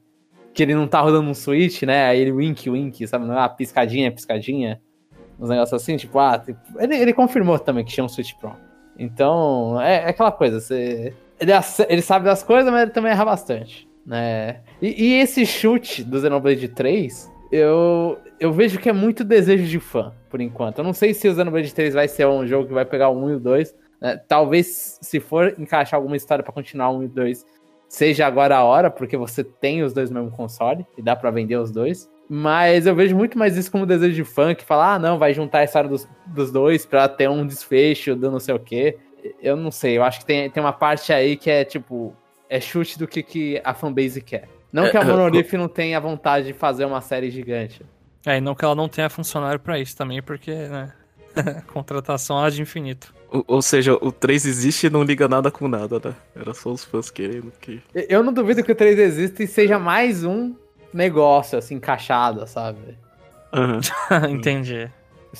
que 0.53 0.61
ele 0.61 0.75
não 0.75 0.87
tá 0.87 0.99
rodando 0.99 1.29
um 1.29 1.33
Switch, 1.33 1.83
né? 1.83 2.05
Aí 2.07 2.19
ele 2.19 2.33
wink, 2.33 2.69
wink, 2.69 3.07
sabe? 3.07 3.25
Não 3.25 3.35
uma 3.35 3.47
piscadinha, 3.47 4.11
piscadinha. 4.11 4.81
Uns 5.39 5.49
negócios 5.49 5.81
assim, 5.81 5.97
tipo, 5.97 6.17
ah, 6.19 6.37
tipo, 6.39 6.59
ele, 6.79 6.95
ele 6.95 7.13
confirmou 7.13 7.57
também 7.59 7.83
que 7.83 7.91
tinha 7.91 8.03
um 8.03 8.09
Switch 8.09 8.33
Pro. 8.35 8.53
Então, 8.97 9.79
é, 9.81 9.95
é 10.03 10.09
aquela 10.09 10.31
coisa, 10.31 10.59
você, 10.59 11.13
ele, 11.39 11.51
ace- 11.51 11.85
ele 11.89 12.01
sabe 12.01 12.25
das 12.25 12.43
coisas, 12.43 12.71
mas 12.71 12.83
ele 12.83 12.91
também 12.91 13.11
erra 13.11 13.25
bastante, 13.25 13.89
né? 14.05 14.61
E, 14.81 15.03
e 15.05 15.13
esse 15.19 15.45
chute 15.45 16.03
do 16.03 16.19
Xenoblade 16.21 16.67
3, 16.67 17.31
eu, 17.51 18.19
eu 18.39 18.51
vejo 18.53 18.79
que 18.79 18.89
é 18.89 18.93
muito 18.93 19.23
desejo 19.23 19.65
de 19.65 19.79
fã, 19.79 20.13
por 20.29 20.39
enquanto. 20.41 20.77
Eu 20.79 20.83
não 20.83 20.93
sei 20.93 21.13
se 21.13 21.27
o 21.27 21.33
Xenoblade 21.33 21.73
3 21.73 21.93
vai 21.95 22.07
ser 22.07 22.27
um 22.27 22.45
jogo 22.45 22.67
que 22.67 22.73
vai 22.73 22.85
pegar 22.85 23.09
o 23.09 23.17
1 23.25 23.29
e 23.31 23.35
o 23.35 23.39
2. 23.39 23.75
né? 23.99 24.17
Talvez, 24.27 24.99
se 25.01 25.19
for 25.19 25.55
encaixar 25.57 25.97
alguma 25.99 26.15
história 26.15 26.43
pra 26.43 26.53
continuar 26.53 26.89
o 26.91 26.99
1 26.99 27.03
e 27.03 27.05
o 27.07 27.09
2, 27.09 27.45
seja 27.89 28.25
agora 28.27 28.57
a 28.57 28.63
hora, 28.63 28.89
porque 28.91 29.17
você 29.17 29.43
tem 29.43 29.83
os 29.83 29.93
dois 29.93 30.09
no 30.09 30.19
mesmo 30.21 30.35
console 30.35 30.85
e 30.97 31.01
dá 31.01 31.15
pra 31.15 31.29
vender 31.31 31.57
os 31.57 31.71
dois. 31.71 32.09
Mas 32.35 32.87
eu 32.87 32.95
vejo 32.95 33.15
muito 33.15 33.37
mais 33.37 33.55
isso 33.55 33.71
como 33.71 33.85
desejo 33.85 34.15
de 34.15 34.23
fã, 34.23 34.55
que 34.55 34.65
fala, 34.65 34.95
ah, 34.95 34.99
não, 34.99 35.19
vai 35.19 35.35
juntar 35.35 35.59
a 35.59 35.63
história 35.65 35.87
dos, 35.87 36.07
dos 36.25 36.51
dois 36.51 36.83
pra 36.83 37.07
ter 37.07 37.29
um 37.29 37.45
desfecho 37.45 38.15
do 38.15 38.31
não 38.31 38.39
sei 38.39 38.55
o 38.55 38.59
quê. 38.59 38.97
Eu 39.39 39.55
não 39.55 39.69
sei, 39.69 39.99
eu 39.99 40.03
acho 40.03 40.21
que 40.21 40.25
tem, 40.25 40.49
tem 40.49 40.63
uma 40.63 40.73
parte 40.73 41.13
aí 41.13 41.37
que 41.37 41.47
é 41.47 41.63
tipo, 41.63 42.11
é 42.49 42.59
chute 42.59 42.97
do 42.97 43.07
que, 43.07 43.21
que 43.21 43.61
a 43.63 43.75
fanbase 43.75 44.19
quer. 44.19 44.49
Não 44.71 44.89
que 44.89 44.97
a 44.97 45.01
É, 45.01 45.05
Monolith 45.05 45.53
não 45.53 45.67
tenha 45.67 45.99
vontade 45.99 46.47
de 46.47 46.53
fazer 46.53 46.85
uma 46.85 47.01
série 47.01 47.29
gigante. 47.29 47.85
É, 48.25 48.37
e 48.37 48.41
não 48.41 48.55
que 48.55 48.65
ela 48.65 48.73
não 48.73 48.89
tenha 48.89 49.11
funcionário 49.11 49.59
pra 49.59 49.77
isso 49.77 49.95
também, 49.95 50.19
porque, 50.19 50.55
né? 50.55 50.91
Contratação 51.71 52.39
há 52.39 52.49
de 52.49 52.63
infinito. 52.63 53.13
Ou, 53.29 53.43
ou 53.47 53.61
seja, 53.61 53.93
o 53.93 54.11
3 54.11 54.47
existe 54.47 54.87
e 54.87 54.89
não 54.89 55.03
liga 55.03 55.27
nada 55.27 55.51
com 55.51 55.67
nada, 55.67 56.01
né? 56.03 56.15
Era 56.35 56.55
só 56.55 56.71
os 56.71 56.83
fãs 56.83 57.11
querendo 57.11 57.51
que. 57.61 57.79
Eu 57.93 58.23
não 58.23 58.33
duvido 58.33 58.63
que 58.63 58.71
o 58.71 58.75
3 58.75 58.97
exista 58.97 59.43
e 59.43 59.47
seja 59.47 59.77
mais 59.77 60.23
um 60.23 60.55
negócio, 60.93 61.57
assim, 61.57 61.75
encaixado, 61.75 62.45
sabe? 62.47 62.97
Aham. 63.51 63.79
Entendi. 64.29 64.89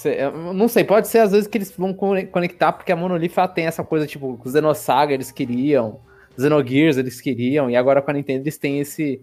Eu 0.06 0.54
não 0.54 0.68
sei, 0.68 0.84
pode 0.84 1.08
ser 1.08 1.20
às 1.20 1.32
vezes 1.32 1.48
que 1.48 1.58
eles 1.58 1.72
vão 1.78 1.94
conec- 1.94 2.32
conectar, 2.32 2.72
porque 2.72 2.92
a 2.92 2.96
Monolith 2.96 3.34
ela 3.38 3.48
tem 3.48 3.66
essa 3.68 3.84
coisa, 3.84 4.08
tipo, 4.08 4.40
o 4.44 4.50
Xenosaga 4.52 5.14
eles 5.14 5.32
queriam, 5.32 6.00
Xenogears 6.36 6.98
eles 6.98 7.22
queriam, 7.22 7.70
e 7.70 7.76
agora 7.76 8.02
com 8.02 8.10
a 8.10 8.14
Nintendo 8.16 8.42
eles 8.42 8.58
têm 8.58 8.80
esse, 8.80 9.22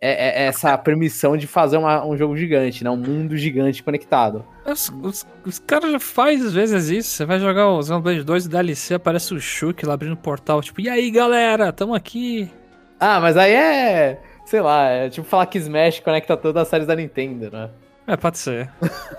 é- 0.00 0.42
é- 0.42 0.46
essa 0.46 0.78
permissão 0.78 1.36
de 1.36 1.48
fazer 1.48 1.78
uma- 1.78 2.06
um 2.06 2.16
jogo 2.16 2.36
gigante, 2.36 2.84
né? 2.84 2.90
Um 2.90 2.96
mundo 2.96 3.36
gigante 3.36 3.82
conectado. 3.82 4.44
Os, 4.64 4.88
os, 5.02 5.26
os 5.44 5.58
caras 5.58 5.90
já 5.90 5.98
fazem 5.98 6.46
às 6.46 6.52
vezes 6.52 6.88
isso. 6.90 7.10
Você 7.10 7.24
vai 7.24 7.40
jogar 7.40 7.66
o 7.68 7.82
Xenoblade 7.82 8.22
2 8.22 8.46
e 8.46 8.48
DLC, 8.48 8.94
aparece 8.94 9.34
o 9.34 9.40
Shulk 9.40 9.84
lá 9.84 9.94
abrindo 9.94 10.12
o 10.12 10.16
portal. 10.16 10.60
Tipo, 10.62 10.80
e 10.80 10.88
aí 10.88 11.10
galera, 11.10 11.72
tamo 11.72 11.92
aqui. 11.92 12.48
Ah, 13.00 13.18
mas 13.18 13.36
aí 13.36 13.52
é. 13.52 14.20
Sei 14.44 14.60
lá, 14.60 14.88
é 14.88 15.08
tipo 15.10 15.26
falar 15.26 15.46
que 15.46 15.58
Smash 15.58 16.00
conecta 16.00 16.36
todas 16.36 16.62
as 16.62 16.68
séries 16.68 16.86
da 16.86 16.94
Nintendo, 16.94 17.50
né? 17.50 17.70
É, 18.06 18.16
pode 18.16 18.38
ser. 18.38 18.70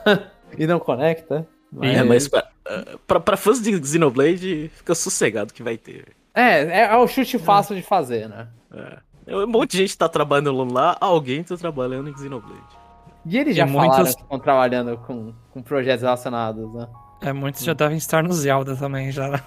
E 0.58 0.66
não 0.66 0.80
conecta. 0.80 1.46
É, 1.82 2.02
mas 2.04 2.30
pra, 2.30 2.48
pra, 3.06 3.20
pra 3.20 3.36
fãs 3.36 3.60
de 3.62 3.86
Xenoblade, 3.86 4.72
fica 4.74 4.96
sossegado 4.96 5.54
que 5.54 5.62
vai 5.62 5.76
ter. 5.76 6.06
É, 6.34 6.62
é, 6.62 6.80
é 6.86 6.96
o 6.96 7.06
chute 7.08 7.38
fácil 7.38 7.76
de 7.76 7.82
fazer, 7.82 8.30
né? 8.30 8.48
É. 9.28 9.36
Um 9.36 9.48
monte 9.48 9.72
de 9.72 9.78
gente 9.80 9.98
tá 9.98 10.08
trabalhando 10.08 10.64
lá, 10.72 10.96
alguém 11.02 11.44
tá 11.44 11.58
trabalhando 11.58 12.10
em 12.10 12.16
Xenoblade. 12.18 12.62
E 13.26 13.38
eles 13.38 13.56
já 13.56 13.66
E 13.66 13.70
falaram 13.74 13.96
muitos- 13.96 14.16
que 14.16 14.22
estão 14.22 14.40
trabalhando 14.40 14.98
com, 15.00 15.34
com 15.52 15.62
projetos 15.62 16.04
relacionados, 16.04 16.74
né? 16.74 16.88
É, 17.22 17.34
muitos 17.34 17.64
já 17.64 17.74
devem 17.74 17.98
estar 17.98 18.24
no 18.24 18.32
Zelda 18.32 18.78
também 18.78 19.12
já. 19.12 19.42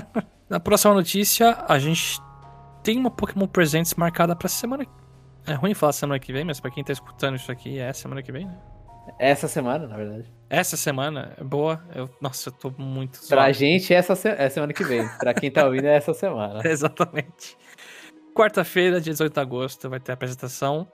Na 0.48 0.60
próxima 0.60 0.94
notícia, 0.94 1.58
a 1.68 1.78
gente 1.78 2.18
tem 2.82 2.96
uma 2.96 3.10
Pokémon 3.10 3.48
Presents 3.48 3.94
marcada 3.94 4.34
pra 4.36 4.48
semana. 4.48 4.86
É 5.46 5.52
ruim 5.54 5.74
falar 5.74 5.92
semana 5.92 6.18
que 6.18 6.32
vem, 6.32 6.44
mas 6.44 6.58
pra 6.60 6.70
quem 6.70 6.82
tá 6.82 6.92
escutando 6.92 7.36
isso 7.36 7.50
aqui, 7.52 7.78
é 7.78 7.92
semana 7.92 8.22
que 8.22 8.32
vem, 8.32 8.46
né? 8.46 8.56
Essa 9.18 9.46
semana, 9.46 9.86
na 9.86 9.96
verdade. 9.96 10.32
Essa 10.48 10.76
semana 10.78 11.34
é 11.38 11.44
boa. 11.44 11.82
Eu, 11.94 12.08
nossa, 12.22 12.48
eu 12.48 12.52
tô 12.54 12.70
muito 12.78 13.18
Pra 13.28 13.36
zoado. 13.42 13.52
gente, 13.52 13.92
essa 13.92 14.14
se- 14.16 14.28
é 14.30 14.48
semana 14.48 14.72
que 14.72 14.82
vem. 14.82 15.06
Pra 15.18 15.34
quem 15.34 15.50
tá 15.50 15.66
ouvindo, 15.66 15.84
é 15.86 15.94
essa 15.96 16.14
semana. 16.14 16.60
Exatamente. 16.66 17.56
Quarta-feira, 18.34 19.00
dia 19.00 19.12
18 19.12 19.32
de 19.34 19.40
agosto, 19.40 19.90
vai 19.90 20.00
ter 20.00 20.12
a 20.12 20.14
apresentação 20.14 20.88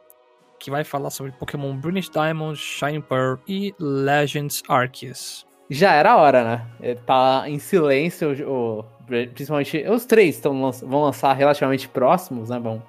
que 0.59 0.71
vai 0.71 0.83
falar 0.85 1.11
sobre 1.11 1.33
Pokémon 1.33 1.75
Brilliant 1.77 2.11
Diamond, 2.13 2.59
Shining 2.59 3.01
Pearl 3.01 3.37
e 3.49 3.73
Legends 3.79 4.63
Arceus. 4.69 5.47
Já 5.71 5.93
era 5.95 6.13
a 6.13 6.17
hora, 6.17 6.43
né? 6.45 6.67
Ele 6.81 7.01
tá 7.01 7.45
em 7.47 7.59
silêncio, 7.61 8.33
o, 8.51 8.85
principalmente 9.07 9.79
os 9.89 10.05
três 10.05 10.39
tão, 10.41 10.71
vão 10.73 11.03
lançar 11.05 11.33
relativamente 11.33 11.89
próximos, 11.89 12.51
né? 12.51 12.59
Vão 12.59 12.83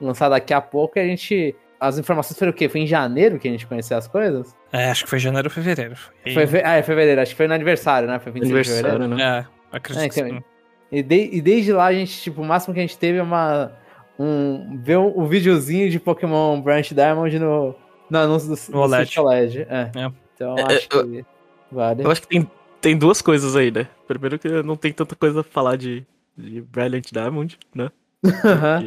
lançar 0.00 0.28
daqui 0.28 0.52
a 0.54 0.60
pouco 0.60 0.98
e 0.98 1.02
a 1.02 1.06
gente. 1.06 1.54
As 1.80 1.96
informações 1.96 2.36
foram 2.36 2.50
o 2.50 2.54
quê? 2.54 2.68
Foi 2.68 2.80
em 2.80 2.86
janeiro 2.88 3.38
que 3.38 3.46
a 3.46 3.50
gente 3.52 3.64
conheceu 3.66 3.96
as 3.96 4.08
coisas? 4.08 4.54
É, 4.72 4.90
acho 4.90 5.04
que 5.04 5.10
foi 5.10 5.20
janeiro 5.20 5.46
ou 5.46 5.50
fevereiro. 5.52 5.94
E- 6.26 6.34
Foi, 6.34 6.44
fe- 6.46 6.62
ah, 6.64 6.74
é 6.74 6.82
fevereiro, 6.82 7.20
acho 7.20 7.30
que 7.30 7.36
foi 7.36 7.46
no 7.46 7.54
aniversário, 7.54 8.08
né? 8.08 8.18
Foi 8.18 8.32
26 8.32 8.66
de 8.66 8.72
fevereiro. 8.72 9.04
Aniversário, 9.04 9.42
né? 9.42 9.48
É, 9.72 9.76
acredito 9.76 10.02
É, 10.04 10.08
que 10.08 10.20
então, 10.20 10.38
sim. 10.38 10.44
E, 10.90 11.02
de- 11.04 11.30
e 11.36 11.40
desde 11.40 11.72
lá 11.72 11.86
a 11.86 11.92
gente, 11.92 12.20
tipo, 12.20 12.42
o 12.42 12.44
máximo 12.44 12.74
que 12.74 12.80
a 12.80 12.82
gente 12.82 12.98
teve 12.98 13.18
é 13.18 13.22
uma. 13.22 13.72
Um, 14.18 14.80
ver 14.82 14.96
o, 14.96 15.16
o 15.20 15.26
videozinho 15.28 15.88
de 15.88 16.00
Pokémon 16.00 16.60
Branch 16.60 16.92
Diamond 16.92 17.38
no, 17.38 17.76
no 18.10 18.18
anúncio 18.18 18.48
do, 18.48 18.56
No 18.72 18.72
do 18.72 18.78
OLED. 18.80 19.04
Switch 19.06 19.18
OLED. 19.18 19.60
É. 19.70 19.90
É. 19.94 20.10
Então 20.34 20.56
É, 20.58 20.62
acho 20.74 20.88
que 20.88 21.24
vale. 21.70 22.02
Eu 22.02 22.10
acho 22.10 22.22
que 22.22 22.26
tem, 22.28 22.50
tem 22.80 22.96
duas 22.98 23.22
coisas 23.22 23.54
aí, 23.54 23.70
né? 23.70 23.86
Primeiro 24.08 24.36
que 24.36 24.48
não 24.64 24.74
tem 24.74 24.92
tanta 24.92 25.14
coisa 25.14 25.44
pra 25.44 25.52
falar 25.52 25.76
de, 25.76 26.04
de 26.36 26.60
Brilliant 26.60 27.04
Diamond, 27.12 27.56
né? 27.72 27.88
Aham. 28.44 28.82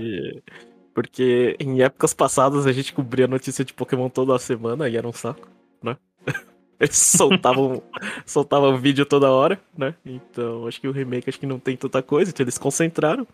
Porque 0.94 1.56
em 1.60 1.82
épocas 1.82 2.14
passadas 2.14 2.68
a 2.68 2.72
gente 2.72 2.94
cobria 2.94 3.28
notícia 3.28 3.64
de 3.64 3.74
Pokémon 3.74 4.10
toda 4.10 4.38
semana 4.39 4.89
e 4.89 4.98
era 4.98 5.08
um 5.08 5.14
saco, 5.14 5.48
né? 5.82 5.96
Eles 6.80 6.98
soltavam, 6.98 7.82
soltavam 8.26 8.78
vídeo 8.78 9.06
toda 9.06 9.32
hora, 9.32 9.60
né? 9.78 9.94
Então 10.06 10.68
acho 10.68 10.82
que 10.82 10.88
o 10.88 10.92
remake 10.92 11.30
acho 11.30 11.39
que 11.39 11.46
não 11.46 11.60
tem 11.60 11.78
tanta 11.78 12.02
coisa, 12.02 12.32
então 12.32 12.44
eles 12.44 12.58
concentraram, 12.58 13.26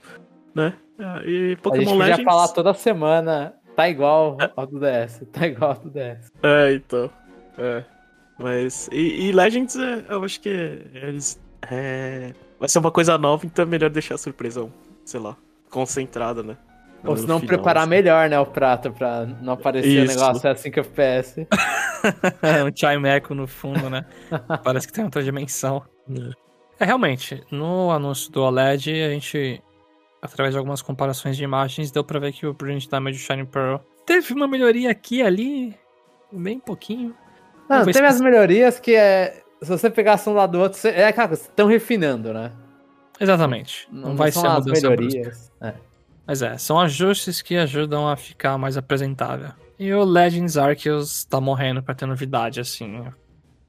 né? 0.53 0.73
Ah, 0.99 1.21
E 1.25 1.35
a 1.45 1.49
gente 1.49 1.61
Pokémon 1.61 1.97
Legends. 1.97 2.23
falar 2.23 2.47
toda 2.49 2.73
semana. 2.73 3.53
Tá 3.75 3.87
igual 3.87 4.37
ao 4.55 4.65
do 4.65 4.79
DS. 4.79 5.21
Tá 5.31 5.47
igual 5.47 5.71
ao 5.71 5.77
do 5.77 5.89
DS. 5.91 6.31
É, 6.41 6.73
então. 6.73 7.09
É. 7.57 7.83
Mas. 8.39 8.89
E, 8.91 9.27
e 9.27 9.31
Legends, 9.31 9.75
é, 9.75 10.05
eu 10.09 10.23
acho 10.23 10.41
que 10.41 10.49
eles. 10.49 11.39
É, 11.71 12.33
vai 12.59 12.67
ser 12.67 12.79
uma 12.79 12.91
coisa 12.91 13.17
nova, 13.17 13.45
então 13.45 13.63
é 13.63 13.65
melhor 13.67 13.89
deixar 13.89 14.15
a 14.15 14.17
surpresa, 14.17 14.67
sei 15.05 15.19
lá, 15.19 15.37
concentrada, 15.69 16.41
né? 16.43 16.57
Ou 17.05 17.15
se 17.15 17.27
não 17.27 17.39
preparar 17.39 17.83
assim. 17.83 17.89
melhor, 17.89 18.29
né, 18.29 18.39
o 18.39 18.45
prato 18.45 18.91
pra 18.91 19.25
não 19.25 19.53
aparecer 19.53 20.01
o 20.01 20.03
Isso. 20.05 20.15
negócio 20.19 20.49
a 20.49 20.55
5 20.55 20.79
FPS. 20.79 21.47
É 22.41 22.63
um 22.65 22.71
Chime 22.75 23.07
Echo 23.09 23.33
no 23.35 23.47
fundo, 23.47 23.89
né? 23.89 24.05
Parece 24.63 24.87
que 24.87 24.93
tem 24.93 25.03
outra 25.05 25.23
dimensão. 25.23 25.83
É, 26.79 26.85
realmente, 26.85 27.43
no 27.51 27.91
anúncio 27.91 28.31
do 28.31 28.41
OLED, 28.41 28.91
a 29.03 29.09
gente, 29.09 29.61
através 30.21 30.53
de 30.53 30.57
algumas 30.57 30.81
comparações 30.81 31.37
de 31.37 31.43
imagens, 31.43 31.91
deu 31.91 32.03
pra 32.03 32.19
ver 32.19 32.31
que 32.33 32.45
o 32.45 32.53
Brilliant 32.53 32.87
Diamond 32.87 33.17
Shining 33.17 33.45
Pearl 33.45 33.77
teve 34.05 34.33
uma 34.33 34.47
melhoria 34.47 34.91
aqui 34.91 35.17
e 35.17 35.23
ali, 35.23 35.75
bem 36.31 36.59
pouquinho. 36.59 37.15
Não, 37.69 37.83
teve 37.85 38.05
as 38.05 38.21
melhorias 38.21 38.79
que 38.79 38.95
é. 38.95 39.43
Se 39.61 39.69
você 39.69 39.89
pegasse 39.89 40.29
um 40.29 40.33
lado 40.33 40.51
do 40.51 40.59
outro, 40.61 40.77
você- 40.77 40.89
é 40.89 41.07
aquela 41.07 41.27
coisa, 41.29 41.43
estão 41.43 41.67
refinando, 41.67 42.31
né? 42.33 42.51
Exatamente. 43.19 43.87
Não, 43.91 44.15
vai 44.15 44.31
são 44.31 44.43
ser 44.43 44.47
a 44.47 44.51
as 44.53 44.65
mudança 44.65 44.89
melhorias. 44.89 45.51
É. 45.59 45.73
Mas 46.27 46.41
é, 46.41 46.57
são 46.57 46.79
ajustes 46.79 47.41
que 47.41 47.55
ajudam 47.55 48.07
a 48.07 48.17
ficar 48.17 48.57
mais 48.57 48.75
apresentável. 48.77 49.49
E 49.79 49.93
o 49.93 50.03
Legends 50.03 50.57
Arceus 50.57 51.23
tá 51.23 51.39
morrendo 51.39 51.81
pra 51.81 51.95
ter 51.95 52.05
novidade, 52.05 52.59
assim. 52.59 52.97
Eu 52.97 53.13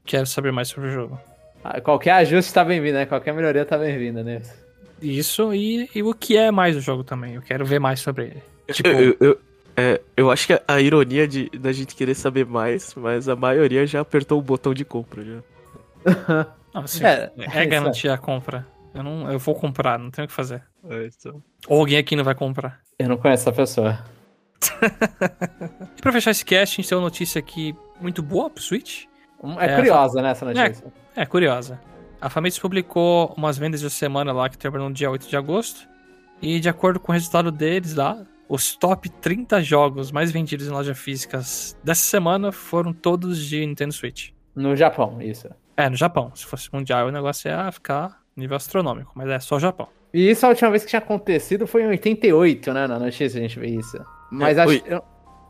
quero 0.05 0.27
saber 0.27 0.53
mais 0.53 0.69
sobre 0.69 0.89
o 0.89 0.93
jogo. 0.93 1.21
Ah, 1.63 1.81
Qualquer 1.81 2.13
ajuste 2.13 2.53
tá 2.53 2.65
bem-vindo, 2.65 2.95
né? 2.99 3.07
Qualquer 3.07 3.33
melhoria 3.35 3.65
tá 3.65 3.79
bem-vinda 3.79 4.23
nisso. 4.23 4.53
Isso 5.01 5.55
e, 5.55 5.89
e 5.95 6.03
o 6.03 6.13
que 6.15 6.37
é 6.37 6.51
mais 6.51 6.77
o 6.77 6.81
jogo 6.81 7.05
também. 7.05 7.35
Eu 7.35 7.43
quero 7.43 7.65
ver 7.65 7.79
mais 7.79 8.01
sobre 8.01 8.25
ele. 8.25 8.43
Tipo, 8.73 8.89
Eu, 8.89 9.01
eu, 9.01 9.17
eu- 9.21 9.41
é, 9.77 10.01
eu 10.17 10.29
acho 10.29 10.45
que 10.49 10.61
a, 10.67 10.81
ironia 10.81 11.29
de, 11.29 11.49
da 11.51 11.73
gente 11.73 11.95
querer 11.95 12.15
saber 12.17 12.45
mais, 12.45 12.93
mas 12.97 13.29
a 13.29 13.37
maioria 13.37 13.87
já 13.87 14.01
apertou 14.01 14.37
o 14.37 14.43
botão 14.43 14.75
de 14.75 14.85
compra 14.85 15.23
já. 15.25 15.41
assim, 16.75 17.05
É, 17.05 17.31
é, 17.39 17.67
garantir 17.67 18.09
a 18.09 18.19
compra. 18.19 18.67
Eu, 18.93 19.05
não, 19.05 19.31
eu 19.31 19.39
vou 19.39 19.55
comprar, 19.55 19.97
não 19.97 20.11
tenho 20.11 20.25
o 20.25 20.29
que 20.29 20.35
fazer. 20.35 20.65
É, 20.89 21.07
então. 21.07 21.43
Ou 21.67 21.81
alguém 21.81 21.99
aqui 21.99 22.15
não 22.17 22.25
vai 22.25 22.35
comprar. 22.35 22.81
Eu 22.99 23.09
não 23.09 23.17
conheço 23.17 23.49
essa 23.49 23.53
pessoa. 23.53 23.99
E 25.97 26.01
pra 26.03 26.13
fechar 26.13 26.31
esse 26.31 26.45
cast, 26.45 26.75
a 26.75 26.77
gente 26.83 26.89
tem 26.89 26.99
uma 26.99 27.05
notícia 27.05 27.39
aqui 27.39 27.75
muito 28.01 28.23
boa 28.23 28.51
pro 28.51 28.63
Switch. 28.63 29.05
Um- 29.43 29.61
É, 29.61 29.73
É, 29.73 29.77
curiosa, 29.77 30.23
né, 30.23 30.31
essa 30.31 30.45
notícia. 30.45 30.93
É, 31.15 31.27
curiosa. 31.27 31.81
A 32.21 32.29
Famitsu 32.29 32.61
publicou 32.61 33.33
umas 33.37 33.57
vendas 33.57 33.81
de 33.81 33.91
semana 33.91 34.33
lá 34.33 34.49
que 34.49 34.59
terminou 34.59 34.89
no 34.89 34.95
dia 34.95 35.11
8 35.11 35.29
de 35.29 35.37
agosto. 35.37 35.89
E 36.43 36.59
de 36.61 36.69
acordo 36.69 36.99
com 37.01 37.13
o 37.13 37.15
resultado 37.15 37.51
deles 37.53 37.95
lá, 37.95 38.25
os 38.49 38.75
top 38.75 39.09
30 39.09 39.63
jogos 39.63 40.11
mais 40.11 40.31
vendidos 40.33 40.67
em 40.67 40.71
lojas 40.71 40.99
físicas 40.99 41.77
dessa 41.83 42.03
semana 42.03 42.51
foram 42.51 42.93
todos 42.93 43.39
de 43.45 43.65
Nintendo 43.65 43.93
Switch. 43.93 44.31
No 44.55 44.75
Japão, 44.75 45.21
isso. 45.23 45.49
É, 45.77 45.89
no 45.89 45.97
Japão. 45.97 46.33
Se 46.35 46.45
fosse 46.45 46.69
mundial, 46.73 47.07
o 47.07 47.13
negócio 47.13 47.49
ia 47.49 47.71
ficar 47.71 48.21
nível 48.37 48.57
astronômico, 48.57 49.13
mas 49.15 49.29
é 49.29 49.39
só 49.39 49.57
o 49.57 49.61
Japão. 49.61 49.89
E 50.13 50.31
isso 50.31 50.45
a 50.47 50.49
última 50.51 50.71
vez 50.71 50.83
que 50.85 50.89
tinha 50.91 50.99
acontecido 51.01 51.67
foi 51.67 51.83
em 51.83 51.89
88, 51.89 52.73
né? 52.73 52.87
Na 52.87 52.99
notícia 52.99 53.39
a 53.39 53.43
gente 53.43 53.59
vê 53.59 53.69
isso. 53.69 53.99
Mas 54.31 54.57
É, 54.57 54.61
acho. 54.63 54.71
oi. 54.71 54.83
eu- 54.87 55.03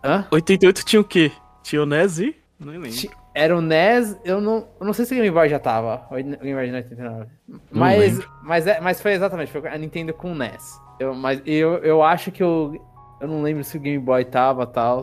Hã? 0.04 0.26
88 0.30 0.84
tinha 0.84 1.00
o 1.00 1.04
quê? 1.04 1.30
Tinha 1.62 1.82
o 1.82 1.86
NES 1.86 2.18
e. 2.20 2.36
Não 2.58 2.72
lembro. 2.72 2.88
Ti- 2.90 3.10
Era 3.34 3.56
o 3.56 3.60
NES, 3.60 4.16
eu 4.24 4.40
não, 4.40 4.66
eu 4.80 4.86
não 4.86 4.92
sei 4.92 5.04
se 5.04 5.12
o 5.14 5.16
Game 5.16 5.30
Boy 5.30 5.48
já 5.48 5.58
tava. 5.60 6.02
O 6.10 6.14
Game 6.14 6.36
Boy 6.54 6.68
de 6.68 6.74
89. 6.74 7.26
Mas, 7.70 8.18
mas, 8.42 8.66
é, 8.66 8.80
mas 8.80 9.00
foi 9.00 9.12
exatamente, 9.12 9.50
foi 9.52 9.66
a 9.68 9.78
Nintendo 9.78 10.12
com 10.12 10.32
o 10.32 10.34
NES. 10.34 10.80
Eu, 10.98 11.14
mas 11.14 11.40
eu, 11.46 11.74
eu 11.78 12.02
acho 12.02 12.32
que 12.32 12.42
o. 12.42 12.80
Eu 13.20 13.28
não 13.28 13.42
lembro 13.42 13.62
se 13.64 13.76
o 13.76 13.80
Game 13.80 13.98
Boy 14.02 14.24
tava 14.24 14.64
e 14.64 14.66
tal. 14.66 15.02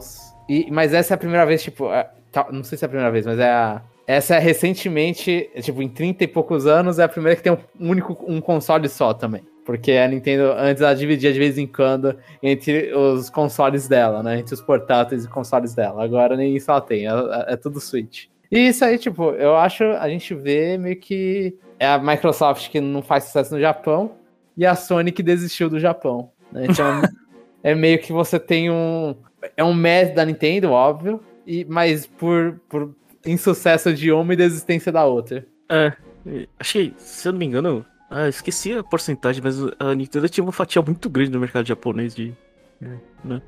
Mas 0.72 0.94
essa 0.94 1.14
é 1.14 1.16
a 1.16 1.18
primeira 1.18 1.46
vez, 1.46 1.64
tipo. 1.64 1.92
é, 1.92 2.10
não 2.52 2.64
sei 2.64 2.78
se 2.78 2.84
é 2.84 2.88
a 2.88 2.90
primeira 2.90 3.12
vez, 3.12 3.26
mas 3.26 3.40
é 3.40 3.50
a. 3.50 3.82
Essa 4.08 4.36
é 4.36 4.40
recentemente, 4.40 5.50
tipo, 5.62 5.82
em 5.82 5.90
30 5.90 6.24
e 6.24 6.28
poucos 6.28 6.68
anos, 6.68 7.00
é 7.00 7.04
a 7.04 7.10
primeira 7.10 7.36
que 7.36 7.44
tem 7.44 7.52
um 7.52 7.90
único 7.90 8.18
um 8.28 8.40
console 8.40 8.88
só 8.88 9.14
também. 9.14 9.44
Porque 9.66 9.94
a 9.94 10.08
Nintendo 10.08 10.54
antes 10.56 10.84
ela 10.84 10.94
dividia 10.94 11.34
de 11.34 11.40
vez 11.40 11.58
em 11.58 11.66
quando 11.66 12.16
entre 12.42 12.94
os 12.94 13.32
consoles 13.32 13.88
dela, 13.88 14.22
né? 14.22 14.40
Entre 14.40 14.54
os 14.54 14.62
portáteis 14.62 15.26
e 15.26 15.28
consoles 15.28 15.74
dela. 15.74 16.04
Agora 16.04 16.38
nem 16.38 16.56
isso 16.56 16.70
ela 16.70 16.82
tem, 16.82 17.08
é, 17.08 17.12
é 17.48 17.58
tudo 17.58 17.82
Switch. 17.82 18.26
E 18.52 18.68
isso 18.68 18.86
aí, 18.86 19.00
tipo, 19.00 19.32
eu 19.32 19.56
acho, 19.56 19.84
a 19.84 20.08
gente 20.08 20.36
vê 20.36 20.78
meio 20.78 20.98
que 20.98 21.58
é 21.80 21.88
a 21.88 21.98
Microsoft 21.98 22.70
que 22.70 22.80
não 22.80 23.02
faz 23.02 23.26
sucesso 23.26 23.56
no 23.56 23.60
Japão 23.60 24.12
e 24.56 24.66
a 24.66 24.76
Sony 24.76 25.12
que 25.12 25.24
desistiu 25.24 25.68
do 25.68 25.80
Japão. 25.80 26.30
né? 26.52 26.68
Então, 26.70 27.02
é 27.64 27.74
meio 27.74 28.00
que 28.00 28.14
você 28.14 28.40
tem 28.40 28.70
um. 28.70 29.16
É 29.58 29.64
um 29.64 29.74
mess 29.74 30.14
da 30.14 30.26
Nintendo, 30.26 30.72
óbvio, 30.72 31.20
e, 31.46 31.66
mas 31.66 32.06
por, 32.06 32.60
por 32.68 32.96
insucesso 33.26 33.94
de 33.94 34.12
uma 34.12 34.34
e 34.34 34.36
desistência 34.38 34.92
da 34.92 35.06
outra. 35.06 35.46
É. 35.70 35.94
que, 36.64 36.94
se 36.98 37.28
eu 37.28 37.32
não 37.32 37.40
me 37.40 37.46
engano. 37.46 37.86
Ah, 38.10 38.28
esqueci 38.30 38.72
a 38.74 38.84
porcentagem, 38.84 39.42
mas 39.44 39.58
a 39.80 39.94
Nintendo 39.96 40.30
tinha 40.30 40.44
uma 40.44 40.52
fatia 40.52 40.82
muito 40.82 41.10
grande 41.10 41.32
no 41.32 41.40
mercado 41.40 41.68
japonês 41.68 42.14
de. 42.16 42.34
né? 43.24 43.42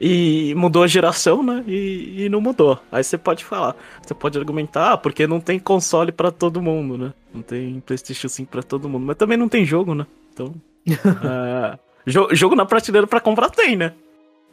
E 0.00 0.52
mudou 0.56 0.82
a 0.82 0.86
geração, 0.86 1.42
né? 1.42 1.64
E, 1.66 2.24
e 2.24 2.28
não 2.28 2.40
mudou. 2.40 2.78
Aí 2.92 3.02
você 3.02 3.16
pode 3.16 3.44
falar. 3.44 3.74
Você 4.02 4.12
pode 4.12 4.36
argumentar, 4.38 4.92
ah, 4.92 4.96
porque 4.96 5.26
não 5.26 5.40
tem 5.40 5.58
console 5.58 6.12
pra 6.12 6.30
todo 6.30 6.60
mundo, 6.60 6.98
né? 6.98 7.12
Não 7.32 7.40
tem 7.42 7.80
PlayStation 7.80 8.28
5 8.28 8.50
pra 8.50 8.62
todo 8.62 8.88
mundo. 8.88 9.06
Mas 9.06 9.16
também 9.16 9.38
não 9.38 9.48
tem 9.48 9.64
jogo, 9.64 9.94
né? 9.94 10.06
Então. 10.32 10.54
ah, 11.22 11.78
jo- 12.06 12.28
jogo 12.32 12.54
na 12.54 12.66
prateleira 12.66 13.06
pra 13.06 13.20
comprar 13.20 13.48
tem, 13.50 13.76
né? 13.76 13.92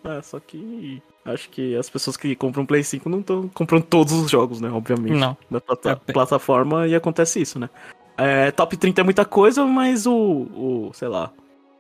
É, 0.04 0.22
só 0.22 0.40
que. 0.40 1.02
Acho 1.24 1.50
que 1.50 1.76
as 1.76 1.88
pessoas 1.90 2.18
que 2.18 2.36
compram 2.36 2.66
Play 2.66 2.84
5 2.84 3.08
não 3.08 3.20
estão 3.20 3.48
comprando 3.50 3.84
todos 3.84 4.12
os 4.14 4.32
jogos, 4.32 4.60
né? 4.60 4.70
Obviamente. 4.72 5.14
Não. 5.14 5.38
Da 5.50 5.62
plata- 5.62 5.92
É, 6.08 6.12
plataforma 6.14 6.88
e 6.88 6.96
acontece 6.96 7.40
isso, 7.40 7.60
né? 7.60 7.70
É, 8.18 8.50
top 8.52 8.76
30 8.76 9.02
é 9.02 9.04
muita 9.04 9.24
coisa, 9.26 9.64
mas 9.66 10.06
o, 10.08 10.14
o 10.16 10.92
sei 10.94 11.08
lá, 11.08 11.32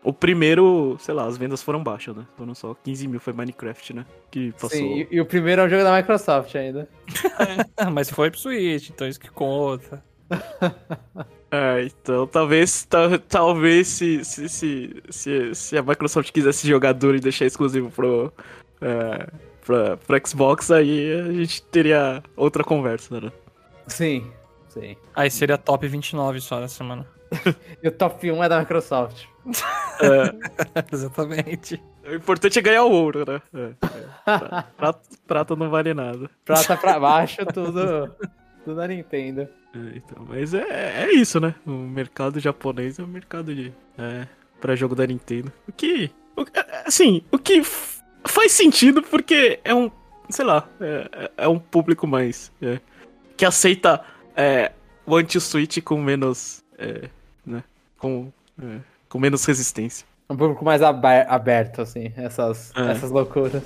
o 0.03 0.13
primeiro, 0.13 0.95
sei 0.99 1.13
lá, 1.13 1.26
as 1.26 1.38
vendas 1.38 1.61
foram 1.63 1.84
baixas, 1.84 2.15
né? 2.15 2.26
Foram 2.38 2.53
só 2.53 2.76
15 2.84 3.07
mil, 3.07 3.19
foi 3.19 3.34
Minecraft, 3.34 3.93
né? 3.95 4.05
Que 4.30 4.51
passou. 4.53 4.69
Sim, 4.69 5.01
e, 5.01 5.07
e 5.15 5.22
o 5.22 5.26
primeiro 5.26 5.61
é 5.61 5.65
um 5.65 5.69
jogo 5.69 5.84
da 5.84 5.95
Microsoft 5.97 6.55
ainda. 6.55 6.88
Mas 7.91 8.09
foi 8.11 8.30
pro 8.30 8.39
Switch, 8.39 8.89
então 8.91 9.07
isso 9.07 9.19
que 9.19 9.30
conta. 9.30 10.03
É, 11.52 11.84
então 11.84 12.26
talvez, 12.26 12.86
tal- 12.86 13.20
talvez 13.20 13.88
se, 13.88 14.24
se, 14.24 14.47
se, 14.47 15.04
se, 15.10 15.54
se 15.56 15.78
a 15.78 15.84
Microsoft 15.84 16.32
quisesse 16.32 16.66
jogar 16.68 16.93
duro 16.93 17.18
e 17.18 17.20
deixar 17.20 17.45
exclusivo 17.45 17.91
pro, 17.91 18.32
é, 18.82 19.28
pra, 19.66 19.97
pro 19.97 20.28
Xbox, 20.28 20.72
aí 20.72 21.12
a 21.14 21.32
gente 21.34 21.62
teria 21.64 22.24
outra 22.38 22.64
conversa, 22.64 23.20
né? 23.20 23.32
Sim, 23.88 24.32
sim. 24.70 24.95
Aí 25.14 25.30
seria 25.30 25.58
top 25.58 25.86
29 25.88 26.39
só 26.39 26.60
na 26.60 26.68
semana. 26.68 27.06
E 27.84 27.88
o 27.88 27.91
top 27.91 28.30
1 28.32 28.43
é 28.43 28.49
da 28.49 28.60
Microsoft. 28.60 29.26
É, 30.02 30.84
Exatamente. 30.93 31.82
o 32.06 32.14
importante 32.14 32.60
é 32.60 32.62
ganhar 32.62 32.84
o 32.84 32.91
ouro, 32.91 33.26
né? 33.28 33.41
É, 33.54 33.88
é. 33.88 34.64
Prata, 34.78 34.99
prata 35.26 35.56
não 35.56 35.70
vale 35.70 35.93
nada. 35.93 36.30
Prata 36.45 36.78
pra 36.78 36.99
baixo, 36.99 37.43
tudo, 37.47 38.14
tudo 38.64 38.76
da 38.76 38.88
Nintendo. 38.88 39.47
É, 39.74 39.97
então, 39.97 40.26
mas 40.28 40.53
é, 40.53 41.03
é 41.05 41.11
isso, 41.13 41.39
né? 41.39 41.55
O 41.65 41.72
mercado 41.72 42.39
japonês 42.39 42.99
é 42.99 43.03
o 43.03 43.07
mercado 43.07 43.53
de. 43.55 43.72
É, 43.97 44.28
pra 44.59 44.76
jogo 44.76 44.95
da 44.95 45.05
Nintendo. 45.07 45.51
O 45.67 45.72
que. 45.72 46.11
o- 46.36 46.41
é, 46.53 46.84
assim, 46.86 47.22
o 47.32 47.38
que 47.38 47.61
faz 48.26 48.51
sentido 48.51 49.01
porque 49.01 49.59
é 49.63 49.74
um. 49.74 49.89
Sei 50.30 50.45
lá, 50.45 50.67
é, 50.80 51.09
é- 51.13 51.32
é 51.45 51.47
um 51.47 51.57
público 51.59 52.05
mais. 52.05 52.51
é, 52.61 52.80
que 53.38 53.45
aceita 53.45 54.01
é, 54.36 54.72
o 55.05 55.15
anti-switch 55.15 55.82
com 55.82 55.97
menos. 56.01 56.63
É, 56.78 57.09
né? 57.45 57.63
Com, 57.97 58.32
é, 58.61 58.80
com 59.07 59.19
menos 59.19 59.45
resistência. 59.45 60.05
Um 60.30 60.36
público 60.36 60.63
mais 60.65 60.82
aber- 60.82 61.26
aberto, 61.30 61.82
assim, 61.82 62.11
essas, 62.17 62.72
É. 62.76 62.91
essas 62.91 63.09
loucuras. 63.11 63.61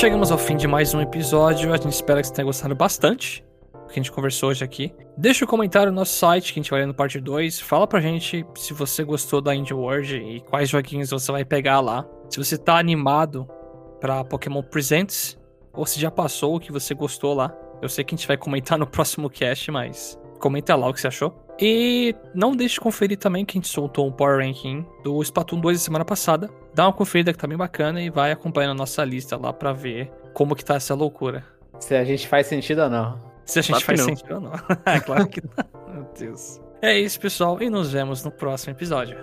Chegamos 0.00 0.32
ao 0.32 0.38
fim 0.38 0.56
de 0.56 0.66
mais 0.66 0.94
um 0.94 1.00
episódio. 1.02 1.74
A 1.74 1.76
gente 1.76 1.92
espera 1.92 2.22
que 2.22 2.26
você 2.26 2.32
tenha 2.32 2.46
gostado 2.46 2.74
bastante 2.74 3.44
do 3.70 3.86
que 3.88 4.00
a 4.00 4.02
gente 4.02 4.10
conversou 4.10 4.48
hoje 4.48 4.64
aqui. 4.64 4.94
Deixa 5.14 5.44
o 5.44 5.46
comentário 5.46 5.92
no 5.92 5.96
nosso 5.96 6.16
site, 6.16 6.54
que 6.54 6.58
a 6.58 6.62
gente 6.62 6.70
vai 6.70 6.80
ler 6.80 6.86
no 6.86 6.94
parte 6.94 7.20
2. 7.20 7.60
Fala 7.60 7.86
pra 7.86 8.00
gente 8.00 8.46
se 8.56 8.72
você 8.72 9.04
gostou 9.04 9.42
da 9.42 9.54
Indie 9.54 9.74
World 9.74 10.16
e 10.16 10.40
quais 10.40 10.70
joguinhos 10.70 11.10
você 11.10 11.30
vai 11.30 11.44
pegar 11.44 11.80
lá. 11.80 12.08
Se 12.30 12.38
você 12.38 12.56
tá 12.56 12.78
animado 12.78 13.46
pra 14.00 14.24
Pokémon 14.24 14.62
Presents, 14.62 15.38
ou 15.74 15.84
se 15.84 16.00
já 16.00 16.10
passou 16.10 16.56
o 16.56 16.60
que 16.60 16.72
você 16.72 16.94
gostou 16.94 17.34
lá. 17.34 17.54
Eu 17.82 17.88
sei 17.90 18.02
que 18.02 18.14
a 18.14 18.16
gente 18.16 18.26
vai 18.26 18.38
comentar 18.38 18.78
no 18.78 18.86
próximo 18.86 19.28
cast, 19.28 19.70
mas 19.70 20.18
comenta 20.38 20.74
lá 20.76 20.88
o 20.88 20.94
que 20.94 21.00
você 21.02 21.08
achou. 21.08 21.30
E 21.60 22.14
não 22.34 22.56
deixe 22.56 22.74
de 22.74 22.80
conferir 22.80 23.18
também 23.18 23.44
que 23.44 23.58
a 23.58 23.58
gente 23.60 23.68
soltou 23.68 24.08
um 24.08 24.12
Power 24.12 24.38
Ranking 24.38 24.86
do 25.04 25.20
Splatoon 25.22 25.60
2 25.60 25.78
da 25.78 25.84
semana 25.84 26.04
passada. 26.04 26.48
Dá 26.74 26.86
uma 26.86 26.92
conferida 26.92 27.32
que 27.32 27.38
tá 27.38 27.46
bem 27.46 27.58
bacana 27.58 28.00
e 28.00 28.08
vai 28.08 28.32
acompanhando 28.32 28.72
a 28.72 28.74
nossa 28.74 29.04
lista 29.04 29.36
lá 29.36 29.52
pra 29.52 29.72
ver 29.72 30.10
como 30.32 30.56
que 30.56 30.64
tá 30.64 30.76
essa 30.76 30.94
loucura. 30.94 31.44
Se 31.78 31.94
a 31.94 32.04
gente 32.04 32.26
faz 32.26 32.46
sentido 32.46 32.82
ou 32.82 32.90
não. 32.90 33.20
Se 33.44 33.58
a 33.58 33.62
gente 33.62 33.84
Claro 33.84 33.84
faz 33.84 34.00
sentido 34.00 34.34
ou 34.34 34.40
não. 34.40 34.52
é 34.86 35.00
claro 35.00 35.26
que 35.26 35.42
não. 35.42 35.92
Meu 35.94 36.06
Deus. 36.18 36.60
É 36.80 36.98
isso, 36.98 37.20
pessoal, 37.20 37.60
e 37.60 37.68
nos 37.68 37.92
vemos 37.92 38.24
no 38.24 38.30
próximo 38.30 38.72
episódio. 38.72 39.18